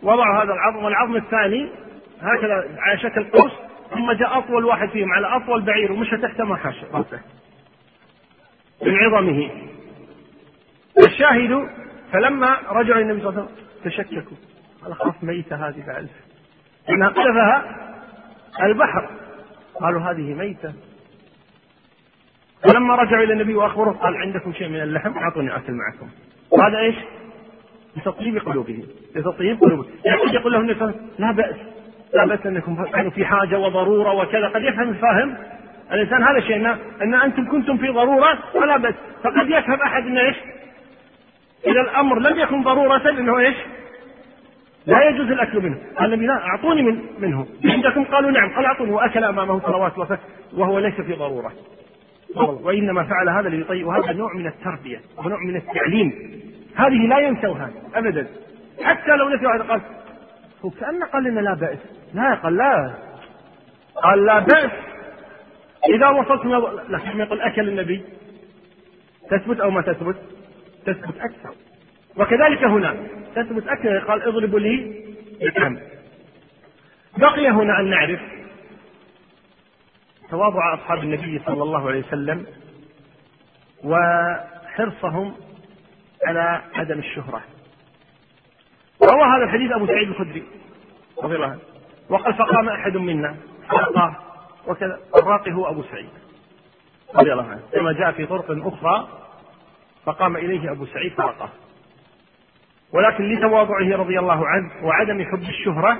[0.03, 1.69] وضعوا هذا العظم والعظم الثاني
[2.21, 3.51] هكذا على شكل قوس
[3.89, 7.19] ثم جاء أطول واحد فيهم على أطول بعير ومشى تحت ما حاش رأسه
[8.85, 9.49] من عظمه.
[11.05, 11.69] الشاهد
[12.13, 14.37] فلما رجعوا النبي صلى الله عليه وسلم تشككوا.
[14.83, 16.07] قال خاف ميتة هذه بعد.
[16.89, 17.63] إنها قذفها
[18.63, 19.09] البحر.
[19.81, 20.73] قالوا هذه ميتة.
[22.63, 26.09] فلما رجعوا إلى النبي وأخبروه قال عندكم شيء من اللحم؟ أعطوني أكل معكم.
[26.51, 26.95] وهذا إيش؟
[27.97, 28.83] لتطيب قلوبهم.
[29.15, 29.91] لتطيب قلوبهم.
[30.05, 31.55] يعني يقول له النبي لا بأس
[32.13, 34.47] لا بأس أنكم كانوا في حاجة وضرورة وكذا.
[34.47, 35.37] قد يفهم الفاهم.
[35.91, 36.55] الإنسان هذا الشيء
[37.01, 38.95] أن أنتم كنتم في ضرورة ولا بأس.
[39.23, 40.37] فقد يفهم أحد أن إيش؟
[41.65, 43.55] إذا الأمر لم يكن ضرورة أنه إيش؟
[44.85, 45.77] لا يجوز الأكل منه.
[45.97, 47.47] قال لا أعطوني من منه.
[47.65, 48.55] عندكم؟ قالوا نعم.
[48.55, 50.19] قال اعطوني وأكل أمامه صلوات
[50.53, 51.53] وهو ليس في ضرورة.
[52.35, 55.01] وإنما فعل هذا ليطيب وهذا نوع من التربية.
[55.17, 56.13] ونوع من التعليم.
[56.75, 58.27] هذه لا ينسوها ابدا.
[58.83, 59.81] حتى لو نسوا هذا قال
[60.65, 61.79] هو كأنه قال لنا لا بأس.
[62.13, 62.93] لا قال لا.
[64.03, 64.71] قال لا بأس.
[65.89, 66.45] إذا وصلت
[66.89, 68.03] لكن يقول أكل النبي.
[69.29, 70.15] تثبت أو ما تثبت؟
[70.87, 71.55] تثبت أكثر.
[72.17, 72.95] وكذلك هنا
[73.35, 75.03] تثبت أكثر قال اضربوا لي
[75.41, 75.79] الكم
[77.17, 78.19] بقي هنا أن نعرف
[80.29, 82.45] تواضع أصحاب النبي صلى الله عليه وسلم
[83.83, 85.33] وحرصهم
[86.25, 87.41] على عدم الشهرة.
[89.03, 90.43] روى هذا الحديث أبو سعيد الخدري
[91.23, 91.59] رضي الله عنه.
[92.09, 93.35] وقال فقام أحد منا
[93.69, 94.15] فرقاه
[94.67, 96.09] وكذا الراقي هو أبو سعيد
[97.15, 99.07] رضي الله عنه كما جاء في طرق أخرى
[100.07, 101.49] فقام إليه أبو سعيد فرقاه
[102.93, 105.97] ولكن لتواضعه رضي الله عنه وعدم حب الشهرة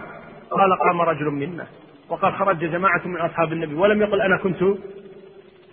[0.52, 1.68] قال قام رجل منا
[2.10, 4.64] وقال خرج جماعة من أصحاب النبي ولم يقل أنا كنت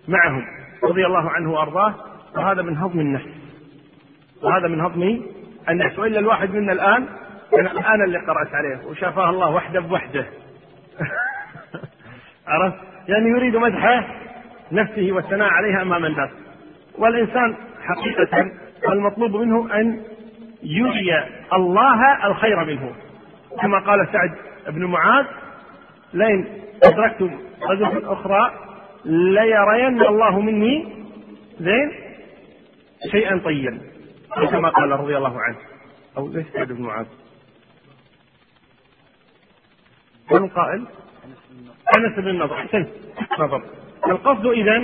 [0.09, 0.45] معهم
[0.85, 1.95] رضي الله عنه وأرضاه
[2.37, 3.29] وهذا من هضم النفس.
[4.43, 5.23] وهذا من هضم
[5.69, 5.99] النفس.
[5.99, 7.07] وإلا الواحد منا الآن
[7.55, 10.27] أنا, أنا اللي قرأت عليه وشافاه الله وحده بوحده.
[12.49, 12.77] عرفت؟
[13.09, 14.09] يعني يريد مدح
[14.73, 16.31] نفسه والثناء عليها أمام الناس.
[16.99, 17.57] والإنسان
[17.89, 18.53] حقيقة
[18.93, 20.03] المطلوب منه أن
[20.63, 22.95] يري الله الخير منه.
[23.63, 24.31] كما قال سعد
[24.75, 25.27] بن معاذ
[26.13, 26.47] لئن
[26.85, 27.31] أدركت
[27.63, 28.53] رجل أخرى
[29.05, 30.95] ليرين الله مني
[31.61, 31.93] زين
[33.11, 33.81] شيئا طيبا.
[34.51, 35.57] كما قال رضي الله عنه.
[36.17, 37.07] أو ليس سعد بن معاذ؟
[40.31, 40.87] من قائل؟
[41.97, 42.89] أنس بن النضر أحسنت
[43.39, 43.63] نظر
[44.07, 44.83] القصد إذا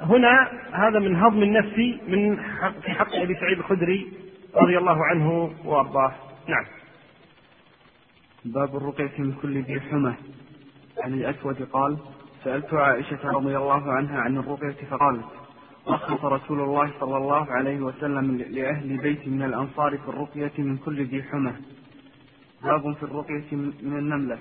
[0.00, 1.78] هنا هذا من هضم النفس
[2.08, 4.12] من حق في حق أبي سعيد الخدري
[4.56, 6.12] رضي الله عنه وأرضاه.
[6.48, 6.64] نعم.
[8.44, 10.14] باب الرقية من كل ذي حمى.
[11.02, 11.98] عن الأسود قال
[12.44, 15.24] سألت عائشة رضي الله عنها عن الرقية فقالت
[15.88, 21.04] رخص رسول الله صلى الله عليه وسلم لأهل بيت من الأنصار في الرقية من كل
[21.04, 21.52] ذي حمى.
[22.62, 24.38] باب في الرقية من النملة.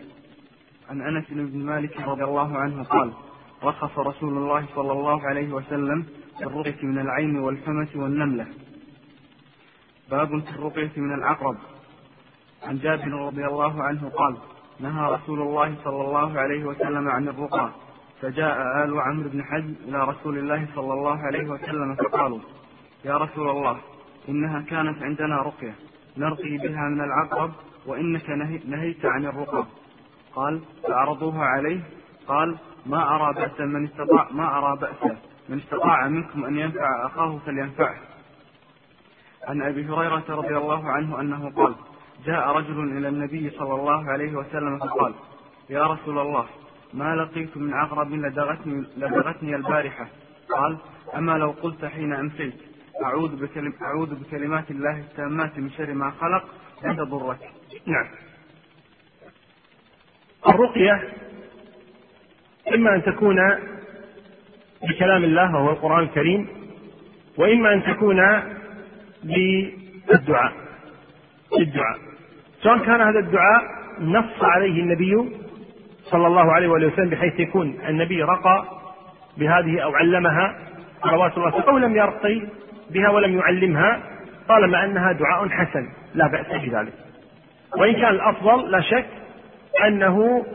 [0.89, 3.13] عن أنس بن مالك رضي الله عنه قال
[3.63, 6.05] رخص رسول الله صلى الله عليه وسلم
[6.37, 8.47] في الرقية من العين والحمة والنملة.
[10.11, 11.57] باب في الرقية من العقرب
[12.63, 14.37] عن جابر رضي الله عنه قال
[14.79, 17.69] نهى رسول الله صلى الله عليه وسلم عن الرقى
[18.21, 22.39] فجاء آل عمرو بن حزم إلى رسول الله صلى الله عليه وسلم فقالوا
[23.05, 23.77] يا رسول الله
[24.29, 25.75] إنها كانت عندنا رقية
[26.17, 27.51] نرقي بها من العقرب
[27.85, 28.29] وإنك
[28.65, 29.65] نهيت عن الرقى.
[30.35, 31.81] قال فعرضوها عليه.
[32.27, 32.57] قال
[32.89, 35.17] ما أرى بأسا من استطاع ما أرى بأسا
[35.49, 37.95] من استطاع منكم أن ينفع أخاه فلينفعه.
[39.47, 41.75] عن أبي هريرة رضي الله عنه أنه قال
[42.25, 45.13] جاء رجل إلى النبي صلى الله عليه وسلم فقال
[45.69, 46.45] يا رسول الله
[46.93, 50.07] ما لقيت من عقرب لدغتني, لدغتني البارحة.
[50.57, 50.77] قال
[51.15, 52.55] أما لو قلت حين أمسيت
[53.03, 56.45] أعوذ, بكلم أعوذ بكلمات الله التامات من شر ما خلق
[56.83, 57.39] لن تضرك
[57.85, 58.07] نعم.
[60.47, 61.13] الرقية
[62.75, 63.37] إما أن تكون
[64.89, 66.47] بكلام الله وهو القرآن الكريم
[67.37, 68.17] وإما أن تكون
[69.23, 70.53] بالدعاء
[71.57, 71.97] بالدعاء.
[72.63, 73.63] سواء كان هذا الدعاء
[74.01, 75.29] نص عليه النبي
[76.03, 78.65] صلى الله عليه وآله وسلم بحيث يكون النبي رقى
[79.37, 80.55] بهذه أو علمها
[81.03, 82.41] صلوات الله أو لم يرقي
[82.91, 83.99] بها ولم يعلمها
[84.47, 86.93] طالما أنها دعاء حسن لا بأس بذلك.
[87.77, 89.05] وإن كان الأفضل لا شك
[89.87, 90.45] أنه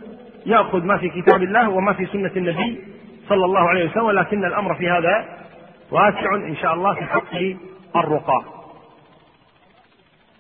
[0.47, 2.85] يأخذ ما في كتاب الله وما في سنة النبي
[3.29, 5.39] صلى الله عليه وسلم ولكن الأمر في هذا
[5.91, 7.35] واسع إن شاء الله في حق
[7.97, 8.45] الرقى.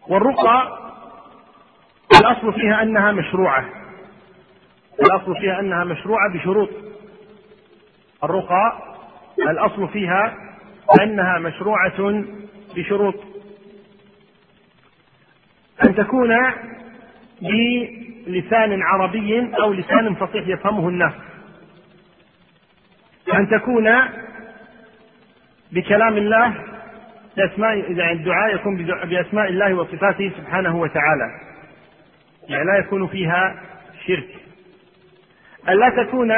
[0.08, 0.78] والرقى
[2.20, 3.64] الأصل فيها أنها مشروعة.
[5.00, 6.68] الأصل فيها أنها مشروعة بشروط.
[8.24, 8.78] الرقى
[9.38, 10.34] الأصل فيها
[11.02, 12.24] أنها مشروعة
[12.76, 13.14] بشروط.
[15.84, 16.30] أن تكون
[18.26, 21.12] بلسان عربي أو لسان فصيح يفهمه الناس.
[23.34, 23.90] أن تكون
[25.72, 26.54] بكلام الله
[27.36, 31.40] بأسماء يعني الدعاء يكون بأسماء الله وصفاته سبحانه وتعالى.
[32.48, 33.62] يعني لا يكون فيها
[34.06, 34.28] شرك.
[35.68, 36.30] ألا تكون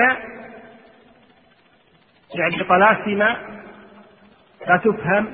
[2.35, 3.19] يعني بطلاسم
[4.69, 5.27] لا تفهم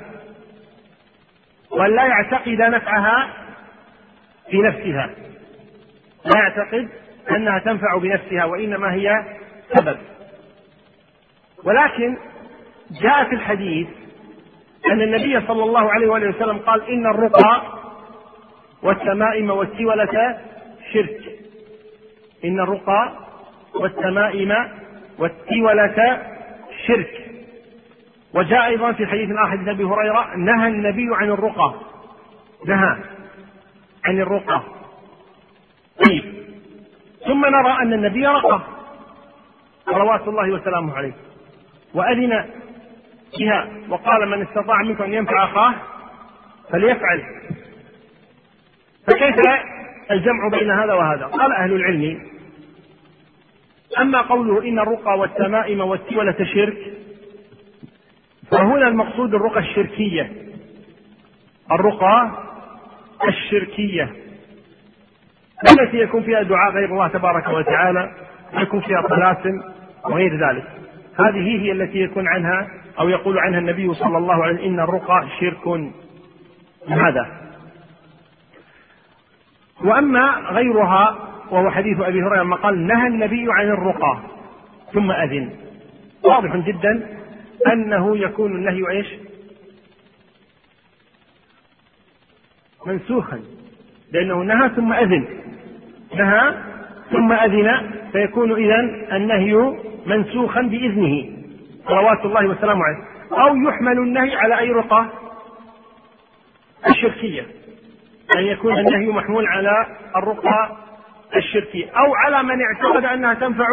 [1.70, 3.32] وأن لا يعتقد نفعها
[4.50, 5.10] في نفسها.
[6.24, 6.88] لا يعتقد
[7.30, 9.24] أنها تنفع بنفسها وإنما هي
[9.74, 9.98] سبب.
[11.64, 12.16] ولكن
[13.02, 13.88] جاء في الحديث
[14.86, 17.62] أن النبي صلى الله عليه وآله وسلم قال إن الرقى
[18.82, 20.40] والتمائم والتولة
[20.92, 21.20] شرك.
[22.44, 23.12] إن الرقى
[23.74, 24.52] والتمائم
[25.18, 26.22] والتولة
[26.86, 27.30] شرك.
[28.34, 31.74] وجاء أيضا في حديث آخر حديث أبي هريرة نهى النبي عن الرقى.
[32.66, 32.96] نهى
[34.04, 34.62] عن الرقى.
[35.98, 36.24] طيب.
[37.26, 38.60] ثم نرى أن النبي رقى
[39.84, 41.12] صلوات الله وسلامه عليه.
[41.94, 42.44] وأذن
[43.38, 43.68] بها.
[43.88, 45.74] وقال من استطاع منكم أن ينفع أخاه
[46.70, 47.22] فليفعل.
[49.06, 49.36] فكيف
[50.10, 52.20] الجمع بين هذا وهذا؟ قال أهل العلم.
[54.00, 56.92] أما قوله إن الرقى والتمائم والتولة شرك
[58.50, 60.32] فهنا المقصود الرقى الشركية.
[61.72, 62.30] الرقى
[63.28, 64.21] الشركية.
[65.70, 68.12] التي يكون فيها دعاء غير الله تبارك وتعالى
[68.54, 69.62] يكون فيها طلاسم
[70.04, 70.64] وغير ذلك.
[71.18, 72.68] هذه هي التي يكون عنها
[72.98, 75.92] أو يقول عنها النبي صلى الله عليه وسلم إن الرقى شرك.
[76.88, 77.26] هذا
[79.84, 81.18] وأما غيرها
[81.50, 84.18] وهو حديث أبي هريرة لما قال نهى النبي عن الرقى
[84.92, 85.50] ثم أذن.
[86.24, 87.08] واضح جدا
[87.72, 89.06] أنه يكون النهي إيش؟
[92.86, 93.40] منسوخا
[94.12, 95.41] لأنه نهى ثم أذن.
[96.14, 96.54] نهى
[97.10, 98.80] ثم أذن فيكون إذا
[99.16, 99.54] النهي
[100.06, 101.28] منسوخا بإذنه.
[101.88, 103.04] صلوات الله وسلامه عليه.
[103.42, 105.06] أو يحمل النهي على أي رقى
[106.88, 107.46] الشركية.
[108.36, 109.86] أن يكون النهي محمول على
[110.16, 110.76] الرقى
[111.36, 111.86] الشركية.
[111.90, 113.66] أو على من اعتقد أنها تنفع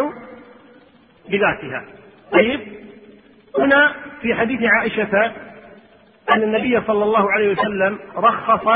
[1.29, 1.85] بذاتها.
[2.31, 2.59] طيب.
[3.59, 5.31] هنا في حديث عائشة
[6.33, 8.67] أن النبي صلى الله عليه وسلم رخص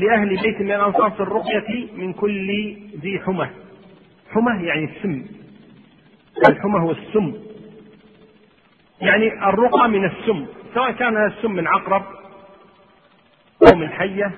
[0.00, 3.48] لأهل بيت من الأنصار في الرقية من كل ذي حمى.
[4.30, 5.24] حمى يعني السم.
[6.48, 7.34] الحمى هو السم.
[9.00, 10.46] يعني الرقى من السم.
[10.74, 12.02] سواء كان هذا السم من عقرب
[13.68, 14.32] أو من حية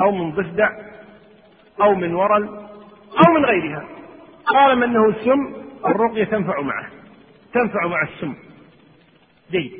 [0.00, 0.70] أو من ضفدع
[1.82, 2.48] أو من ورل
[3.26, 3.84] أو من غيرها.
[4.54, 5.52] طالما أنه سم
[5.86, 6.86] الرقية تنفع معه.
[7.54, 8.34] تنفع مع السم.
[9.50, 9.72] جيد.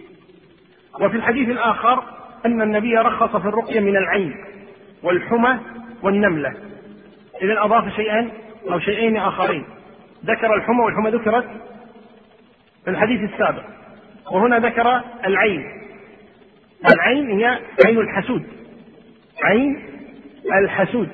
[1.00, 2.04] وفي الحديث الآخر
[2.46, 4.34] أن النبي رخص في الرقية من العين.
[5.02, 5.58] والحمى
[6.02, 6.54] والنملة.
[7.42, 8.30] إذا أضاف شيئا
[8.70, 9.64] أو شيئين آخرين.
[10.26, 11.48] ذكر الحمى والحمى ذكرت
[12.84, 13.64] في الحديث السابق.
[14.32, 15.64] وهنا ذكر العين.
[16.94, 18.42] العين هي عين الحسود.
[19.44, 19.82] عين
[20.62, 21.08] الحسود.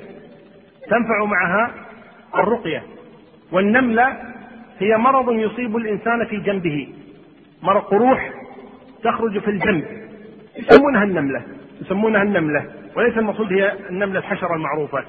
[0.90, 1.74] تنفع معها
[2.34, 2.82] الرقية.
[3.52, 4.16] والنملة
[4.78, 6.88] هي مرض يصيب الإنسان في جنبه.
[7.62, 8.32] مرض قروح
[9.02, 9.84] تخرج في الجنب.
[10.56, 11.42] يسمونها النملة.
[11.80, 12.77] يسمونها النملة.
[12.98, 15.04] وليس المقصود هي النملة الحشرة المعروفة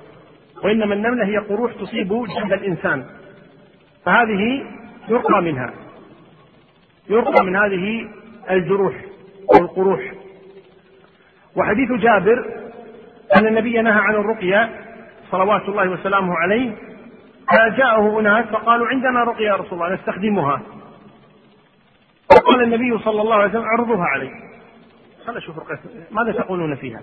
[0.63, 3.05] وإنما النملة هي قروح تصيب جنب الإنسان.
[4.05, 4.65] فهذه
[5.07, 5.73] يرقى منها
[7.09, 8.09] يرقى من هذه
[8.49, 8.95] الجروح
[9.53, 10.13] والقروح
[11.55, 12.45] وحديث جابر
[13.37, 14.69] أن النبي نهى عن الرقية
[15.31, 16.75] صلوات الله وسلامه عليه
[17.51, 20.61] فجاءه أناس فقالوا عندنا رقية يا رسول الله نستخدمها.
[22.29, 24.31] فقال النبي صلى الله عليه وسلم عرضوها علي.
[25.25, 25.79] خل أشوف رقية
[26.11, 27.01] ماذا تقولون فيها؟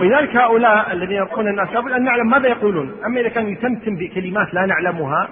[0.00, 4.54] ولذلك هؤلاء الذين يرقون الناس لابد أن نعلم ماذا يقولون، أما إذا كان يتمتم بكلمات
[4.54, 5.28] لا نعلمها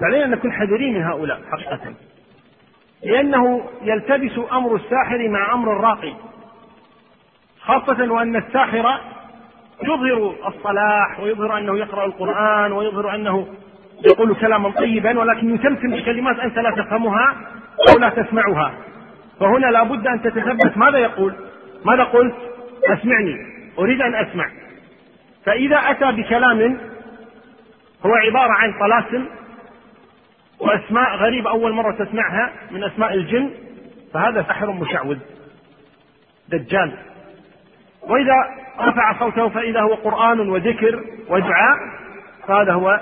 [0.00, 1.94] فعلينا أن نكون حذرين من هؤلاء حقيقة.
[3.04, 6.12] لأنه يلتبس أمر الساحر مع أمر الراقي.
[7.60, 9.00] خاصة وأن الساحر
[9.82, 13.46] يظهر الصلاح ويظهر أنه يقرأ القرآن ويظهر أنه
[14.06, 17.36] يقول كلاما طيبا ولكن يتمتم بكلمات أنت لا تفهمها
[17.90, 18.74] أو لا تسمعها.
[19.40, 21.34] فهنا لابد أن تتثبت ماذا يقول؟
[21.84, 22.34] ماذا قلت؟
[22.88, 24.50] أسمعني أريد أن أسمع.
[25.44, 26.80] فإذا أتى بكلام
[28.06, 29.26] هو عبارة عن طلاسم
[30.60, 33.50] وأسماء غريبة أول مرة تسمعها من أسماء الجن
[34.14, 35.18] فهذا سحر مشعوذ
[36.48, 36.92] دجال.
[38.02, 38.34] وإذا
[38.80, 41.76] رفع صوته فإذا هو قرآن وذكر ودعاء
[42.48, 43.00] فهذا هو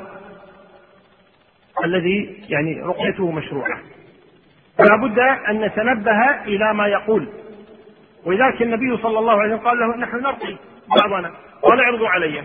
[1.85, 3.79] الذي يعني رقيته مشروعة.
[4.79, 7.29] فلا بد أن نتنبه إلى ما يقول.
[8.25, 10.57] ولذلك النبي صلى الله عليه وسلم قال له نحن نرقي
[11.01, 11.33] بعضنا.
[11.63, 12.43] قال اعرضوا علي.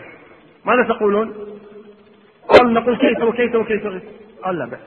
[0.65, 1.59] ماذا تقولون؟
[2.49, 4.03] قال نقول كيف وكيف وكيف
[4.43, 4.79] قال لا بأس.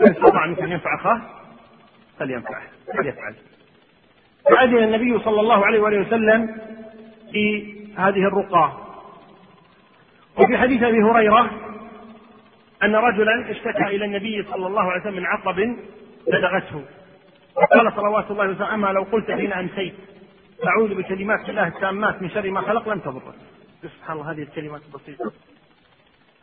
[0.00, 1.20] من استطاع منكم أن ينفع أخاه
[2.18, 2.62] فلينفعه
[2.96, 3.34] فليفعل.
[4.50, 6.56] فأذن النبي صلى الله عليه وآله وسلم
[7.32, 8.72] في هذه الرقى
[10.38, 11.50] وفي حديث أبي هريرة
[12.82, 15.76] أن رجلا اشتكى إلى النبي صلى الله عليه وسلم من عقب
[16.28, 16.84] لدغته
[17.56, 19.94] وقال صلوات الله وسلامه لو قلت حين أمسيت
[20.66, 23.34] أعوذ بكلمات الله التامات من شر ما خلق لم تضرك
[23.82, 25.32] سبحان الله هذه الكلمات البسيطة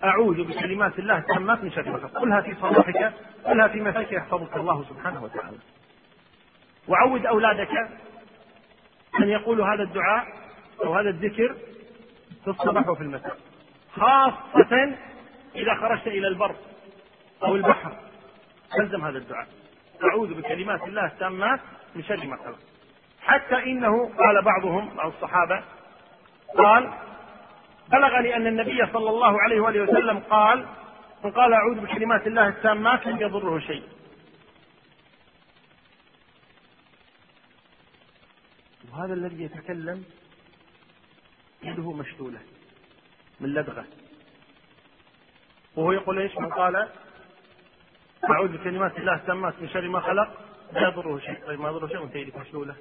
[0.04, 2.20] أعوذ بكلمات الله التامات من شر ما خلق.
[2.20, 3.14] قلها في صباحك
[3.46, 5.58] قلها في مساك يحفظك الله سبحانه وتعالى.
[6.88, 7.72] وعود أولادك
[9.22, 10.28] أن يقولوا هذا الدعاء
[10.84, 11.56] أو هذا الذكر
[12.44, 13.38] في الصباح وفي المساء.
[13.96, 14.96] خاصة
[15.56, 16.56] إذا خرجت إلى البر
[17.44, 17.92] أو البحر
[18.78, 19.48] تلزم هذا الدعاء.
[20.04, 21.60] أعوذ بكلمات الله التامات
[21.96, 22.60] من شر ما خلق.
[23.22, 25.64] حتى إنه قال بعضهم أو الصحابة
[26.58, 26.94] قال
[27.92, 30.66] بلغني أن النبي صلى الله عليه وآله وسلم قال
[31.24, 33.84] من قال أعوذ بكلمات الله التامات لم يضره شيء.
[38.92, 40.06] وهذا الذي يتكلم
[41.64, 42.40] يده مشلولة
[43.40, 43.86] من لدغة.
[45.76, 46.90] وهو يقول إيش؟ من قال
[48.32, 50.28] أعوذ بكلمات الله التامات من شر ما خلق.
[50.72, 51.46] لا يضره شيء.
[51.48, 52.76] طيب ما يضره شيء؟ وانت يدك مشلولة.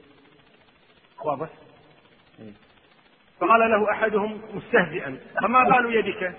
[1.24, 1.48] واضح.
[3.40, 6.35] فقال له أحدهم مستهزئا فما بال يدك؟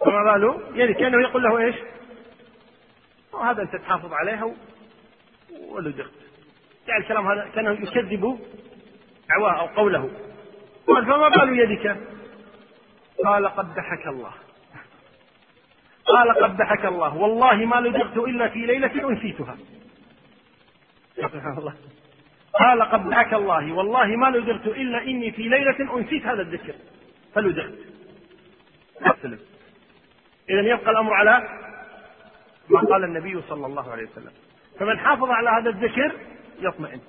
[0.00, 1.76] فما بال يدك؟ كأنه يقول له إيش؟
[3.32, 4.54] وهذا أنت تحافظ عليها
[5.68, 6.12] ولدغت
[6.88, 8.38] يعني الكلام هذا كأنه يكذب
[9.28, 10.10] دعواه أو قوله.
[10.86, 11.96] قال فما بال يدك؟
[13.24, 14.32] قال قبحك الله.
[16.08, 17.16] قال قبحك الله.
[17.16, 19.56] والله ما لدغت إلا في ليلة أنسيتها.
[22.60, 23.72] قال قبحك الله.
[23.72, 26.74] والله ما لدغت إلا إني في ليلة أنسيت هذا الذكر.
[27.34, 27.78] فلدغت
[29.02, 29.38] أسلم.
[30.50, 31.48] إذا يبقى الأمر على
[32.68, 34.32] ما قال النبي صلى الله عليه وسلم.
[34.78, 36.12] فمن حافظ على هذا الذكر
[36.60, 37.00] يطمئن.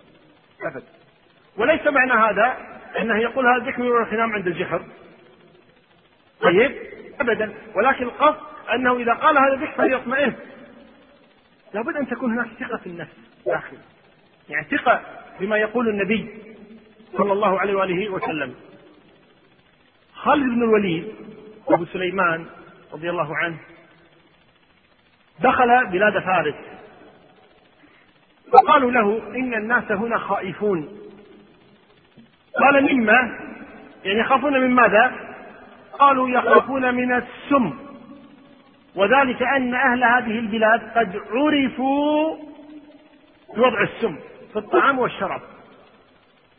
[0.62, 0.88] أبدا
[1.58, 2.58] وليس معنى هذا
[3.00, 4.84] أنه يقول هذا الذكر ويروح ينام عند الجحر
[6.42, 6.76] طيب.
[7.22, 7.54] أبدا.
[7.76, 10.34] ولكن القصد أنه إذا قال هذا الذكر فليطمئن
[11.74, 13.16] لابد أن تكون هناك ثقة في النفس
[13.46, 13.78] داخل.
[14.50, 15.02] يعني ثقة
[15.40, 16.30] بما يقول النبي
[17.18, 18.56] صلى الله عليه وآله وسلم.
[20.14, 21.14] خالد بن الوليد
[21.68, 22.46] أبو سليمان
[22.94, 23.58] رضي الله عنه
[25.40, 26.56] دخل بلاد فارس.
[28.54, 31.00] فقالوا له إن الناس هنا خائفون.
[32.60, 33.40] قال مما؟
[34.04, 35.16] يعني يخافون من ماذا؟
[36.00, 37.89] قالوا يخافون من السم.
[38.96, 42.38] وذلك أن أهل هذه البلاد قد عرفوا
[43.56, 44.20] بوضع السم
[44.54, 45.42] في الطعام والشراب.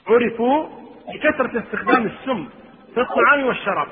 [0.06, 0.68] عرفوا
[1.14, 2.48] بكثرة استخدام السم
[2.94, 3.88] في الطعام والشراب.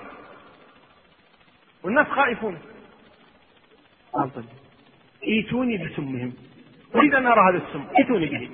[1.83, 2.59] والناس خائفون.
[5.27, 6.33] إيتوني بسمهم.
[6.95, 7.85] أريد أن أرى هذا السم.
[7.99, 8.51] ائتوني به.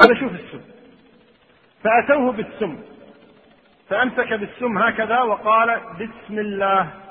[0.00, 0.60] هذا شوف السم.
[1.84, 2.78] فأتوه بالسم.
[3.88, 7.05] فأمسك بالسم هكذا وقال بسم الله.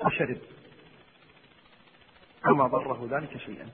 [0.00, 0.38] وشرب
[2.46, 3.68] وما ضره ذلك شيئا.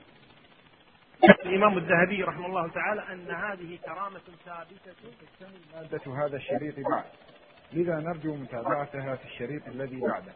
[1.45, 7.05] الإمام الذهبي رحمه الله تعالى أن هذه كرامة ثابتة تكتمل مادة هذا الشريط بعد.
[7.73, 10.33] لذا نرجو متابعتها في الشريط الذي بعده.